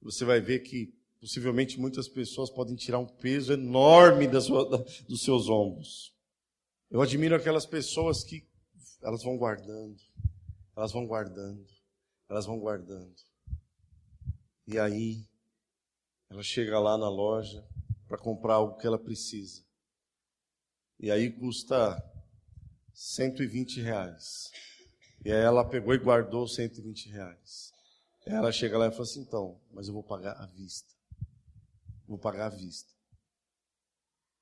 você 0.00 0.24
vai 0.24 0.40
ver 0.40 0.60
que 0.60 0.92
possivelmente 1.20 1.78
muitas 1.80 2.08
pessoas 2.08 2.50
podem 2.50 2.76
tirar 2.76 2.98
um 2.98 3.06
peso 3.06 3.52
enorme 3.52 4.26
da 4.26 4.40
sua, 4.40 4.68
da, 4.68 4.76
dos 5.08 5.22
seus 5.22 5.48
ombros. 5.48 6.12
Eu 6.90 7.00
admiro 7.00 7.34
aquelas 7.34 7.64
pessoas 7.64 8.22
que 8.22 8.46
elas 9.00 9.22
vão 9.22 9.38
guardando, 9.38 9.96
elas 10.76 10.92
vão 10.92 11.06
guardando, 11.06 11.64
elas 12.32 12.46
vão 12.46 12.58
guardando. 12.58 13.14
E 14.66 14.78
aí, 14.78 15.28
ela 16.30 16.42
chega 16.42 16.80
lá 16.80 16.96
na 16.96 17.08
loja 17.08 17.62
para 18.08 18.16
comprar 18.16 18.54
algo 18.54 18.78
que 18.78 18.86
ela 18.86 18.98
precisa. 18.98 19.62
E 20.98 21.10
aí 21.10 21.30
custa 21.30 22.02
120 22.94 23.82
reais. 23.82 24.50
E 25.22 25.30
aí 25.30 25.42
ela 25.42 25.62
pegou 25.62 25.92
e 25.92 25.98
guardou 25.98 26.48
120 26.48 27.10
reais. 27.10 27.70
Aí 28.26 28.32
ela 28.32 28.50
chega 28.50 28.78
lá 28.78 28.86
e 28.86 28.92
fala 28.92 29.02
assim, 29.02 29.20
então, 29.20 29.60
mas 29.70 29.88
eu 29.88 29.92
vou 29.92 30.02
pagar 30.02 30.32
à 30.40 30.46
vista. 30.46 30.90
Vou 32.08 32.18
pagar 32.18 32.46
à 32.46 32.48
vista. 32.48 32.90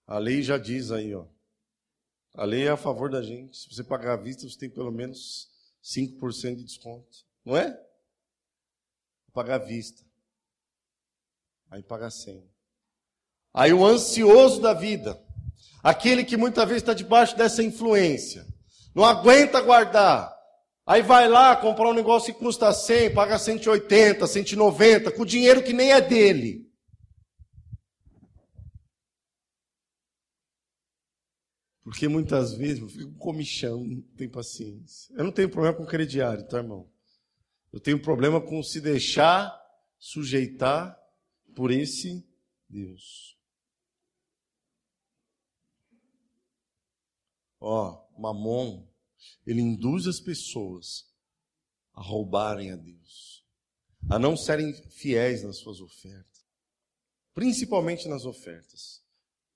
A 0.07 0.19
lei 0.19 0.45
já 0.45 0.59
diz 0.59 0.93
aí, 0.93 1.13
ó. 1.13 1.27
A 2.35 2.45
lei 2.45 2.69
é 2.69 2.71
a 2.71 2.77
favor 2.77 3.11
da 3.11 3.21
gente. 3.21 3.57
Se 3.57 3.75
você 3.75 3.83
pagar 3.83 4.13
à 4.13 4.17
vista, 4.17 4.49
você 4.49 4.57
tem 4.57 4.71
pelo 4.71 4.93
menos 4.93 5.51
5% 5.83 6.55
de 6.55 6.65
desconto. 6.65 7.30
Não 7.45 7.57
é? 7.57 7.71
Vou 7.71 9.33
pagar 9.33 9.57
à 9.57 9.59
vista. 9.59 10.05
Aí 11.71 11.83
paga 11.83 12.11
100. 12.11 12.49
Aí 13.55 13.73
o 13.73 13.85
ansioso 13.85 14.61
da 14.61 14.73
vida, 14.73 15.21
aquele 15.83 16.25
que 16.25 16.37
muitas 16.37 16.67
vezes 16.67 16.83
está 16.83 16.95
debaixo 16.95 17.37
dessa 17.37 17.63
influência, 17.63 18.47
não 18.95 19.05
aguenta 19.05 19.61
guardar. 19.61 20.37
Aí 20.87 21.03
vai 21.03 21.29
lá 21.29 21.55
comprar 21.55 21.89
um 21.89 21.95
negócio 21.95 22.33
que 22.33 22.41
custa 22.41 22.73
100, 22.73 23.15
paga 23.15 23.39
180, 23.39 24.27
190, 24.27 25.13
com 25.13 25.25
dinheiro 25.25 25.63
que 25.63 25.73
nem 25.73 25.93
é 25.93 26.01
dele. 26.01 26.69
Porque 31.83 32.09
muitas 32.09 32.55
vezes 32.55 32.81
eu 32.81 32.89
fico 32.89 33.13
comichão, 33.15 33.85
não 33.85 34.01
tenho 34.17 34.31
paciência. 34.31 35.13
Eu 35.17 35.25
não 35.25 35.33
tenho 35.33 35.49
problema 35.49 35.77
com 35.77 35.87
crediário, 35.87 36.47
tá, 36.47 36.59
irmão? 36.59 36.89
Eu 37.73 37.81
tenho 37.81 38.01
problema 38.01 38.41
com 38.41 38.63
se 38.63 38.81
deixar 38.81 39.59
sujeitar 39.99 40.99
por 41.55 41.71
esse 41.71 42.27
Deus. 42.69 43.39
Ó, 47.61 48.03
Mamon, 48.19 48.87
ele 49.47 49.61
induz 49.61 50.07
as 50.07 50.19
pessoas 50.19 51.07
a 51.93 52.03
roubarem 52.03 52.73
a 52.73 52.77
Deus, 52.77 53.45
a 54.09 54.19
não 54.19 54.37
serem 54.37 54.73
fiéis 54.91 55.43
nas 55.43 55.59
suas 55.59 55.81
ofertas, 55.81 56.47
principalmente 57.35 58.09
nas 58.09 58.25
ofertas. 58.25 59.05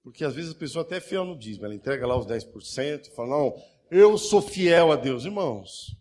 Porque 0.03 0.23
às 0.23 0.35
vezes 0.35 0.53
a 0.53 0.59
pessoa 0.59 0.85
até 0.85 0.99
é 0.99 1.01
fiel 1.01 1.25
no 1.25 1.39
dízimo, 1.39 1.65
ela 1.65 1.75
entrega 1.75 2.07
lá 2.07 2.15
os 2.15 2.27
10% 2.27 3.07
e 3.07 3.15
fala: 3.15 3.31
Não, 3.31 3.65
eu 3.91 4.19
sou 4.19 4.43
fiel 4.43 4.93
a 4.93 4.97
Deus. 4.97 5.25
Irmãos, 5.25 5.97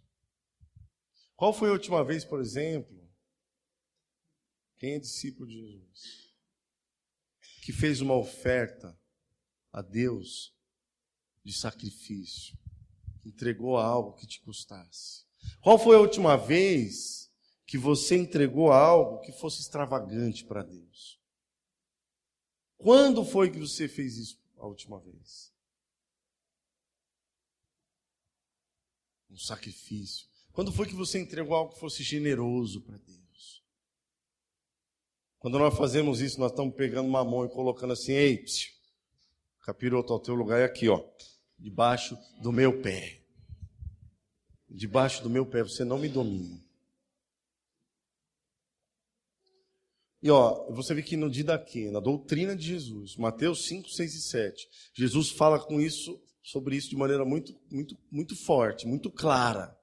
qual 1.43 1.51
foi 1.51 1.67
a 1.67 1.73
última 1.73 2.05
vez, 2.05 2.23
por 2.23 2.39
exemplo, 2.39 3.05
quem 4.77 4.93
é 4.93 4.99
discípulo 4.99 5.45
de 5.45 5.59
Jesus? 5.59 6.33
Que 7.63 7.73
fez 7.73 7.99
uma 7.99 8.15
oferta 8.15 8.97
a 9.69 9.81
Deus 9.81 10.55
de 11.43 11.51
sacrifício, 11.51 12.57
entregou 13.25 13.75
algo 13.75 14.13
que 14.13 14.25
te 14.25 14.39
custasse. 14.39 15.25
Qual 15.59 15.77
foi 15.77 15.97
a 15.97 15.99
última 15.99 16.37
vez 16.37 17.29
que 17.65 17.77
você 17.77 18.15
entregou 18.15 18.71
algo 18.71 19.19
que 19.19 19.33
fosse 19.33 19.59
extravagante 19.59 20.45
para 20.45 20.63
Deus? 20.63 21.19
Quando 22.77 23.25
foi 23.25 23.51
que 23.51 23.59
você 23.59 23.89
fez 23.89 24.15
isso 24.15 24.41
a 24.55 24.65
última 24.65 24.97
vez? 24.97 25.53
Um 29.29 29.37
sacrifício. 29.37 30.31
Quando 30.53 30.71
foi 30.71 30.85
que 30.85 30.93
você 30.93 31.19
entregou 31.19 31.55
algo 31.55 31.73
que 31.73 31.79
fosse 31.79 32.03
generoso 32.03 32.79
para 32.81 32.97
Deus? 32.97 33.63
Quando 35.39 35.57
nós 35.57 35.75
fazemos 35.75 36.21
isso, 36.21 36.39
nós 36.39 36.51
estamos 36.51 36.75
pegando 36.75 37.09
uma 37.09 37.25
mão 37.25 37.43
e 37.43 37.49
colocando 37.49 37.91
assim, 37.91 38.13
ei, 38.13 38.37
psiu, 38.37 38.71
capiroto, 39.61 40.13
o 40.13 40.19
teu 40.19 40.35
lugar 40.35 40.61
é 40.61 40.65
aqui, 40.65 40.87
ó, 40.87 41.03
debaixo 41.57 42.15
do 42.39 42.51
meu 42.51 42.81
pé. 42.81 43.19
Debaixo 44.69 45.23
do 45.23 45.29
meu 45.29 45.45
pé, 45.45 45.63
você 45.63 45.83
não 45.83 45.97
me 45.97 46.07
domina. 46.07 46.63
E 50.21 50.29
ó, 50.29 50.71
você 50.71 50.93
vê 50.93 51.01
que 51.01 51.17
no 51.17 51.29
Didaquê, 51.29 51.89
na 51.89 51.99
doutrina 51.99 52.55
de 52.55 52.67
Jesus, 52.67 53.17
Mateus 53.17 53.65
5, 53.65 53.89
6 53.89 54.15
e 54.15 54.21
7, 54.21 54.69
Jesus 54.93 55.31
fala 55.31 55.59
com 55.59 55.81
isso, 55.81 56.21
sobre 56.43 56.77
isso 56.77 56.89
de 56.89 56.95
maneira 56.95 57.25
muito, 57.25 57.59
muito, 57.69 57.97
muito 58.09 58.35
forte, 58.35 58.87
muito 58.87 59.11
clara. 59.11 59.77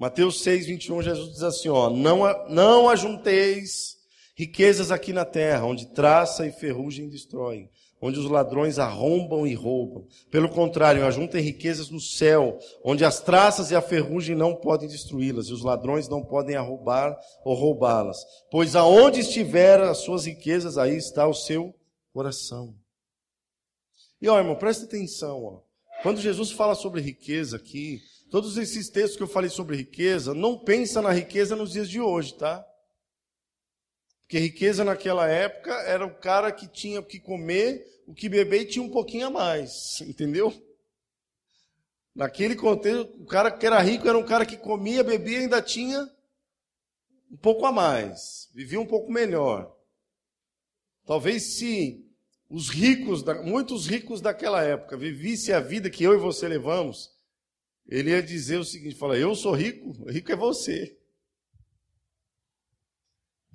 Mateus 0.00 0.42
6, 0.42 0.66
21, 0.66 1.02
Jesus 1.02 1.32
diz 1.34 1.42
assim, 1.42 1.68
ó, 1.68 1.90
não, 1.90 2.20
não 2.48 2.88
ajunteis 2.88 4.00
Riquezas 4.40 4.90
aqui 4.90 5.12
na 5.12 5.26
terra, 5.26 5.66
onde 5.66 5.92
traça 5.92 6.46
e 6.46 6.50
ferrugem 6.50 7.10
destroem, 7.10 7.68
onde 8.00 8.18
os 8.18 8.24
ladrões 8.24 8.78
arrombam 8.78 9.46
e 9.46 9.52
roubam. 9.52 10.06
Pelo 10.30 10.48
contrário, 10.48 11.04
ajuntem 11.04 11.42
riquezas 11.42 11.90
no 11.90 12.00
céu, 12.00 12.58
onde 12.82 13.04
as 13.04 13.20
traças 13.20 13.70
e 13.70 13.76
a 13.76 13.82
ferrugem 13.82 14.34
não 14.34 14.56
podem 14.56 14.88
destruí-las, 14.88 15.48
e 15.48 15.52
os 15.52 15.62
ladrões 15.62 16.08
não 16.08 16.24
podem 16.24 16.56
arrombar 16.56 17.18
ou 17.44 17.54
roubá-las. 17.54 18.24
Pois 18.50 18.74
aonde 18.74 19.20
estiver 19.20 19.78
as 19.82 19.98
suas 19.98 20.24
riquezas, 20.24 20.78
aí 20.78 20.96
está 20.96 21.26
o 21.26 21.34
seu 21.34 21.74
coração. 22.10 22.74
E 24.22 24.26
ó, 24.26 24.38
irmão, 24.38 24.56
presta 24.56 24.86
atenção, 24.86 25.44
ó. 25.44 25.69
Quando 26.02 26.18
Jesus 26.18 26.50
fala 26.50 26.74
sobre 26.74 27.02
riqueza 27.02 27.58
aqui, 27.58 28.02
todos 28.30 28.56
esses 28.56 28.88
textos 28.88 29.18
que 29.18 29.22
eu 29.22 29.28
falei 29.28 29.50
sobre 29.50 29.76
riqueza, 29.76 30.32
não 30.32 30.58
pensa 30.58 31.02
na 31.02 31.12
riqueza 31.12 31.54
nos 31.54 31.72
dias 31.72 31.90
de 31.90 32.00
hoje, 32.00 32.34
tá? 32.34 32.66
Porque 34.22 34.38
riqueza 34.38 34.82
naquela 34.82 35.28
época 35.28 35.74
era 35.82 36.06
o 36.06 36.14
cara 36.14 36.50
que 36.50 36.66
tinha 36.66 37.00
o 37.00 37.04
que 37.04 37.20
comer, 37.20 38.02
o 38.06 38.14
que 38.14 38.30
beber 38.30 38.62
e 38.62 38.66
tinha 38.66 38.82
um 38.82 38.88
pouquinho 38.88 39.26
a 39.26 39.30
mais, 39.30 40.00
entendeu? 40.00 40.54
Naquele 42.14 42.56
contexto, 42.56 43.20
o 43.20 43.26
cara 43.26 43.50
que 43.50 43.66
era 43.66 43.78
rico 43.80 44.08
era 44.08 44.16
um 44.16 44.24
cara 44.24 44.46
que 44.46 44.56
comia, 44.56 45.04
bebia 45.04 45.40
e 45.40 45.42
ainda 45.42 45.60
tinha 45.60 46.10
um 47.30 47.36
pouco 47.36 47.66
a 47.66 47.72
mais, 47.72 48.48
vivia 48.54 48.80
um 48.80 48.86
pouco 48.86 49.12
melhor. 49.12 49.76
Talvez 51.04 51.58
se 51.58 52.09
os 52.50 52.68
ricos, 52.68 53.22
muitos 53.44 53.86
ricos 53.86 54.20
daquela 54.20 54.60
época, 54.60 54.96
vivissem 54.96 55.54
a 55.54 55.60
vida 55.60 55.88
que 55.88 56.02
eu 56.02 56.12
e 56.12 56.18
você 56.18 56.48
levamos, 56.48 57.08
ele 57.86 58.10
ia 58.10 58.20
dizer 58.20 58.58
o 58.58 58.64
seguinte: 58.64 58.96
fala, 58.96 59.16
eu 59.16 59.36
sou 59.36 59.54
rico, 59.54 59.92
rico 60.10 60.32
é 60.32 60.36
você. 60.36 60.98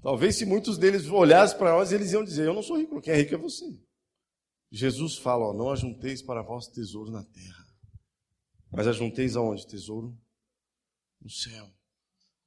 Talvez 0.02 0.38
se 0.38 0.46
muitos 0.46 0.78
deles 0.78 1.08
olhassem 1.08 1.58
para 1.58 1.74
nós, 1.74 1.91
eles 1.91 2.14
iam 2.14 2.24
dizer: 2.24 2.46
Eu 2.46 2.54
não 2.54 2.64
sou 2.64 2.78
rico, 2.78 3.02
quem 3.02 3.14
é 3.14 3.18
rico 3.18 3.36
é 3.36 3.38
você. 3.38 3.66
Jesus 4.72 5.18
fala: 5.18 5.48
ó, 5.48 5.54
Não 5.54 5.72
ajunteis 5.72 6.22
para 6.22 6.41
vós 6.41 6.68
tesouro 6.68 7.12
na 7.12 7.24
terra, 7.24 7.66
mas 8.72 8.88
ajunteis 8.88 9.36
aonde? 9.36 9.68
Tesouro 9.68 10.18
no 11.20 11.30
céu. 11.30 11.70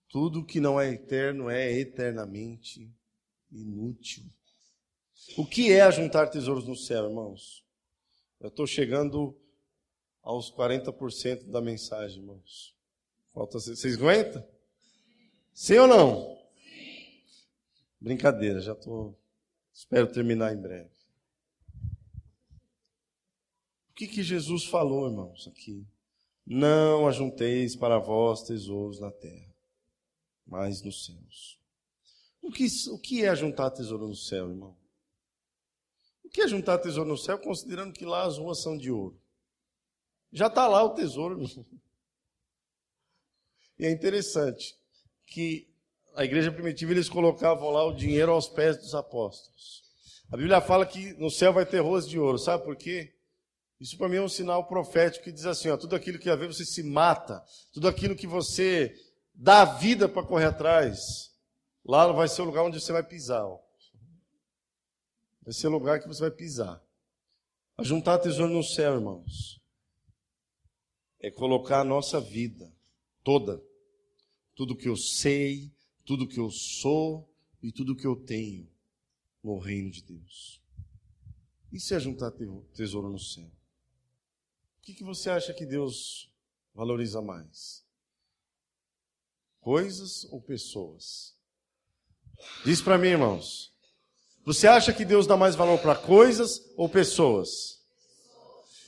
Tudo 0.09 0.45
que 0.45 0.61
não 0.61 0.81
é 0.81 0.89
eterno 0.93 1.51
é 1.51 1.71
eternamente 1.79 2.91
inútil. 3.51 4.25
O 5.37 5.47
que 5.47 5.73
é 5.73 5.83
ajuntar 5.83 6.31
tesouros 6.31 6.67
no 6.67 6.75
céu, 6.75 7.05
irmãos? 7.05 7.65
Eu 8.41 8.49
estou 8.49 8.67
chegando 8.67 9.37
aos 10.23 10.51
40% 10.51 11.51
da 11.51 11.61
mensagem, 11.61 12.21
irmãos. 12.21 12.75
Falta 13.33 13.59
vocês 13.59 13.97
aguentam? 13.97 14.47
Sim 15.53 15.79
ou 15.79 15.87
não? 15.87 16.39
Sim. 16.63 17.23
Brincadeira, 18.01 18.61
já 18.61 18.73
estou. 18.73 19.19
Espero 19.73 20.11
terminar 20.11 20.53
em 20.53 20.61
breve. 20.61 20.91
O 23.91 23.95
que, 23.95 24.07
que 24.07 24.23
Jesus 24.23 24.65
falou, 24.65 25.09
irmãos, 25.09 25.49
aqui? 25.49 25.87
Não 26.47 27.07
ajunteis 27.07 27.77
para 27.77 27.99
vós 27.99 28.43
tesouros 28.43 29.01
na 29.01 29.11
terra, 29.11 29.53
mas 30.47 30.83
nos 30.83 31.05
céus. 31.05 31.59
O 32.41 32.51
que, 32.51 32.67
o 32.91 32.99
que 32.99 33.25
é 33.25 33.35
juntar 33.35 33.71
tesouro 33.71 34.09
no 34.09 34.15
céu, 34.15 34.49
irmão? 34.49 34.78
O 36.29 36.31
que 36.31 36.43
é 36.43 36.47
juntar 36.49 36.77
tesouro 36.77 37.09
no 37.09 37.17
céu, 37.17 37.39
considerando 37.39 37.95
que 37.95 38.05
lá 38.05 38.25
as 38.25 38.37
ruas 38.37 38.63
são 38.63 38.77
de 38.77 38.91
ouro? 38.91 39.19
Já 40.31 40.49
está 40.49 40.69
lá 40.69 40.85
o 40.85 40.91
tesouro. 40.91 41.43
E 43.79 43.87
é 43.87 43.91
interessante 43.91 44.77
que 45.25 45.73
a 46.15 46.25
igreja 46.25 46.53
primitiva 46.53 46.93
eles 46.93 47.09
colocavam 47.09 47.71
lá 47.71 47.83
o 47.87 47.95
dinheiro 47.95 48.31
aos 48.31 48.47
pés 48.47 48.77
dos 48.77 48.95
apóstolos. 48.95 49.83
A 50.31 50.37
Bíblia 50.37 50.61
fala 50.61 50.85
que 50.85 51.15
no 51.15 51.31
céu 51.31 51.51
vai 51.51 51.65
ter 51.65 51.81
ruas 51.81 52.07
de 52.07 52.19
ouro, 52.19 52.39
sabe 52.39 52.63
por 52.63 52.77
quê? 52.77 53.15
Isso 53.81 53.97
para 53.97 54.11
mim 54.11 54.17
é 54.17 54.23
um 54.23 54.29
sinal 54.29 54.67
profético 54.67 55.25
que 55.25 55.33
diz 55.33 55.47
assim: 55.47 55.71
ó, 55.71 55.79
tudo 55.79 55.97
aquilo 55.97 56.19
que 56.19 56.29
haver 56.29 56.49
você 56.49 56.67
se 56.67 56.83
mata, 56.83 57.43
tudo 57.73 57.89
aquilo 57.89 58.15
que 58.15 58.27
você 58.27 58.95
dá 59.33 59.65
vida 59.65 60.07
para 60.07 60.27
correr 60.27 60.47
atrás, 60.47 61.31
lá 61.87 62.13
vai 62.13 62.29
ser 62.29 62.43
o 62.43 62.45
lugar 62.45 62.65
onde 62.65 62.79
você 62.79 62.93
vai 62.93 63.03
pisar. 63.03 63.47
Ó. 63.47 63.68
Vai 65.49 65.55
ser 65.55 65.69
o 65.69 65.71
lugar 65.71 65.99
que 65.99 66.07
você 66.07 66.21
vai 66.21 66.31
pisar. 66.31 66.79
A 67.79 67.83
juntar 67.83 68.19
tesouro 68.19 68.53
no 68.53 68.63
céu, 68.63 68.97
irmãos, 68.97 69.59
é 71.21 71.31
colocar 71.31 71.81
a 71.81 71.85
nossa 71.85 72.21
vida 72.21 72.71
toda 73.25 73.59
tudo 74.55 74.77
que 74.77 74.87
eu 74.87 74.95
sei, 74.95 75.75
tudo 76.05 76.29
que 76.29 76.39
eu 76.39 76.51
sou 76.51 77.35
e 77.63 77.73
tudo 77.73 77.97
que 77.97 78.07
eu 78.07 78.15
tenho 78.15 78.71
no 79.43 79.59
reino 79.59 79.91
de 79.91 80.03
Deus. 80.03 80.63
Isso 81.73 81.95
é 81.95 81.99
juntar 81.99 82.31
tesouro 82.75 83.09
no 83.09 83.19
céu. 83.19 83.47
O 83.47 84.83
que, 84.83 84.93
que 84.93 85.03
você 85.03 85.31
acha 85.31 85.55
que 85.55 85.65
Deus 85.65 86.31
valoriza 86.75 87.23
mais? 87.23 87.87
Coisas 89.61 90.25
ou 90.25 90.43
pessoas? 90.43 91.35
Diz 92.67 92.83
para 92.83 92.99
mim, 92.99 93.09
irmãos. 93.09 93.78
Você 94.45 94.67
acha 94.67 94.93
que 94.93 95.05
Deus 95.05 95.27
dá 95.27 95.37
mais 95.37 95.55
valor 95.55 95.79
para 95.79 95.95
coisas 95.95 96.63
ou 96.77 96.89
pessoas? 96.89 97.79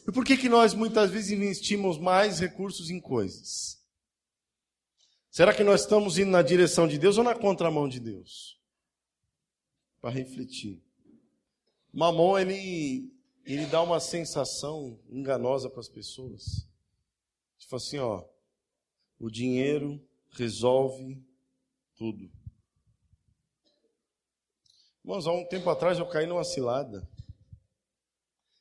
E 0.08 0.12
por 0.12 0.24
que, 0.24 0.36
que 0.36 0.48
nós 0.48 0.74
muitas 0.74 1.10
vezes 1.10 1.30
investimos 1.30 1.98
mais 1.98 2.40
recursos 2.40 2.90
em 2.90 3.00
coisas? 3.00 3.78
Será 5.30 5.54
que 5.54 5.62
nós 5.62 5.82
estamos 5.82 6.18
indo 6.18 6.30
na 6.30 6.42
direção 6.42 6.88
de 6.88 6.98
Deus 6.98 7.16
ou 7.16 7.24
na 7.24 7.34
contramão 7.34 7.88
de 7.88 8.00
Deus? 8.00 8.58
Para 10.00 10.10
refletir. 10.10 10.82
Mamon, 11.92 12.38
ele, 12.38 13.12
ele 13.44 13.66
dá 13.66 13.82
uma 13.82 14.00
sensação 14.00 14.98
enganosa 15.08 15.70
para 15.70 15.80
as 15.80 15.88
pessoas. 15.88 16.66
Tipo 17.58 17.76
assim, 17.76 17.98
ó, 17.98 18.24
o 19.18 19.30
dinheiro 19.30 20.02
resolve 20.30 21.22
tudo. 21.96 22.30
Irmãos, 25.10 25.26
há 25.26 25.32
um 25.32 25.44
tempo 25.44 25.68
atrás 25.68 25.98
eu 25.98 26.08
caí 26.08 26.24
numa 26.24 26.44
cilada. 26.44 27.02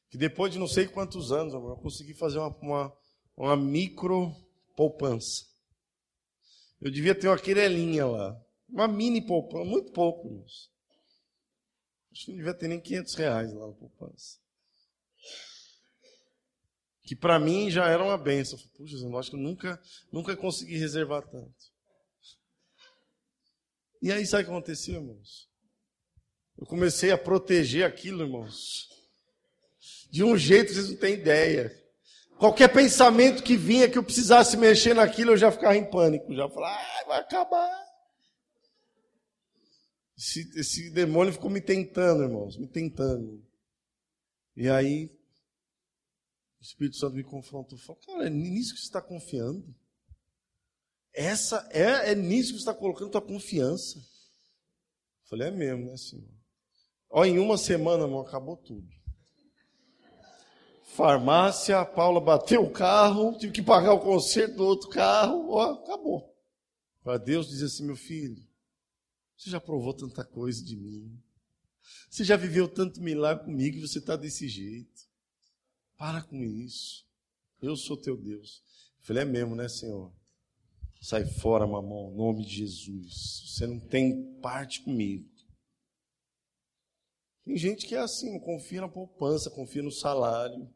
Que 0.09 0.17
depois 0.17 0.51
de 0.51 0.57
não 0.57 0.67
sei 0.67 0.87
quantos 0.87 1.31
anos, 1.31 1.53
eu 1.53 1.61
consegui 1.75 2.15
fazer 2.15 2.39
uma, 2.39 2.49
uma, 2.57 2.97
uma 3.37 3.55
micro 3.55 4.33
poupança. 4.75 5.45
Eu 6.81 6.89
devia 6.89 7.13
ter 7.13 7.27
uma 7.27 7.37
querelinha 7.37 8.07
lá. 8.07 8.35
Uma 8.67 8.87
mini 8.87 9.23
poupança, 9.23 9.63
muito 9.63 9.91
pouco, 9.91 10.27
irmãos. 10.27 10.71
Acho 12.11 12.25
que 12.25 12.31
não 12.31 12.37
devia 12.37 12.53
ter 12.55 12.67
nem 12.67 12.81
500 12.81 13.13
reais 13.13 13.53
lá 13.53 13.67
na 13.67 13.73
poupança. 13.73 14.39
Que 17.03 17.15
para 17.15 17.37
mim 17.37 17.69
já 17.69 17.87
era 17.87 18.03
uma 18.03 18.17
benção. 18.17 18.57
Puxa, 18.75 18.95
eu 18.95 19.17
acho 19.19 19.29
que 19.29 19.35
eu 19.35 19.39
nunca, 19.39 19.79
nunca 20.11 20.35
consegui 20.35 20.77
reservar 20.77 21.21
tanto. 21.29 21.53
E 24.01 24.11
aí 24.11 24.25
sabe 24.25 24.41
o 24.41 24.45
que 24.47 24.51
aconteceu, 24.51 24.95
irmãos? 24.95 25.48
Eu 26.59 26.65
comecei 26.65 27.09
a 27.09 27.17
proteger 27.17 27.85
aquilo, 27.85 28.23
irmãos. 28.23 28.89
De 30.11 30.23
um 30.23 30.37
jeito 30.37 30.73
vocês 30.73 30.89
não 30.89 30.97
têm 30.97 31.13
ideia. 31.13 31.73
Qualquer 32.37 32.67
pensamento 32.67 33.41
que 33.41 33.55
vinha 33.55 33.89
que 33.89 33.97
eu 33.97 34.03
precisasse 34.03 34.57
mexer 34.57 34.93
naquilo, 34.93 35.31
eu 35.31 35.37
já 35.37 35.51
ficava 35.51 35.77
em 35.77 35.89
pânico. 35.89 36.33
Já 36.35 36.49
falava, 36.49 36.77
ah, 36.77 37.03
vai 37.07 37.19
acabar. 37.21 37.85
Esse, 40.17 40.59
esse 40.59 40.89
demônio 40.89 41.31
ficou 41.31 41.49
me 41.49 41.61
tentando, 41.61 42.23
irmãos, 42.23 42.57
me 42.57 42.67
tentando. 42.67 43.41
E 44.53 44.67
aí, 44.67 45.05
o 46.59 46.61
Espírito 46.61 46.97
Santo 46.97 47.15
me 47.15 47.23
confrontou. 47.23 47.77
Falou, 47.77 48.01
cara, 48.05 48.27
é 48.27 48.29
nisso 48.29 48.73
que 48.73 48.81
você 48.81 48.87
está 48.87 49.01
confiando? 49.01 49.73
Essa 51.13 51.65
é, 51.71 52.11
é 52.11 52.15
nisso 52.15 52.49
que 52.49 52.57
você 52.57 52.69
está 52.69 52.73
colocando 52.73 53.11
tua 53.11 53.21
confiança. 53.21 53.97
Eu 53.97 55.29
falei, 55.29 55.47
é 55.47 55.51
mesmo, 55.51 55.85
né, 55.85 55.95
Senhor? 55.95 56.38
Ó, 57.09 57.25
em 57.25 57.39
uma 57.39 57.57
semana, 57.57 58.03
irmão, 58.03 58.21
acabou 58.21 58.57
tudo 58.57 58.87
farmácia, 60.99 61.79
a 61.79 61.85
Paula 61.85 62.19
bateu 62.19 62.61
o 62.61 62.69
carro, 62.69 63.37
tive 63.37 63.53
que 63.53 63.61
pagar 63.61 63.93
o 63.93 64.01
conserto 64.01 64.57
do 64.57 64.65
outro 64.65 64.89
carro, 64.89 65.49
ó, 65.51 65.71
acabou. 65.71 66.35
Para 67.01 67.17
Deus 67.17 67.47
dizer 67.47 67.67
assim, 67.67 67.85
meu 67.85 67.95
filho, 67.95 68.45
você 69.37 69.49
já 69.49 69.61
provou 69.61 69.93
tanta 69.93 70.25
coisa 70.25 70.61
de 70.61 70.75
mim. 70.75 71.17
Você 72.09 72.25
já 72.25 72.35
viveu 72.35 72.67
tanto 72.67 73.01
milagre 73.01 73.45
comigo 73.45 73.77
e 73.77 73.87
você 73.87 73.99
está 73.99 74.17
desse 74.17 74.49
jeito. 74.49 75.07
Para 75.97 76.21
com 76.21 76.43
isso. 76.43 77.05
Eu 77.61 77.77
sou 77.77 77.95
teu 77.95 78.17
Deus. 78.17 78.61
Eu 78.99 79.05
falei, 79.05 79.23
é 79.23 79.25
mesmo, 79.25 79.55
né, 79.55 79.69
Senhor? 79.69 80.11
Sai 80.99 81.23
fora, 81.23 81.65
mamão, 81.65 82.11
em 82.11 82.17
nome 82.17 82.45
de 82.45 82.55
Jesus. 82.55 83.43
Você 83.47 83.65
não 83.65 83.79
tem 83.79 84.33
parte 84.41 84.81
comigo. 84.81 85.29
Tem 87.49 87.57
gente 87.57 87.87
que 87.87 87.95
é 87.95 87.97
assim, 87.97 88.37
confia 88.37 88.81
na 88.81 88.87
poupança, 88.87 89.49
confia 89.49 89.81
no 89.81 89.89
salário. 89.89 90.69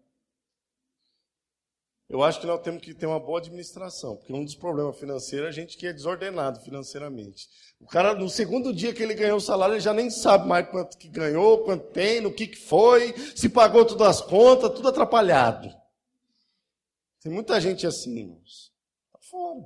Eu 2.10 2.24
acho 2.24 2.42
que 2.42 2.48
nós 2.48 2.64
temos 2.64 2.82
que 2.82 2.96
ter 2.96 3.06
uma 3.06 3.20
boa 3.20 3.38
administração, 3.38 4.16
porque 4.16 4.34
um 4.34 4.44
dos 4.44 4.56
problemas 4.56 4.98
financeiros 4.98 5.46
é 5.46 5.50
a 5.50 5.52
gente 5.52 5.78
que 5.78 5.86
é 5.86 5.94
desordenado 5.94 6.60
financeiramente. 6.62 7.48
O 7.80 7.86
cara, 7.86 8.16
no 8.16 8.28
segundo 8.28 8.74
dia 8.74 8.92
que 8.92 9.04
ele 9.04 9.14
ganhou 9.14 9.38
o 9.38 9.40
salário, 9.40 9.76
ele 9.76 9.82
já 9.82 9.94
nem 9.94 10.10
sabe 10.10 10.48
mais 10.48 10.68
quanto 10.68 10.98
que 10.98 11.08
ganhou, 11.08 11.60
quanto 11.60 11.92
tem, 11.92 12.20
no 12.20 12.34
que, 12.34 12.48
que 12.48 12.58
foi, 12.58 13.14
se 13.36 13.50
pagou 13.50 13.86
todas 13.86 14.08
as 14.08 14.22
contas, 14.22 14.74
tudo 14.74 14.88
atrapalhado. 14.88 15.72
Tem 17.22 17.32
muita 17.32 17.62
gente 17.62 17.86
assim, 17.86 18.18
irmãos. 18.18 18.74
Está 19.14 19.20
fora. 19.30 19.64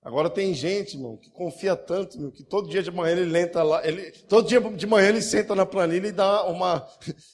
Agora 0.00 0.30
tem 0.30 0.54
gente, 0.54 0.96
irmão, 0.96 1.16
que 1.16 1.28
confia 1.30 1.76
tanto, 1.76 2.18
meu, 2.20 2.30
que 2.30 2.44
todo 2.44 2.68
dia 2.68 2.82
de 2.82 2.90
manhã 2.90 3.12
ele 3.16 3.30
lenta 3.30 3.62
lá, 3.62 3.86
ele, 3.86 4.12
todo 4.22 4.48
dia 4.48 4.60
de 4.60 4.86
manhã 4.86 5.08
ele 5.08 5.20
senta 5.20 5.54
na 5.54 5.66
planilha 5.66 6.06
e 6.06 6.12
dá 6.12 6.44
uma, 6.46 6.88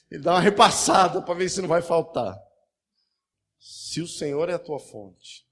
ele 0.09 0.21
dá 0.23 0.33
uma 0.33 0.39
repassada 0.39 1.21
para 1.21 1.33
ver 1.35 1.49
se 1.49 1.61
não 1.61 1.67
vai 1.67 1.81
faltar. 1.81 2.35
Se 3.59 4.01
o 4.01 4.07
Senhor 4.07 4.49
é 4.49 4.53
a 4.53 4.59
tua 4.59 4.79
fonte, 4.79 5.47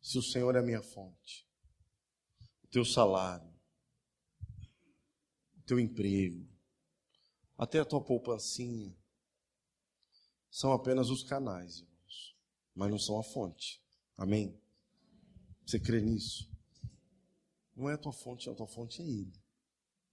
se 0.00 0.16
o 0.16 0.22
Senhor 0.22 0.54
é 0.54 0.60
a 0.60 0.62
minha 0.62 0.82
fonte, 0.82 1.46
o 2.64 2.68
teu 2.68 2.84
salário, 2.84 3.52
o 5.58 5.62
teu 5.66 5.78
emprego, 5.78 6.48
até 7.56 7.80
a 7.80 7.84
tua 7.84 8.00
poupancinha, 8.00 8.96
são 10.50 10.72
apenas 10.72 11.10
os 11.10 11.24
canais, 11.24 11.78
irmãos, 11.78 12.36
mas 12.74 12.90
não 12.90 12.98
são 12.98 13.18
a 13.18 13.22
fonte. 13.22 13.82
Amém? 14.16 14.58
Você 15.68 15.78
crê 15.78 16.00
nisso? 16.00 16.50
Não 17.76 17.90
é 17.90 17.92
a 17.92 17.98
tua 17.98 18.10
fonte, 18.10 18.48
a 18.48 18.54
tua 18.54 18.66
fonte 18.66 19.02
é 19.02 19.04
Ele. 19.04 19.38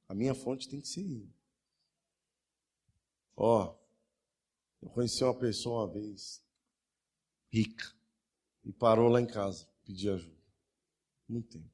A 0.06 0.14
minha 0.14 0.36
fonte 0.36 0.68
tem 0.68 0.82
que 0.82 0.88
ser 0.90 1.00
Ele. 1.00 1.34
Ó, 3.38 3.74
eu 4.82 4.90
conheci 4.90 5.24
uma 5.24 5.34
pessoa 5.34 5.86
uma 5.86 5.94
vez, 5.94 6.44
rica. 7.50 7.90
E 8.66 8.74
parou 8.74 9.08
lá 9.08 9.22
em 9.22 9.26
casa, 9.26 9.66
pedir 9.86 10.10
ajuda. 10.10 10.36
Muito 11.26 11.48
tempo. 11.48 11.72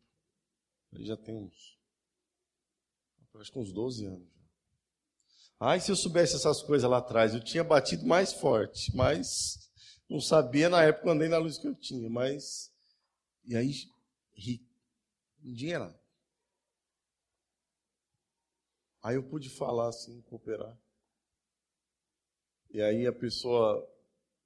Ele 0.93 1.03
já 1.03 1.17
tem 1.17 1.33
uns 1.33 1.81
acho 3.39 3.51
que 3.51 3.57
uns 3.57 3.73
12 3.73 4.05
anos. 4.05 4.29
Ai, 5.59 5.79
se 5.79 5.91
eu 5.91 5.95
soubesse 5.95 6.35
essas 6.35 6.61
coisas 6.61 6.87
lá 6.87 6.99
atrás, 6.99 7.33
eu 7.33 7.43
tinha 7.43 7.63
batido 7.63 8.05
mais 8.05 8.31
forte, 8.31 8.95
mas 8.95 9.71
não 10.07 10.21
sabia 10.21 10.69
na 10.69 10.83
época 10.83 11.09
andei 11.09 11.27
na 11.27 11.39
luz 11.39 11.57
que 11.57 11.67
eu 11.67 11.73
tinha, 11.73 12.07
mas. 12.07 12.70
E 13.45 13.55
aí, 13.55 13.71
ri. 14.33 14.65
Dinheiro. 15.39 15.93
Aí 19.03 19.15
eu 19.15 19.23
pude 19.23 19.49
falar 19.49 19.89
assim, 19.89 20.21
cooperar. 20.21 20.77
E 22.69 22.81
aí 22.81 23.07
a 23.07 23.13
pessoa 23.13 23.87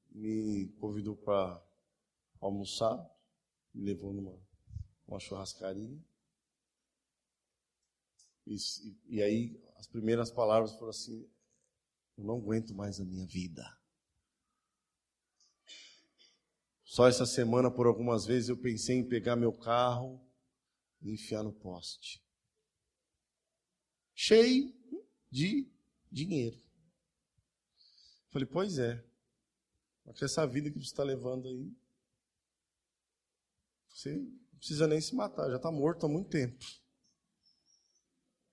me 0.10 0.70
convidou 0.80 1.16
para 1.16 1.62
almoçar, 2.40 2.98
me 3.74 3.84
levou 3.84 4.14
numa 4.14 4.40
uma 5.08 5.20
churrascaria. 5.20 6.00
E, 8.48 8.56
e 9.08 9.22
aí 9.22 9.62
as 9.76 9.88
primeiras 9.88 10.32
palavras 10.32 10.74
foram 10.74 10.90
assim: 10.90 11.30
Eu 12.18 12.24
não 12.24 12.38
aguento 12.38 12.74
mais 12.74 13.00
a 13.00 13.06
minha 13.06 13.26
vida. 13.28 13.64
Só 16.86 17.08
essa 17.08 17.26
semana, 17.26 17.72
por 17.72 17.88
algumas 17.88 18.26
vezes, 18.26 18.48
eu 18.48 18.56
pensei 18.56 18.98
em 18.98 19.04
pegar 19.04 19.36
meu 19.36 19.52
carro 19.52 20.22
e 21.02 21.12
enfiar 21.12 21.42
no 21.42 21.52
poste. 21.52 22.24
Cheio 24.14 24.72
de 25.32 25.68
dinheiro. 26.12 26.58
Falei, 28.30 28.46
pois 28.46 28.78
é. 28.78 29.04
Mas 30.06 30.22
essa 30.22 30.46
vida 30.46 30.70
que 30.70 30.78
você 30.78 30.86
está 30.86 31.04
levando 31.04 31.48
aí, 31.48 31.74
você 33.90 34.16
não 34.16 34.58
precisa 34.58 34.88
nem 34.88 35.02
se 35.02 35.16
matar, 35.16 35.50
já 35.50 35.56
está 35.56 35.72
morto 35.72 36.06
há 36.06 36.10
muito 36.10 36.30
tempo. 36.30 36.64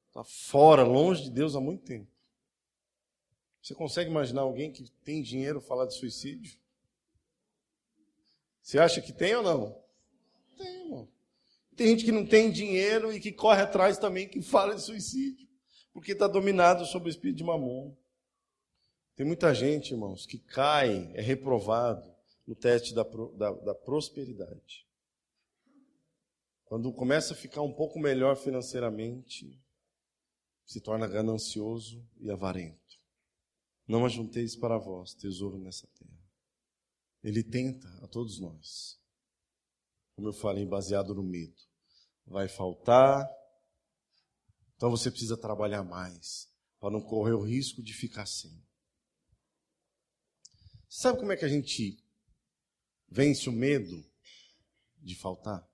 Está 0.09 0.24
fora, 0.24 0.83
longe 0.83 1.24
de 1.24 1.30
Deus 1.30 1.55
há 1.55 1.61
muito 1.61 1.85
tempo. 1.85 2.11
Você 3.62 3.74
consegue 3.74 4.11
imaginar 4.11 4.43
alguém 4.43 4.72
que 4.72 4.91
tem 5.05 5.22
dinheiro 5.22 5.61
falar 5.61 5.87
de 5.87 5.95
suicídio? 5.95 6.61
Você 8.62 8.78
acha 8.78 9.02
que 9.02 9.12
tem 9.12 9.34
ou 9.34 9.42
não? 9.42 9.82
Tem, 10.56 10.84
irmão. 10.84 11.08
Tem 11.76 11.88
gente 11.88 12.04
que 12.04 12.12
não 12.12 12.24
tem 12.24 12.50
dinheiro 12.50 13.12
e 13.12 13.18
que 13.18 13.32
corre 13.32 13.62
atrás 13.62 13.98
também 13.98 14.28
que 14.28 14.40
fala 14.40 14.74
de 14.74 14.82
suicídio, 14.82 15.48
porque 15.92 16.12
está 16.12 16.28
dominado 16.28 16.86
sobre 16.86 17.08
o 17.08 17.10
espírito 17.10 17.38
de 17.38 17.44
mamon. 17.44 17.94
Tem 19.16 19.26
muita 19.26 19.52
gente, 19.54 19.92
irmãos, 19.92 20.24
que 20.24 20.38
cai, 20.38 21.10
é 21.14 21.20
reprovado 21.20 22.10
no 22.46 22.54
teste 22.54 22.94
da, 22.94 23.02
da, 23.02 23.50
da 23.50 23.74
prosperidade. 23.74 24.86
Quando 26.64 26.92
começa 26.92 27.34
a 27.34 27.36
ficar 27.36 27.60
um 27.62 27.72
pouco 27.72 27.98
melhor 27.98 28.36
financeiramente, 28.36 29.60
se 30.64 30.80
torna 30.80 31.06
ganancioso 31.06 32.02
e 32.18 32.30
avarento. 32.30 32.80
Não 33.86 34.06
ajunteis 34.06 34.56
para 34.56 34.78
vós 34.78 35.12
tesouro 35.12 35.58
nessa 35.58 35.86
terra. 35.88 36.22
Ele 37.23 37.43
tenta 37.43 37.89
a 38.03 38.09
todos 38.09 38.39
nós. 38.41 39.01
Como 40.14 40.29
eu 40.29 40.33
falei, 40.33 40.66
baseado 40.66 41.14
no 41.14 41.23
medo. 41.23 41.61
Vai 42.27 42.49
faltar, 42.49 43.29
então 44.83 44.91
você 44.91 45.12
precisa 45.12 45.37
trabalhar 45.37 45.85
mais 45.85 46.53
para 46.81 46.91
não 46.91 47.01
correr 47.01 47.35
o 47.35 47.45
risco 47.45 47.81
de 47.81 47.95
ficar 47.95 48.27
sem. 48.27 48.51
Sabe 50.89 51.20
como 51.20 51.31
é 51.31 51.37
que 51.37 51.45
a 51.45 51.49
gente 51.49 52.05
vence 53.09 53.49
o 53.49 53.53
medo 53.53 54.05
de 54.99 55.14
faltar? 55.14 55.64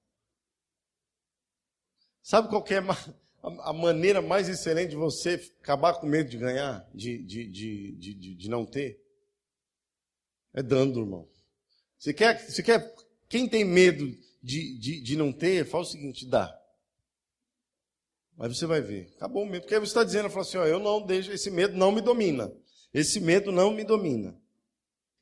Sabe 2.22 2.50
qual 2.50 2.62
é 2.68 2.76
a 3.62 3.72
maneira 3.72 4.20
mais 4.20 4.46
excelente 4.46 4.90
de 4.90 4.96
você 4.96 5.36
acabar 5.62 5.94
com 5.94 6.06
medo 6.06 6.28
de 6.28 6.36
ganhar, 6.36 6.86
de, 6.94 7.24
de, 7.24 7.48
de, 7.48 8.34
de, 8.34 8.50
não 8.50 8.66
ter? 8.66 9.02
É 10.52 10.62
dando, 10.62 11.00
irmão. 11.00 11.26
Você 11.98 12.14
quer, 12.14 12.38
você 12.48 12.62
quer, 12.62 12.94
quem 13.28 13.48
tem 13.48 13.64
medo 13.64 14.06
de, 14.42 14.78
de, 14.78 15.00
de 15.00 15.16
não 15.16 15.32
ter, 15.32 15.66
faz 15.66 15.88
o 15.88 15.90
seguinte, 15.90 16.26
dá. 16.26 16.54
Mas 18.36 18.56
você 18.56 18.66
vai 18.66 18.80
ver. 18.80 19.12
Acabou 19.16 19.42
o 19.42 19.46
medo. 19.46 19.62
Porque 19.62 19.78
você 19.78 19.86
está 19.86 20.04
dizendo, 20.04 20.30
fala 20.30 20.42
assim, 20.42 20.58
ó, 20.58 20.64
eu 20.64 20.78
não 20.78 21.04
deixo, 21.04 21.32
esse 21.32 21.50
medo 21.50 21.76
não 21.76 21.90
me 21.90 22.00
domina. 22.00 22.52
Esse 22.94 23.20
medo 23.20 23.50
não 23.50 23.72
me 23.72 23.84
domina. 23.84 24.40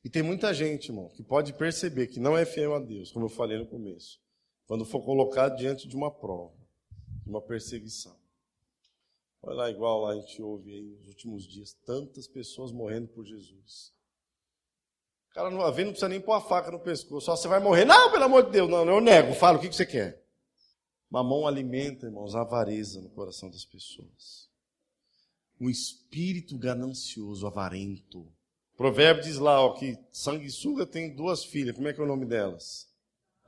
E 0.03 0.09
tem 0.09 0.21
muita 0.21 0.53
gente, 0.53 0.89
irmão, 0.89 1.09
que 1.09 1.23
pode 1.23 1.51
perceber 1.53 2.07
que 2.07 2.19
não 2.19 2.37
é 2.37 2.45
fiel 2.45 2.75
a 2.75 2.79
Deus, 2.79 3.11
como 3.11 3.25
eu 3.25 3.29
falei 3.29 3.57
no 3.57 3.65
começo, 3.65 4.21
quando 4.65 4.85
for 4.85 5.03
colocado 5.03 5.57
diante 5.57 5.87
de 5.87 5.95
uma 5.95 6.11
prova, 6.11 6.55
de 7.23 7.29
uma 7.29 7.41
perseguição. 7.41 8.15
Olha 9.41 9.55
lá, 9.55 9.71
igual 9.71 10.01
lá 10.01 10.11
a 10.11 10.15
gente 10.15 10.41
ouve 10.41 10.71
aí 10.71 10.81
nos 10.81 11.07
últimos 11.07 11.45
dias, 11.45 11.73
tantas 11.85 12.27
pessoas 12.27 12.71
morrendo 12.71 13.07
por 13.09 13.25
Jesus. 13.25 13.93
O 15.37 15.39
cara 15.39 15.49
não, 15.51 15.71
vê, 15.71 15.83
não 15.83 15.91
precisa 15.91 16.09
nem 16.09 16.19
pôr 16.19 16.33
a 16.33 16.41
faca 16.41 16.71
no 16.71 16.79
pescoço, 16.79 17.27
só 17.27 17.35
você 17.35 17.47
vai 17.47 17.59
morrer. 17.59 17.85
Não, 17.85 18.11
pelo 18.11 18.23
amor 18.23 18.45
de 18.45 18.51
Deus, 18.51 18.67
não, 18.69 18.83
eu 18.89 18.99
nego, 18.99 19.33
fala, 19.35 19.57
o 19.57 19.61
que, 19.61 19.69
que 19.69 19.75
você 19.75 19.85
quer? 19.85 20.23
Mamão 21.09 21.45
alimenta, 21.45 22.07
irmãos, 22.07 22.35
a 22.35 22.41
avareza 22.41 22.99
no 22.99 23.09
coração 23.09 23.49
das 23.49 23.63
pessoas. 23.63 24.49
Um 25.61 25.69
espírito 25.69 26.57
ganancioso, 26.57 27.45
avarento, 27.45 28.27
Provérbio 28.77 29.23
diz 29.23 29.39
lá 29.39 29.59
ó, 29.59 29.73
que 29.73 29.97
sanguessuga 30.11 30.85
tem 30.85 31.15
duas 31.15 31.43
filhas. 31.43 31.75
Como 31.75 31.87
é 31.87 31.93
que 31.93 31.99
é 31.99 32.03
o 32.03 32.07
nome 32.07 32.25
delas? 32.25 32.87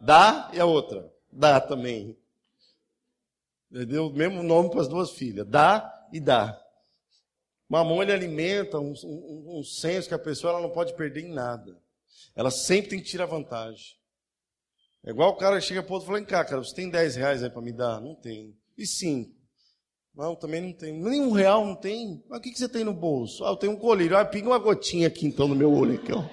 Dá 0.02 0.50
e 0.52 0.60
a 0.60 0.66
outra. 0.66 1.14
Dá 1.32 1.62
também. 1.62 2.18
Ele 3.72 3.86
deu 3.86 4.08
o 4.08 4.14
mesmo 4.14 4.42
nome 4.42 4.72
para 4.72 4.82
as 4.82 4.88
duas 4.88 5.12
filhas. 5.12 5.46
Dá 5.48 6.08
e 6.12 6.20
dá. 6.20 6.60
Mamão 7.70 8.01
ele 8.01 8.11
alimenta 8.11 8.80
um, 8.80 8.93
um, 9.03 9.59
um 9.59 9.63
senso 9.63 10.07
que 10.07 10.15
a 10.15 10.20
pessoa 10.20 10.53
ela 10.53 10.61
não 10.61 10.72
pode 10.72 10.95
perder 10.95 11.22
em 11.22 11.32
nada. 11.32 11.80
Ela 12.36 12.49
sempre 12.49 12.89
tem 12.89 12.99
que 12.99 13.05
tirar 13.05 13.28
vantagem. 13.28 13.99
É 15.05 15.11
igual 15.11 15.30
o 15.30 15.38
cara 15.38 15.61
chega 15.61 15.84
para 15.84 15.93
outro 15.93 16.07
e 16.07 16.11
fala: 16.11 16.26
cá, 16.26 16.43
cara, 16.43 16.63
você 16.63 16.74
tem 16.74 16.89
10 16.89 17.15
reais 17.15 17.43
aí 17.43 17.49
para 17.49 17.61
me 17.61 17.72
dar? 17.72 18.01
Não 18.01 18.15
tem. 18.15 18.57
E 18.78 18.88
cinco? 18.88 19.38
Não, 20.15 20.36
também 20.36 20.61
não 20.61 20.74
tem. 20.74 20.91
Nem 20.91 21.22
um 21.22 21.32
real 21.32 21.65
não 21.65 21.76
tem. 21.76 22.24
Mas 22.28 22.39
o 22.39 22.41
que, 22.41 22.51
que 22.51 22.57
você 22.57 22.67
tem 22.67 22.84
no 22.84 22.93
bolso? 22.93 23.45
Ah, 23.45 23.49
eu 23.49 23.55
tenho 23.55 23.74
um 23.74 23.80
colírio. 23.80 24.17
Ah, 24.17 24.26
pinga 24.26 24.47
uma 24.47 24.57
gotinha 24.57 25.07
aqui 25.07 25.28
então 25.28 25.47
no 25.47 25.55
meu 25.55 25.72
olho. 25.72 25.95
Aqui, 25.95 26.11
ó. 26.11 26.26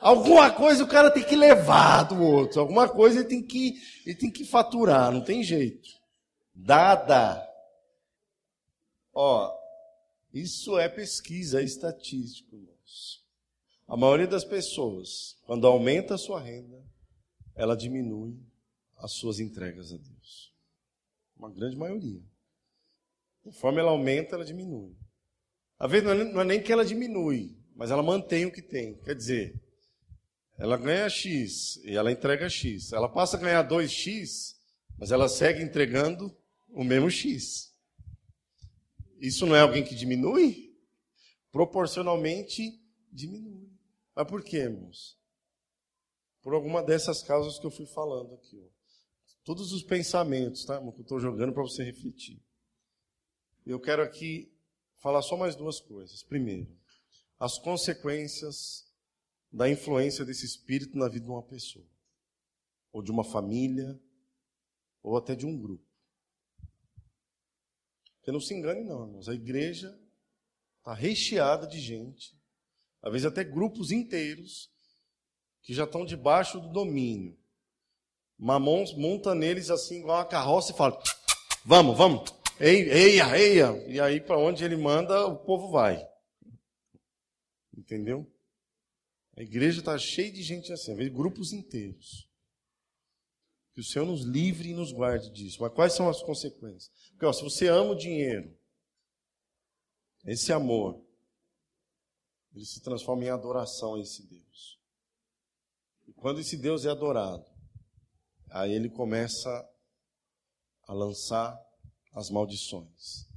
Alguma 0.00 0.50
coisa 0.50 0.82
o 0.82 0.88
cara 0.88 1.10
tem 1.10 1.22
que 1.22 1.36
levar 1.36 2.04
do 2.04 2.20
outro. 2.20 2.60
Alguma 2.60 2.88
coisa 2.88 3.20
ele 3.20 3.28
tem 3.28 3.42
que, 3.42 3.74
ele 4.06 4.16
tem 4.16 4.30
que 4.30 4.44
faturar. 4.44 5.12
Não 5.12 5.20
tem 5.20 5.42
jeito. 5.42 5.88
Dada. 6.54 7.49
Ó, 9.12 9.52
isso 10.32 10.78
é 10.78 10.88
pesquisa, 10.88 11.60
é 11.60 11.64
estatístico, 11.64 12.54
irmãos. 12.54 13.24
A 13.88 13.96
maioria 13.96 14.26
das 14.26 14.44
pessoas, 14.44 15.36
quando 15.42 15.66
aumenta 15.66 16.14
a 16.14 16.18
sua 16.18 16.40
renda, 16.40 16.80
ela 17.54 17.76
diminui 17.76 18.38
as 18.96 19.12
suas 19.12 19.40
entregas 19.40 19.92
a 19.92 19.96
Deus. 19.96 20.54
Uma 21.36 21.50
grande 21.50 21.76
maioria. 21.76 22.22
Conforme 23.42 23.80
ela 23.80 23.90
aumenta, 23.90 24.36
ela 24.36 24.44
diminui. 24.44 24.96
Às 25.78 25.90
vezes 25.90 26.06
não 26.32 26.42
é 26.42 26.44
nem 26.44 26.62
que 26.62 26.72
ela 26.72 26.84
diminui, 26.84 27.56
mas 27.74 27.90
ela 27.90 28.02
mantém 28.02 28.44
o 28.44 28.52
que 28.52 28.62
tem. 28.62 28.94
Quer 28.98 29.14
dizer, 29.14 29.60
ela 30.58 30.76
ganha 30.76 31.08
X 31.08 31.80
e 31.84 31.96
ela 31.96 32.12
entrega 32.12 32.48
X. 32.48 32.92
Ela 32.92 33.08
passa 33.08 33.36
a 33.36 33.40
ganhar 33.40 33.66
2X, 33.66 34.56
mas 34.98 35.10
ela 35.10 35.28
segue 35.28 35.62
entregando 35.62 36.36
o 36.68 36.84
mesmo 36.84 37.10
X. 37.10 37.69
Isso 39.20 39.46
não 39.46 39.54
é 39.54 39.60
alguém 39.60 39.84
que 39.84 39.94
diminui? 39.94 40.74
Proporcionalmente 41.52 42.80
diminui. 43.12 43.70
Mas 44.14 44.26
por 44.26 44.42
quê, 44.42 44.58
irmãos? 44.58 45.18
Por 46.42 46.54
alguma 46.54 46.82
dessas 46.82 47.22
causas 47.22 47.58
que 47.58 47.66
eu 47.66 47.70
fui 47.70 47.86
falando 47.86 48.34
aqui. 48.34 48.58
Ó. 48.58 48.68
Todos 49.44 49.72
os 49.72 49.82
pensamentos, 49.82 50.64
tá, 50.64 50.76
irmão, 50.76 50.92
que 50.92 51.00
eu 51.00 51.02
estou 51.02 51.20
jogando 51.20 51.52
para 51.52 51.62
você 51.62 51.84
refletir. 51.84 52.42
Eu 53.66 53.78
quero 53.78 54.02
aqui 54.02 54.50
falar 54.98 55.22
só 55.22 55.36
mais 55.36 55.54
duas 55.54 55.80
coisas. 55.80 56.22
Primeiro, 56.22 56.74
as 57.38 57.58
consequências 57.58 58.90
da 59.52 59.68
influência 59.68 60.24
desse 60.24 60.46
espírito 60.46 60.96
na 60.96 61.08
vida 61.08 61.24
de 61.24 61.30
uma 61.30 61.42
pessoa, 61.42 61.86
ou 62.92 63.02
de 63.02 63.10
uma 63.10 63.24
família, 63.24 64.00
ou 65.02 65.16
até 65.16 65.34
de 65.34 65.44
um 65.44 65.58
grupo. 65.58 65.89
Porque 68.20 68.32
não 68.32 68.40
se 68.40 68.54
engane, 68.54 68.84
não, 68.84 69.06
irmãos. 69.06 69.28
A 69.28 69.34
igreja 69.34 69.98
está 70.78 70.94
recheada 70.94 71.66
de 71.66 71.80
gente, 71.80 72.38
às 73.02 73.10
vezes 73.10 73.26
até 73.26 73.42
grupos 73.42 73.90
inteiros, 73.90 74.70
que 75.62 75.74
já 75.74 75.84
estão 75.84 76.04
debaixo 76.04 76.60
do 76.60 76.68
domínio 76.70 77.40
Mamon 78.40 78.86
monta 78.96 79.34
neles 79.34 79.70
assim, 79.70 79.98
igual 79.98 80.16
uma 80.16 80.24
carroça 80.24 80.72
e 80.72 80.76
fala: 80.76 80.98
Vamos, 81.62 81.96
vamos, 81.96 82.34
eia, 82.58 83.36
eia. 83.38 83.86
E 83.86 84.00
aí, 84.00 84.18
para 84.18 84.38
onde 84.38 84.64
ele 84.64 84.78
manda, 84.78 85.26
o 85.26 85.36
povo 85.36 85.70
vai. 85.70 86.02
Entendeu? 87.76 88.26
A 89.36 89.42
igreja 89.42 89.80
está 89.80 89.98
cheia 89.98 90.32
de 90.32 90.42
gente 90.42 90.72
assim, 90.72 90.96
grupos 91.12 91.52
inteiros. 91.52 92.29
Que 93.74 93.80
o 93.80 93.84
Senhor 93.84 94.04
nos 94.04 94.22
livre 94.22 94.70
e 94.70 94.74
nos 94.74 94.92
guarde 94.92 95.30
disso. 95.30 95.62
Mas 95.62 95.72
quais 95.72 95.92
são 95.92 96.08
as 96.08 96.22
consequências? 96.22 96.90
Porque 97.10 97.26
ó, 97.26 97.32
se 97.32 97.42
você 97.42 97.68
ama 97.68 97.92
o 97.92 97.96
dinheiro, 97.96 98.56
esse 100.24 100.52
amor, 100.52 101.02
ele 102.54 102.64
se 102.64 102.80
transforma 102.80 103.24
em 103.24 103.30
adoração 103.30 103.94
a 103.94 104.00
esse 104.00 104.26
Deus. 104.26 104.78
E 106.06 106.12
quando 106.12 106.40
esse 106.40 106.56
Deus 106.56 106.84
é 106.84 106.90
adorado, 106.90 107.46
aí 108.50 108.72
ele 108.72 108.90
começa 108.90 109.68
a 110.86 110.92
lançar 110.92 111.58
as 112.12 112.28
maldições, 112.30 113.28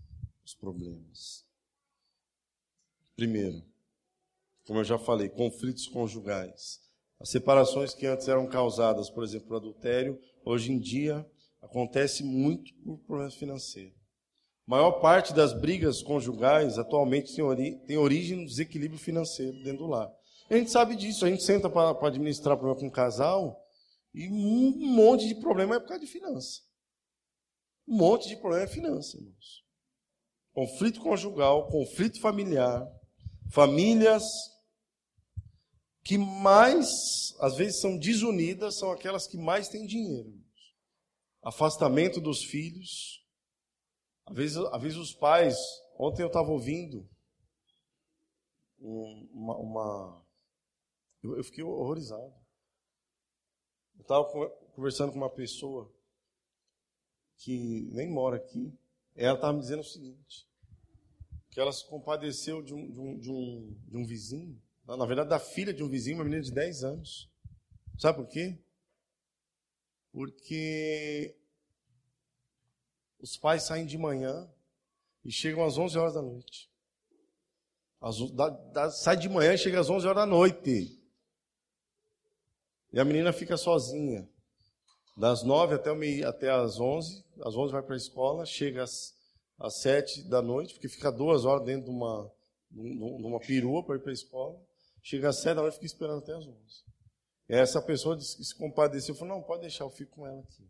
os 0.43 0.55
problemas. 0.55 1.45
Primeiro, 3.15 3.63
como 4.65 4.79
eu 4.79 4.83
já 4.83 4.97
falei, 4.97 5.29
conflitos 5.29 5.87
conjugais. 5.87 6.81
As 7.23 7.29
separações 7.29 7.93
que 7.93 8.05
antes 8.05 8.27
eram 8.27 8.45
causadas, 8.45 9.09
por 9.09 9.23
exemplo, 9.23 9.47
por 9.47 9.55
adultério, 9.55 10.19
hoje 10.43 10.73
em 10.73 10.77
dia 10.77 11.25
acontece 11.61 12.21
muito 12.21 12.73
por 12.83 12.97
problemas 12.97 13.33
financeiros. 13.33 13.97
A 14.67 14.71
maior 14.71 14.99
parte 14.99 15.33
das 15.33 15.53
brigas 15.53 16.03
conjugais 16.03 16.77
atualmente 16.77 17.33
tem, 17.33 17.41
ori 17.41 17.77
tem 17.87 17.97
origem 17.97 18.39
no 18.39 18.45
desequilíbrio 18.45 18.99
financeiro 18.99 19.53
dentro 19.63 19.85
do 19.85 19.87
lar. 19.87 20.11
A 20.49 20.57
gente 20.57 20.69
sabe 20.69 20.97
disso, 20.97 21.25
a 21.25 21.29
gente 21.29 21.43
senta 21.43 21.69
para 21.69 21.97
administrar 22.05 22.57
problema 22.57 22.81
com 22.81 22.87
um 22.87 22.91
casal 22.91 23.57
e 24.13 24.27
um 24.27 24.93
monte 24.93 25.25
de 25.25 25.35
problema 25.35 25.75
é 25.75 25.79
por 25.79 25.87
causa 25.87 26.03
de 26.03 26.11
finança. 26.11 26.59
Um 27.87 27.95
monte 27.95 28.27
de 28.27 28.35
problema 28.35 28.65
é 28.65 28.67
finança, 28.67 29.15
irmãos. 29.15 29.63
Conflito 30.51 30.99
conjugal, 30.99 31.69
conflito 31.69 32.19
familiar, 32.19 32.85
famílias 33.49 34.52
que 36.03 36.17
mais, 36.17 37.33
às 37.39 37.55
vezes, 37.55 37.79
são 37.79 37.97
desunidas, 37.97 38.77
são 38.77 38.91
aquelas 38.91 39.25
que 39.25 39.37
mais 39.37 39.69
têm 39.69 39.85
dinheiro. 39.85 40.33
Afastamento 41.41 42.19
dos 42.19 42.43
filhos, 42.43 43.23
às 44.25 44.35
vezes, 44.35 44.57
às 44.57 44.81
vezes 44.81 44.97
os 44.97 45.13
pais, 45.13 45.55
ontem 45.97 46.23
eu 46.23 46.27
estava 46.27 46.49
ouvindo 46.49 47.07
uma, 48.79 49.57
uma 49.57 50.25
eu, 51.21 51.37
eu, 51.37 51.43
fiquei 51.43 51.63
horrorizado. 51.63 52.33
Eu 53.95 54.01
estava 54.01 54.25
conversando 54.75 55.11
com 55.11 55.17
uma 55.17 55.29
pessoa 55.29 55.93
que 57.37 57.89
nem 57.91 58.09
mora 58.09 58.37
aqui. 58.37 58.77
Ela 59.15 59.35
estava 59.35 59.53
me 59.53 59.59
dizendo 59.59 59.81
o 59.81 59.85
seguinte: 59.85 60.47
que 61.49 61.59
ela 61.59 61.71
se 61.71 61.87
compadeceu 61.87 62.61
de 62.61 62.73
um, 62.73 62.89
de 62.89 62.99
um, 62.99 63.19
de 63.19 63.31
um, 63.31 63.79
de 63.87 63.97
um 63.97 64.05
vizinho, 64.05 64.61
na 64.85 65.05
verdade, 65.05 65.29
da 65.29 65.39
filha 65.39 65.73
de 65.73 65.83
um 65.83 65.89
vizinho, 65.89 66.17
uma 66.17 66.23
menina 66.23 66.41
de 66.41 66.51
10 66.51 66.83
anos. 66.83 67.29
Sabe 67.97 68.17
por 68.17 68.27
quê? 68.27 68.57
Porque 70.11 71.35
os 73.19 73.37
pais 73.37 73.63
saem 73.63 73.85
de 73.85 73.97
manhã 73.97 74.49
e 75.23 75.31
chegam 75.31 75.63
às 75.63 75.77
11 75.77 75.97
horas 75.97 76.13
da 76.13 76.21
noite. 76.21 76.69
As, 78.01 78.19
da, 78.31 78.49
da, 78.49 78.91
sai 78.91 79.15
de 79.15 79.29
manhã 79.29 79.53
e 79.53 79.57
chega 79.57 79.79
às 79.79 79.89
11 79.89 80.05
horas 80.05 80.23
da 80.23 80.25
noite. 80.25 80.99
E 82.91 82.99
a 82.99 83.05
menina 83.05 83.31
fica 83.31 83.55
sozinha. 83.55 84.27
Das 85.15 85.43
9 85.43 85.75
até, 85.75 85.91
o 85.91 86.27
até 86.27 86.49
as 86.51 86.79
11. 86.79 87.23
Às 87.41 87.55
11 87.55 87.71
vai 87.71 87.81
para 87.81 87.95
a 87.95 87.97
escola, 87.97 88.45
chega 88.45 88.83
às, 88.83 89.15
às 89.57 89.75
7 89.75 90.27
da 90.27 90.41
noite, 90.41 90.73
porque 90.73 90.89
fica 90.89 91.11
duas 91.11 91.45
horas 91.45 91.65
dentro 91.65 91.85
de 91.85 91.91
uma, 91.91 92.29
numa 92.69 93.39
perua 93.39 93.83
para 93.83 93.95
ir 93.95 93.99
para 93.99 94.11
a 94.11 94.13
escola. 94.13 94.59
Chega 95.03 95.29
às 95.29 95.41
7 95.41 95.55
da 95.55 95.61
noite 95.61 95.73
e 95.73 95.75
fica 95.75 95.85
esperando 95.85 96.19
até 96.19 96.33
as 96.33 96.47
11. 96.47 96.85
E 97.49 97.53
essa 97.53 97.81
pessoa 97.81 98.17
se 98.19 98.55
compadeceu. 98.55 99.13
Falou, 99.13 99.35
não, 99.35 99.43
pode 99.43 99.61
deixar, 99.61 99.83
eu 99.83 99.89
fico 99.89 100.15
com 100.15 100.25
ela 100.25 100.41
aqui. 100.41 100.65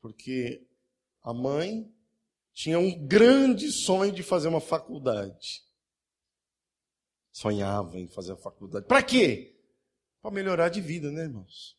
Porque 0.00 0.66
a 1.22 1.34
mãe 1.34 1.94
tinha 2.54 2.78
um 2.78 3.06
grande 3.06 3.70
sonho 3.70 4.10
de 4.10 4.22
fazer 4.22 4.48
uma 4.48 4.62
faculdade. 4.62 5.62
Sonhava 7.30 7.98
em 7.98 8.08
fazer 8.08 8.32
a 8.32 8.36
faculdade. 8.36 8.86
Para 8.86 9.02
quê? 9.02 9.54
Para 10.22 10.30
melhorar 10.30 10.70
de 10.70 10.80
vida, 10.80 11.10
né, 11.10 11.24
irmãos? 11.24 11.78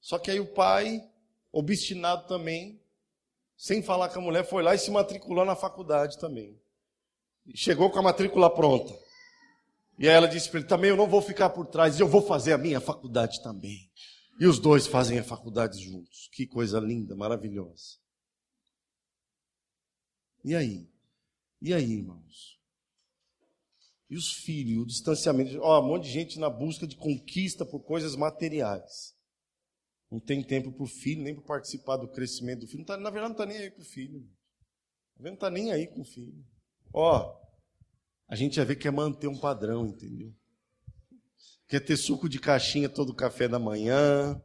Só 0.00 0.18
que 0.18 0.30
aí 0.30 0.40
o 0.40 0.52
pai, 0.54 1.06
obstinado 1.52 2.26
também, 2.26 2.80
sem 3.56 3.82
falar 3.82 4.08
com 4.08 4.20
a 4.20 4.22
mulher, 4.22 4.44
foi 4.44 4.62
lá 4.62 4.74
e 4.74 4.78
se 4.78 4.90
matriculou 4.90 5.44
na 5.44 5.54
faculdade 5.54 6.18
também. 6.18 6.58
E 7.48 7.56
chegou 7.56 7.90
com 7.90 7.98
a 7.98 8.02
matrícula 8.02 8.54
pronta. 8.54 8.94
E 9.98 10.06
aí 10.08 10.14
ela 10.14 10.28
disse 10.28 10.48
para 10.48 10.60
ele: 10.60 10.68
também 10.68 10.90
eu 10.90 10.96
não 10.96 11.08
vou 11.08 11.22
ficar 11.22 11.50
por 11.50 11.66
trás, 11.66 11.98
eu 11.98 12.06
vou 12.06 12.22
fazer 12.22 12.52
a 12.52 12.58
minha 12.58 12.80
faculdade 12.80 13.42
também. 13.42 13.90
E 14.38 14.46
os 14.46 14.58
dois 14.58 14.86
fazem 14.86 15.18
a 15.18 15.24
faculdade 15.24 15.82
juntos. 15.82 16.28
Que 16.32 16.46
coisa 16.46 16.78
linda, 16.78 17.16
maravilhosa. 17.16 17.98
E 20.44 20.54
aí? 20.54 20.88
E 21.60 21.74
aí, 21.74 21.92
irmãos? 21.94 22.56
E 24.08 24.16
os 24.16 24.32
filhos, 24.32 24.82
o 24.82 24.86
distanciamento. 24.86 25.58
Ó, 25.60 25.80
um 25.82 25.88
monte 25.88 26.04
de 26.04 26.10
gente 26.10 26.38
na 26.38 26.48
busca 26.48 26.86
de 26.86 26.96
conquista 26.96 27.66
por 27.66 27.80
coisas 27.80 28.14
materiais. 28.14 29.16
Não 30.10 30.20
tem 30.20 30.42
tempo 30.42 30.72
para 30.72 30.84
o 30.84 30.86
filho, 30.86 31.22
nem 31.22 31.34
para 31.34 31.44
participar 31.44 31.96
do 31.96 32.08
crescimento 32.08 32.60
do 32.60 32.68
filho. 32.68 32.84
Tá, 32.84 32.96
na 32.96 33.10
verdade, 33.10 33.34
não 33.34 33.42
está 33.42 33.44
nem 33.44 33.58
aí 33.58 33.70
para 33.70 33.82
o 33.82 33.84
filho. 33.84 34.26
Não 35.18 35.34
está 35.34 35.50
nem 35.50 35.72
aí 35.72 35.88
com 35.88 36.00
o 36.02 36.04
filho. 36.04 36.46
Ó, 36.92 37.36
a 38.28 38.36
gente 38.36 38.56
já 38.56 38.64
vê 38.64 38.74
que 38.76 38.88
é 38.88 38.90
manter 38.90 39.28
um 39.28 39.38
padrão, 39.38 39.86
entendeu? 39.86 40.32
quer 41.68 41.80
ter 41.80 41.98
suco 41.98 42.28
de 42.28 42.40
caixinha 42.40 42.88
todo 42.88 43.14
café 43.14 43.46
da 43.46 43.58
manhã, 43.58 44.42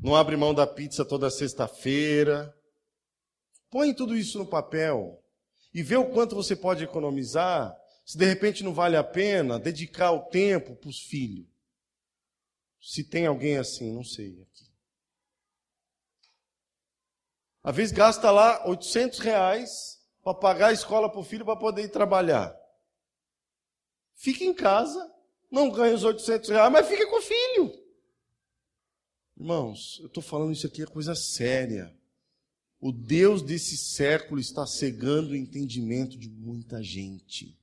não 0.00 0.16
abre 0.16 0.36
mão 0.36 0.54
da 0.54 0.66
pizza 0.66 1.04
toda 1.04 1.30
sexta-feira. 1.30 2.52
Põe 3.70 3.94
tudo 3.94 4.16
isso 4.16 4.38
no 4.38 4.46
papel 4.46 5.22
e 5.72 5.82
vê 5.82 5.96
o 5.96 6.10
quanto 6.10 6.34
você 6.34 6.56
pode 6.56 6.82
economizar, 6.82 7.76
se 8.04 8.16
de 8.16 8.24
repente 8.24 8.64
não 8.64 8.72
vale 8.72 8.96
a 8.96 9.04
pena 9.04 9.58
dedicar 9.58 10.10
o 10.12 10.28
tempo 10.28 10.74
para 10.74 10.88
os 10.88 11.00
filhos. 11.00 11.46
Se 12.80 13.04
tem 13.04 13.26
alguém 13.26 13.58
assim, 13.58 13.92
não 13.92 14.02
sei 14.02 14.40
aqui. 14.42 14.72
Às 17.62 17.76
vezes 17.76 17.92
gasta 17.92 18.30
lá 18.30 18.66
800 18.66 19.20
reais 19.20 20.01
para 20.22 20.34
pagar 20.34 20.68
a 20.68 20.72
escola 20.72 21.10
para 21.10 21.20
o 21.20 21.24
filho 21.24 21.44
para 21.44 21.56
poder 21.56 21.82
ir 21.82 21.88
trabalhar. 21.88 22.56
Fica 24.14 24.44
em 24.44 24.54
casa, 24.54 25.12
não 25.50 25.70
ganha 25.70 25.94
os 25.94 26.04
800 26.04 26.50
reais, 26.50 26.72
mas 26.72 26.86
fica 26.86 27.08
com 27.08 27.18
o 27.18 27.22
filho. 27.22 27.82
Irmãos, 29.36 29.98
eu 30.00 30.06
estou 30.06 30.22
falando 30.22 30.52
isso 30.52 30.66
aqui 30.66 30.82
é 30.82 30.86
coisa 30.86 31.14
séria. 31.14 31.92
O 32.80 32.92
Deus 32.92 33.42
desse 33.42 33.76
século 33.76 34.40
está 34.40 34.66
cegando 34.66 35.30
o 35.30 35.36
entendimento 35.36 36.16
de 36.16 36.28
muita 36.28 36.82
gente. 36.82 37.58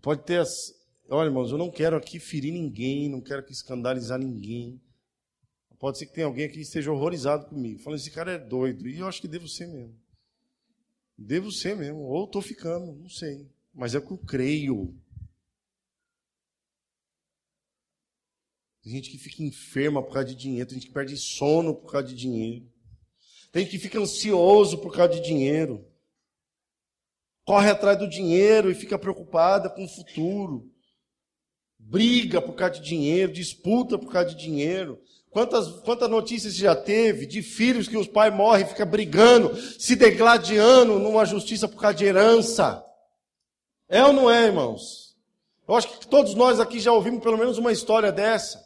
Pode 0.00 0.22
ter 0.24 0.40
as. 0.40 0.74
Olha, 1.08 1.26
irmãos, 1.26 1.50
eu 1.50 1.58
não 1.58 1.70
quero 1.70 1.96
aqui 1.96 2.18
ferir 2.18 2.52
ninguém, 2.52 3.08
não 3.08 3.20
quero 3.20 3.40
aqui 3.40 3.52
escandalizar 3.52 4.18
ninguém. 4.18 4.80
Pode 5.78 5.98
ser 5.98 6.06
que 6.06 6.14
tenha 6.14 6.26
alguém 6.26 6.46
aqui 6.46 6.54
que 6.54 6.60
esteja 6.60 6.92
horrorizado 6.92 7.46
comigo, 7.46 7.78
falando: 7.80 7.98
esse 7.98 8.10
cara 8.10 8.32
é 8.32 8.38
doido. 8.38 8.88
E 8.88 8.98
eu 8.98 9.06
acho 9.06 9.20
que 9.20 9.28
devo 9.28 9.48
ser 9.48 9.66
mesmo. 9.66 9.94
Devo 11.16 11.50
ser 11.50 11.76
mesmo. 11.76 12.00
Ou 12.00 12.24
estou 12.24 12.42
ficando, 12.42 12.94
não 12.94 13.08
sei. 13.08 13.48
Mas 13.72 13.94
é 13.94 13.98
o 13.98 14.02
que 14.06 14.12
eu 14.12 14.18
creio. 14.18 14.94
Tem 18.82 18.92
gente 18.92 19.10
que 19.10 19.18
fica 19.18 19.42
enferma 19.42 20.02
por 20.02 20.12
causa 20.12 20.28
de 20.28 20.34
dinheiro, 20.34 20.68
tem 20.68 20.78
gente 20.78 20.88
que 20.88 20.92
perde 20.92 21.16
sono 21.16 21.74
por 21.74 21.90
causa 21.90 22.08
de 22.08 22.14
dinheiro. 22.14 22.70
Tem 23.50 23.62
gente 23.62 23.70
que 23.70 23.78
fica 23.78 23.98
ansioso 23.98 24.76
por 24.78 24.92
causa 24.92 25.14
de 25.14 25.22
dinheiro. 25.22 25.88
Corre 27.46 27.70
atrás 27.70 27.98
do 27.98 28.08
dinheiro 28.08 28.70
e 28.70 28.74
fica 28.74 28.98
preocupada 28.98 29.70
com 29.70 29.84
o 29.84 29.88
futuro. 29.88 30.70
Briga 31.78 32.42
por 32.42 32.54
causa 32.54 32.80
de 32.80 32.86
dinheiro, 32.86 33.32
disputa 33.32 33.98
por 33.98 34.12
causa 34.12 34.30
de 34.30 34.36
dinheiro. 34.36 35.02
Quantas, 35.34 35.68
quantas 35.80 36.08
notícias 36.08 36.54
já 36.54 36.76
teve 36.76 37.26
de 37.26 37.42
filhos 37.42 37.88
que 37.88 37.96
os 37.96 38.06
pais 38.06 38.32
morrem 38.32 38.64
ficam 38.64 38.86
brigando, 38.86 39.56
se 39.80 39.96
degladiando 39.96 41.00
numa 41.00 41.24
justiça 41.24 41.66
por 41.66 41.80
causa 41.80 41.98
de 41.98 42.04
herança? 42.04 42.84
É 43.88 44.04
ou 44.04 44.12
não 44.12 44.30
é, 44.30 44.44
irmãos? 44.44 45.16
Eu 45.66 45.74
acho 45.74 45.88
que 45.88 46.06
todos 46.06 46.36
nós 46.36 46.60
aqui 46.60 46.78
já 46.78 46.92
ouvimos 46.92 47.20
pelo 47.20 47.36
menos 47.36 47.58
uma 47.58 47.72
história 47.72 48.12
dessa. 48.12 48.63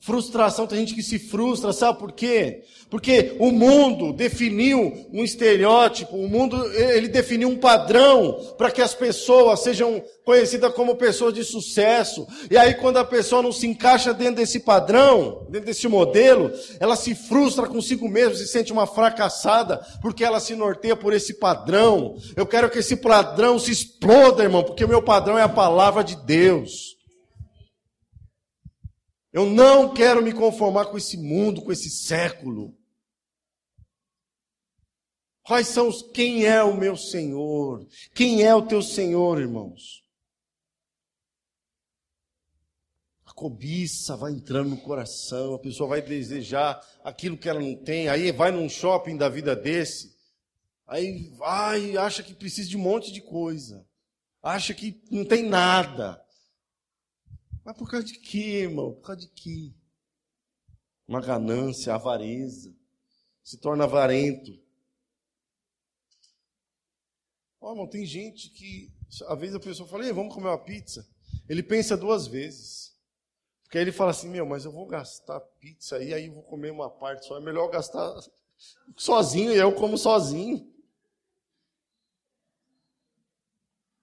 Frustração, 0.00 0.66
tem 0.66 0.78
gente 0.78 0.94
que 0.94 1.02
se 1.02 1.18
frustra, 1.18 1.72
sabe 1.72 1.98
por 1.98 2.12
quê? 2.12 2.62
Porque 2.88 3.34
o 3.40 3.50
mundo 3.50 4.12
definiu 4.12 5.08
um 5.12 5.24
estereótipo, 5.24 6.16
o 6.16 6.28
mundo 6.28 6.56
ele 6.72 7.08
definiu 7.08 7.48
um 7.48 7.56
padrão 7.56 8.54
para 8.56 8.70
que 8.70 8.80
as 8.80 8.94
pessoas 8.94 9.60
sejam 9.60 10.02
conhecidas 10.24 10.72
como 10.72 10.94
pessoas 10.94 11.34
de 11.34 11.42
sucesso. 11.42 12.26
E 12.48 12.56
aí 12.56 12.74
quando 12.74 12.98
a 12.98 13.04
pessoa 13.04 13.42
não 13.42 13.50
se 13.50 13.66
encaixa 13.66 14.14
dentro 14.14 14.36
desse 14.36 14.60
padrão, 14.60 15.46
dentro 15.50 15.66
desse 15.66 15.88
modelo, 15.88 16.52
ela 16.78 16.94
se 16.94 17.14
frustra 17.16 17.66
consigo 17.66 18.08
mesma, 18.08 18.36
se 18.36 18.46
sente 18.46 18.72
uma 18.72 18.86
fracassada, 18.86 19.84
porque 20.00 20.24
ela 20.24 20.38
se 20.38 20.54
norteia 20.54 20.94
por 20.94 21.12
esse 21.12 21.34
padrão. 21.34 22.16
Eu 22.36 22.46
quero 22.46 22.70
que 22.70 22.78
esse 22.78 22.96
padrão 22.96 23.58
se 23.58 23.72
exploda, 23.72 24.44
irmão, 24.44 24.62
porque 24.62 24.84
o 24.84 24.88
meu 24.88 25.02
padrão 25.02 25.36
é 25.36 25.42
a 25.42 25.48
palavra 25.48 26.04
de 26.04 26.14
Deus. 26.24 26.97
Eu 29.38 29.46
não 29.46 29.94
quero 29.94 30.20
me 30.20 30.32
conformar 30.32 30.86
com 30.86 30.98
esse 30.98 31.16
mundo, 31.16 31.62
com 31.62 31.70
esse 31.70 31.88
século. 31.88 32.76
Quais 35.44 35.68
são 35.68 35.86
os 35.86 36.02
quem 36.02 36.44
é 36.44 36.60
o 36.60 36.76
meu 36.76 36.96
Senhor? 36.96 37.86
Quem 38.12 38.42
é 38.42 38.52
o 38.52 38.66
teu 38.66 38.82
Senhor, 38.82 39.40
irmãos? 39.40 40.04
A 43.26 43.32
cobiça 43.32 44.16
vai 44.16 44.32
entrando 44.32 44.70
no 44.70 44.80
coração, 44.80 45.54
a 45.54 45.60
pessoa 45.60 45.88
vai 45.88 46.02
desejar 46.02 46.84
aquilo 47.04 47.38
que 47.38 47.48
ela 47.48 47.60
não 47.60 47.76
tem, 47.76 48.08
aí 48.08 48.32
vai 48.32 48.50
num 48.50 48.68
shopping 48.68 49.16
da 49.16 49.28
vida 49.28 49.54
desse, 49.54 50.16
aí 50.84 51.28
vai, 51.36 51.96
acha 51.96 52.24
que 52.24 52.34
precisa 52.34 52.68
de 52.68 52.76
um 52.76 52.80
monte 52.80 53.12
de 53.12 53.20
coisa, 53.20 53.86
acha 54.42 54.74
que 54.74 55.00
não 55.12 55.24
tem 55.24 55.44
nada. 55.44 56.20
Mas 57.68 57.76
por 57.76 57.90
causa 57.90 58.06
de 58.06 58.14
quê, 58.14 58.62
irmão? 58.62 58.94
Por 58.94 59.02
causa 59.02 59.20
de 59.20 59.28
quê? 59.28 59.74
Uma 61.06 61.20
ganância, 61.20 61.94
avareza. 61.94 62.74
Se 63.44 63.58
torna 63.58 63.84
avarento. 63.84 64.58
Ó, 67.60 67.68
oh, 67.68 67.72
irmão, 67.72 67.86
tem 67.86 68.06
gente 68.06 68.48
que, 68.48 68.90
às 69.26 69.38
vezes 69.38 69.54
a 69.54 69.60
pessoa 69.60 69.86
fala, 69.86 70.10
vamos 70.14 70.34
comer 70.34 70.48
uma 70.48 70.56
pizza. 70.64 71.06
Ele 71.46 71.62
pensa 71.62 71.94
duas 71.94 72.26
vezes. 72.26 72.96
Porque 73.64 73.76
aí 73.76 73.84
ele 73.84 73.92
fala 73.92 74.12
assim, 74.12 74.30
meu, 74.30 74.46
mas 74.46 74.64
eu 74.64 74.72
vou 74.72 74.86
gastar 74.86 75.38
pizza 75.60 75.96
aí, 75.96 76.14
aí 76.14 76.26
eu 76.28 76.32
vou 76.32 76.44
comer 76.44 76.70
uma 76.70 76.88
parte 76.88 77.26
só. 77.26 77.36
É 77.36 77.40
melhor 77.40 77.68
gastar 77.68 78.18
sozinho 78.96 79.52
e 79.52 79.58
eu 79.58 79.74
como 79.74 79.98
sozinho. 79.98 80.72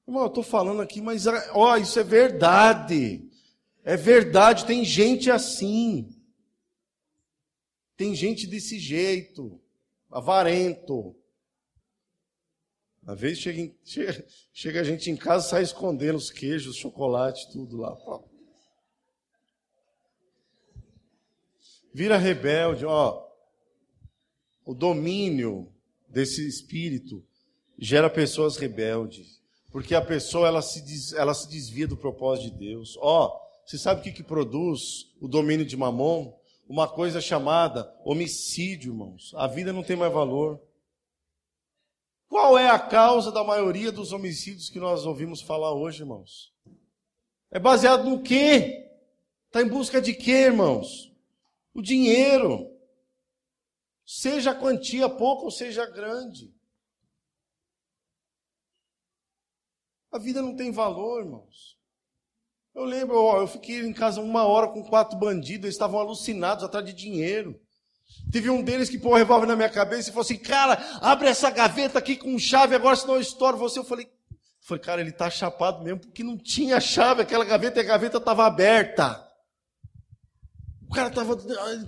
Irmão, 0.08 0.22
eu 0.22 0.28
estou 0.28 0.44
falando 0.44 0.84
aqui, 0.84 1.02
mas 1.02 1.26
ó, 1.26 1.78
isso 1.78 2.00
é 2.00 2.04
verdade. 2.04 3.25
É 3.88 3.96
verdade, 3.96 4.66
tem 4.66 4.84
gente 4.84 5.30
assim. 5.30 6.10
Tem 7.96 8.16
gente 8.16 8.48
desse 8.48 8.80
jeito, 8.80 9.62
avarento. 10.10 11.16
Às 13.06 13.20
vezes 13.20 13.40
chega, 13.40 13.76
chega, 13.84 14.28
chega, 14.52 14.82
a 14.82 14.84
gente 14.84 15.12
em 15.12 15.16
casa 15.16 15.48
sai 15.48 15.62
escondendo 15.62 16.16
os 16.16 16.32
queijos, 16.32 16.76
chocolate, 16.76 17.52
tudo 17.52 17.78
lá. 17.78 17.96
Vira 21.94 22.18
rebelde, 22.18 22.86
ó. 22.86 23.24
O 24.66 24.74
domínio 24.74 25.72
desse 26.10 26.46
espírito 26.48 27.24
gera 27.78 28.10
pessoas 28.10 28.58
rebeldes. 28.58 29.40
Porque 29.72 29.94
a 29.94 30.02
pessoa 30.02 30.48
ela 30.48 30.64
se, 30.64 30.82
des, 30.82 31.14
ela 31.14 31.36
se 31.36 31.48
desvia 31.48 31.88
do 31.88 31.96
propósito 31.96 32.52
de 32.52 32.58
Deus. 32.58 32.98
Ó, 33.00 33.45
você 33.66 33.80
sabe 33.80 34.00
o 34.00 34.04
que, 34.04 34.12
que 34.12 34.24
produz 34.24 35.12
o 35.20 35.28
domínio 35.28 35.66
de 35.66 35.76
mamon? 35.76 36.38
Uma 36.70 36.88
coisa 36.88 37.20
chamada 37.20 37.92
homicídio, 38.04 38.94
irmãos. 38.94 39.34
A 39.36 39.48
vida 39.48 39.74
não 39.74 39.84
tem 39.84 39.96
mais 39.96 40.14
valor. 40.14 40.62
Qual 42.28 42.58
é 42.58 42.70
a 42.70 42.80
causa 42.80 43.32
da 43.32 43.44
maioria 43.44 43.92
dos 43.92 44.12
homicídios 44.12 44.70
que 44.70 44.80
nós 44.80 45.06
ouvimos 45.06 45.42
falar 45.42 45.74
hoje, 45.74 46.02
irmãos? 46.02 46.54
É 47.50 47.60
baseado 47.60 48.08
no 48.08 48.22
quê? 48.22 48.88
Está 49.48 49.62
em 49.62 49.68
busca 49.68 50.00
de 50.00 50.14
quê, 50.14 50.46
irmãos? 50.46 51.12
O 51.74 51.82
dinheiro. 51.82 52.72
Seja 54.06 54.52
a 54.52 54.56
quantia 54.56 55.10
pouca 55.10 55.46
ou 55.46 55.52
seja 55.52 55.86
grande. 55.88 56.54
A 60.12 60.20
vida 60.20 60.42
não 60.42 60.56
tem 60.56 60.72
valor, 60.72 61.24
irmãos. 61.24 61.76
Eu 62.76 62.84
lembro, 62.84 63.18
ó, 63.18 63.40
eu 63.40 63.48
fiquei 63.48 63.80
em 63.80 63.94
casa 63.94 64.20
uma 64.20 64.44
hora 64.44 64.68
com 64.68 64.84
quatro 64.84 65.18
bandidos, 65.18 65.64
eles 65.64 65.76
estavam 65.76 65.98
alucinados 65.98 66.64
atrás 66.64 66.86
de 66.86 66.92
dinheiro. 66.92 67.58
Teve 68.32 68.50
um 68.50 68.62
deles 68.62 68.90
que 68.90 69.00
pôs 69.00 69.14
o 69.14 69.18
revólver 69.18 69.48
na 69.48 69.56
minha 69.56 69.70
cabeça 69.70 70.10
e 70.10 70.12
falou 70.12 70.24
assim: 70.24 70.38
Cara, 70.38 70.76
abre 71.02 71.30
essa 71.30 71.50
gaveta 71.50 72.00
aqui 72.00 72.18
com 72.18 72.38
chave, 72.38 72.76
agora 72.76 72.96
senão 72.98 73.16
eu 73.16 73.22
estouro 73.22 73.58
você. 73.58 73.80
Eu 73.80 73.86
falei: 73.86 74.08
Falei, 74.60 74.84
cara, 74.84 75.00
ele 75.00 75.12
está 75.12 75.30
chapado 75.30 75.84
mesmo, 75.84 76.02
porque 76.02 76.24
não 76.24 76.38
tinha 76.38 76.82
chave, 76.82 77.22
aquela 77.22 77.46
gaveta 77.46 77.80
e 77.80 77.84
a 77.84 77.88
gaveta 77.88 78.18
estava 78.18 78.46
aberta. 78.46 79.24
O 80.90 80.94
cara 80.94 81.10
estava 81.10 81.38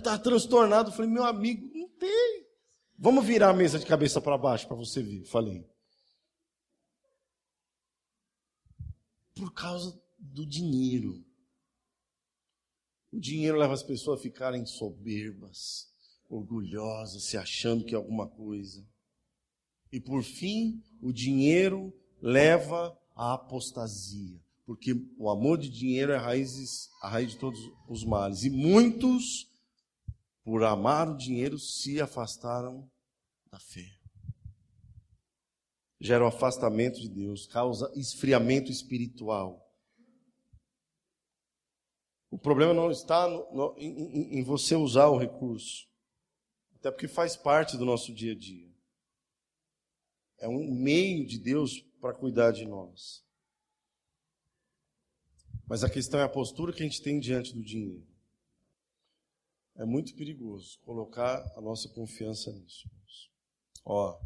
tá 0.00 0.16
transtornado. 0.16 0.90
Eu 0.90 0.94
falei, 0.94 1.10
meu 1.10 1.24
amigo, 1.24 1.68
não 1.74 1.88
tem. 1.98 2.46
Vamos 2.96 3.24
virar 3.24 3.50
a 3.50 3.52
mesa 3.52 3.78
de 3.78 3.86
cabeça 3.86 4.20
para 4.20 4.38
baixo 4.38 4.66
para 4.66 4.76
você 4.76 5.02
ver. 5.02 5.24
Falei. 5.24 5.68
Por 9.34 9.52
causa 9.52 10.00
do 10.18 10.44
dinheiro. 10.44 11.24
O 13.10 13.18
dinheiro 13.18 13.56
leva 13.56 13.72
as 13.72 13.82
pessoas 13.82 14.20
a 14.20 14.22
ficarem 14.22 14.66
soberbas, 14.66 15.88
orgulhosas, 16.28 17.24
se 17.24 17.36
achando 17.36 17.84
que 17.84 17.94
é 17.94 17.96
alguma 17.96 18.28
coisa. 18.28 18.86
E 19.90 20.00
por 20.00 20.22
fim, 20.22 20.82
o 21.00 21.12
dinheiro 21.12 21.92
leva 22.20 22.98
à 23.16 23.34
apostasia, 23.34 24.38
porque 24.66 24.92
o 25.16 25.30
amor 25.30 25.56
de 25.56 25.70
dinheiro 25.70 26.12
é 26.12 26.16
a 26.16 26.20
raiz, 26.20 26.90
a 27.02 27.08
raiz 27.08 27.32
de 27.32 27.38
todos 27.38 27.58
os 27.88 28.04
males. 28.04 28.44
E 28.44 28.50
muitos, 28.50 29.50
por 30.44 30.62
amar 30.64 31.08
o 31.08 31.16
dinheiro, 31.16 31.58
se 31.58 32.00
afastaram 32.00 32.90
da 33.50 33.58
fé. 33.58 33.86
Gera 36.00 36.24
o 36.24 36.28
afastamento 36.28 37.00
de 37.00 37.08
Deus, 37.08 37.46
causa 37.46 37.90
esfriamento 37.96 38.70
espiritual. 38.70 39.67
O 42.38 42.40
problema 42.40 42.72
não 42.72 42.88
está 42.88 43.28
no, 43.28 43.52
no, 43.52 43.74
em, 43.76 44.38
em 44.38 44.44
você 44.44 44.76
usar 44.76 45.08
o 45.08 45.18
recurso, 45.18 45.88
até 46.76 46.88
porque 46.88 47.08
faz 47.08 47.36
parte 47.36 47.76
do 47.76 47.84
nosso 47.84 48.14
dia 48.14 48.30
a 48.30 48.36
dia. 48.36 48.72
É 50.38 50.46
um 50.46 50.72
meio 50.72 51.26
de 51.26 51.36
Deus 51.36 51.80
para 52.00 52.14
cuidar 52.14 52.52
de 52.52 52.64
nós. 52.64 53.24
Mas 55.66 55.82
a 55.82 55.90
questão 55.90 56.20
é 56.20 56.22
a 56.22 56.28
postura 56.28 56.72
que 56.72 56.80
a 56.80 56.86
gente 56.86 57.02
tem 57.02 57.18
diante 57.18 57.52
do 57.52 57.60
dinheiro. 57.60 58.06
É 59.74 59.84
muito 59.84 60.14
perigoso 60.14 60.78
colocar 60.82 61.44
a 61.56 61.60
nossa 61.60 61.88
confiança 61.88 62.52
nisso. 62.52 62.88
Ó, 63.84 64.16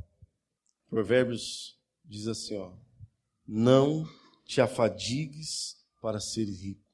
Provérbios 0.86 1.80
diz 2.04 2.26
assim, 2.26 2.58
ó: 2.58 2.76
Não 3.46 4.04
te 4.44 4.60
afadigues 4.60 5.82
para 5.98 6.20
ser 6.20 6.44
rico 6.44 6.91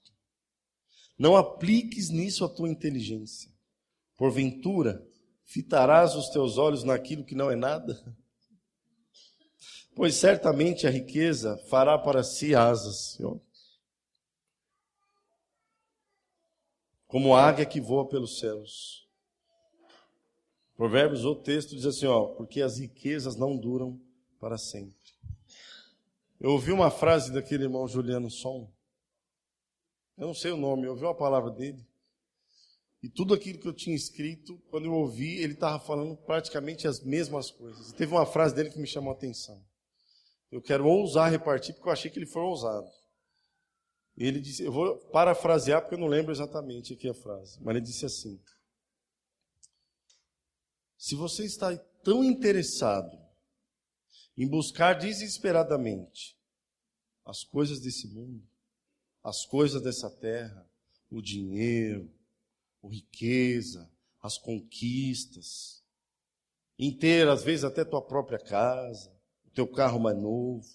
não 1.18 1.36
apliques 1.36 2.10
nisso 2.10 2.44
a 2.44 2.48
tua 2.48 2.68
inteligência. 2.68 3.50
Porventura, 4.16 5.04
fitarás 5.44 6.14
os 6.14 6.28
teus 6.28 6.58
olhos 6.58 6.84
naquilo 6.84 7.24
que 7.24 7.34
não 7.34 7.50
é 7.50 7.56
nada? 7.56 8.16
Pois 9.94 10.14
certamente 10.14 10.86
a 10.86 10.90
riqueza 10.90 11.58
fará 11.68 11.98
para 11.98 12.22
si 12.22 12.54
asas, 12.54 13.14
Senhor. 13.16 13.40
Como 17.08 17.34
águia 17.34 17.66
que 17.66 17.80
voa 17.80 18.06
pelos 18.08 18.38
céus. 18.38 19.08
Provérbios, 20.76 21.24
o 21.24 21.34
texto 21.34 21.74
diz 21.74 21.84
assim, 21.84 22.06
ó, 22.06 22.26
porque 22.26 22.62
as 22.62 22.78
riquezas 22.78 23.34
não 23.34 23.56
duram 23.56 24.00
para 24.38 24.56
sempre. 24.56 24.94
Eu 26.38 26.52
ouvi 26.52 26.70
uma 26.70 26.90
frase 26.90 27.32
daquele 27.32 27.64
irmão 27.64 27.88
Juliano 27.88 28.30
Som, 28.30 28.72
eu 30.18 30.26
não 30.26 30.34
sei 30.34 30.50
o 30.50 30.56
nome, 30.56 30.84
eu 30.84 30.90
ouvi 30.90 31.04
uma 31.04 31.14
palavra 31.14 31.50
dele. 31.50 31.86
E 33.00 33.08
tudo 33.08 33.32
aquilo 33.32 33.60
que 33.60 33.68
eu 33.68 33.72
tinha 33.72 33.94
escrito, 33.94 34.58
quando 34.68 34.86
eu 34.86 34.92
ouvi, 34.92 35.36
ele 35.38 35.52
estava 35.52 35.78
falando 35.78 36.16
praticamente 36.16 36.88
as 36.88 37.00
mesmas 37.00 37.50
coisas. 37.50 37.90
E 37.90 37.94
teve 37.94 38.12
uma 38.12 38.26
frase 38.26 38.54
dele 38.54 38.70
que 38.70 38.80
me 38.80 38.86
chamou 38.86 39.12
a 39.12 39.14
atenção. 39.14 39.64
Eu 40.50 40.60
quero 40.60 40.84
ousar 40.86 41.30
repartir, 41.30 41.74
porque 41.74 41.88
eu 41.88 41.92
achei 41.92 42.10
que 42.10 42.18
ele 42.18 42.26
foi 42.26 42.42
ousado. 42.42 42.90
Ele 44.16 44.40
disse, 44.40 44.64
eu 44.64 44.72
vou 44.72 44.96
parafrasear, 45.12 45.80
porque 45.80 45.94
eu 45.94 46.00
não 46.00 46.08
lembro 46.08 46.32
exatamente 46.32 46.92
aqui 46.92 47.08
a 47.08 47.14
frase, 47.14 47.56
mas 47.62 47.76
ele 47.76 47.84
disse 47.84 48.04
assim: 48.04 48.40
Se 50.96 51.14
você 51.14 51.44
está 51.44 51.76
tão 52.02 52.24
interessado 52.24 53.16
em 54.36 54.48
buscar 54.48 54.94
desesperadamente 54.94 56.36
as 57.24 57.44
coisas 57.44 57.78
desse 57.78 58.08
mundo, 58.08 58.47
as 59.28 59.44
coisas 59.44 59.82
dessa 59.82 60.08
terra, 60.08 60.66
o 61.10 61.20
dinheiro, 61.20 62.10
a 62.82 62.88
riqueza, 62.88 63.90
as 64.22 64.38
conquistas, 64.38 65.84
ter, 66.98 67.28
às 67.28 67.42
vezes, 67.42 67.64
até 67.64 67.84
tua 67.84 68.00
própria 68.00 68.38
casa, 68.38 69.14
o 69.44 69.50
teu 69.50 69.66
carro 69.66 70.00
mais 70.00 70.16
novo, 70.16 70.66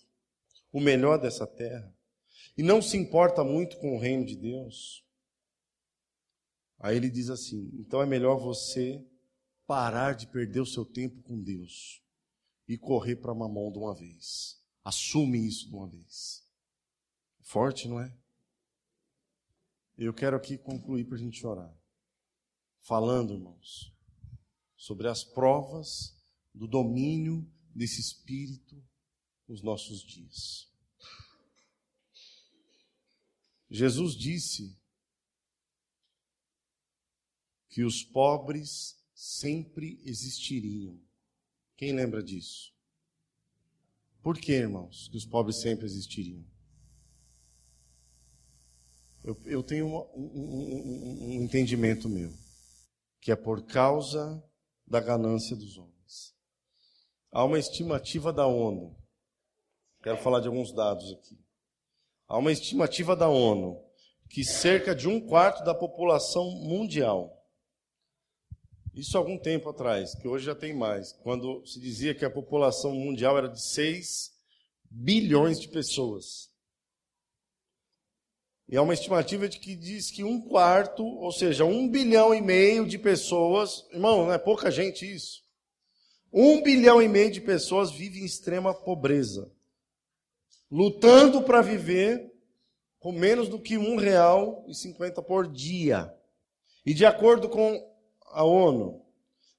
o 0.72 0.80
melhor 0.80 1.18
dessa 1.18 1.48
terra, 1.48 1.92
e 2.56 2.62
não 2.62 2.80
se 2.80 2.96
importa 2.96 3.44
muito 3.44 3.78
com 3.78 3.96
o 3.96 4.00
reino 4.00 4.24
de 4.24 4.36
Deus. 4.36 5.04
Aí 6.78 6.96
ele 6.96 7.10
diz 7.10 7.32
assim: 7.32 7.72
então 7.80 8.02
é 8.02 8.06
melhor 8.06 8.38
você 8.38 9.04
parar 9.66 10.14
de 10.14 10.28
perder 10.28 10.60
o 10.60 10.66
seu 10.66 10.86
tempo 10.86 11.24
com 11.24 11.42
Deus 11.42 12.04
e 12.68 12.78
correr 12.78 13.16
para 13.16 13.34
mamão 13.34 13.72
de 13.72 13.80
uma 13.80 13.96
vez. 13.96 14.62
Assume 14.84 15.48
isso 15.48 15.70
de 15.70 15.76
uma 15.76 15.88
vez. 15.88 16.44
Forte, 17.42 17.88
não 17.88 18.00
é? 18.00 18.14
Eu 19.98 20.14
quero 20.14 20.36
aqui 20.36 20.58
concluir 20.58 21.06
para 21.06 21.16
a 21.16 21.20
gente 21.20 21.46
orar. 21.46 21.74
Falando, 22.80 23.34
irmãos, 23.34 23.94
sobre 24.76 25.08
as 25.08 25.24
provas 25.24 26.18
do 26.54 26.68
domínio 26.68 27.50
desse 27.74 28.02
espírito 28.02 28.84
nos 29.48 29.62
nossos 29.62 30.02
dias. 30.02 30.70
Jesus 33.70 34.16
disse 34.16 34.78
que 37.70 37.84
os 37.84 38.04
pobres 38.04 39.04
sempre 39.16 40.00
existiriam. 40.04 41.00
Quem 41.76 41.92
lembra 41.92 42.22
disso? 42.22 42.72
Por 44.22 44.38
que, 44.38 44.52
irmãos, 44.52 45.08
que 45.10 45.18
os 45.18 45.26
pobres 45.26 45.62
sempre 45.62 45.86
existiriam? 45.86 46.46
Eu, 49.24 49.38
eu 49.46 49.64
tenho 49.64 49.88
um, 49.88 49.98
um, 50.16 51.28
um 51.28 51.44
entendimento 51.44 52.10
meu, 52.10 52.32
que 53.22 53.32
é 53.32 53.36
por 53.36 53.66
causa 53.66 54.44
da 54.86 55.00
ganância 55.00 55.56
dos 55.56 55.78
homens. 55.78 56.36
Há 57.32 57.44
uma 57.44 57.58
estimativa 57.58 58.34
da 58.34 58.46
ONU, 58.46 58.96
quero 60.02 60.18
falar 60.18 60.42
de 60.42 60.48
alguns 60.48 60.74
dados 60.74 61.12
aqui. 61.14 61.40
Há 62.28 62.38
uma 62.38 62.52
estimativa 62.52 63.16
da 63.16 63.30
ONU 63.30 63.82
que 64.30 64.44
cerca 64.44 64.96
de 64.96 65.08
um 65.08 65.20
quarto 65.20 65.64
da 65.64 65.74
população 65.74 66.50
mundial 66.50 67.44
isso 68.94 69.18
há 69.18 69.20
algum 69.20 69.40
tempo 69.40 69.70
atrás, 69.70 70.14
que 70.14 70.28
hoje 70.28 70.46
já 70.46 70.54
tem 70.54 70.72
mais, 70.72 71.14
quando 71.24 71.66
se 71.66 71.80
dizia 71.80 72.14
que 72.14 72.24
a 72.24 72.30
população 72.30 72.94
mundial 72.94 73.36
era 73.38 73.50
de 73.50 73.60
6 73.60 74.32
bilhões 74.90 75.60
de 75.60 75.68
pessoas. 75.68 76.53
E 78.74 78.76
há 78.76 78.82
uma 78.82 78.96
estimativa 78.96 79.48
de 79.48 79.60
que 79.60 79.76
diz 79.76 80.10
que 80.10 80.24
um 80.24 80.42
quarto, 80.42 81.06
ou 81.06 81.32
seja, 81.32 81.64
um 81.64 81.88
bilhão 81.88 82.34
e 82.34 82.42
meio 82.42 82.88
de 82.88 82.98
pessoas, 82.98 83.86
irmão, 83.92 84.26
não 84.26 84.34
é 84.34 84.40
pouca 84.40 84.72
gente 84.72 85.06
isso. 85.06 85.44
Um 86.34 86.60
bilhão 86.60 87.00
e 87.00 87.08
meio 87.08 87.30
de 87.30 87.40
pessoas 87.40 87.92
vivem 87.92 88.24
em 88.24 88.26
extrema 88.26 88.74
pobreza, 88.74 89.52
lutando 90.72 91.44
para 91.44 91.62
viver 91.62 92.34
com 93.00 93.12
menos 93.12 93.48
do 93.48 93.60
que 93.60 93.78
um 93.78 93.96
real 93.96 94.66
e 94.68 94.74
cinquenta 94.74 95.22
por 95.22 95.48
dia. 95.48 96.12
E 96.84 96.96
de 96.96 97.06
acordo 97.06 97.48
com 97.48 97.80
a 98.32 98.44
ONU, 98.44 99.06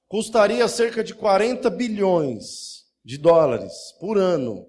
custaria 0.09 0.67
cerca 0.67 1.01
de 1.01 1.15
40 1.15 1.69
bilhões 1.69 2.83
de 3.01 3.17
dólares 3.17 3.95
por 3.97 4.17
ano 4.17 4.67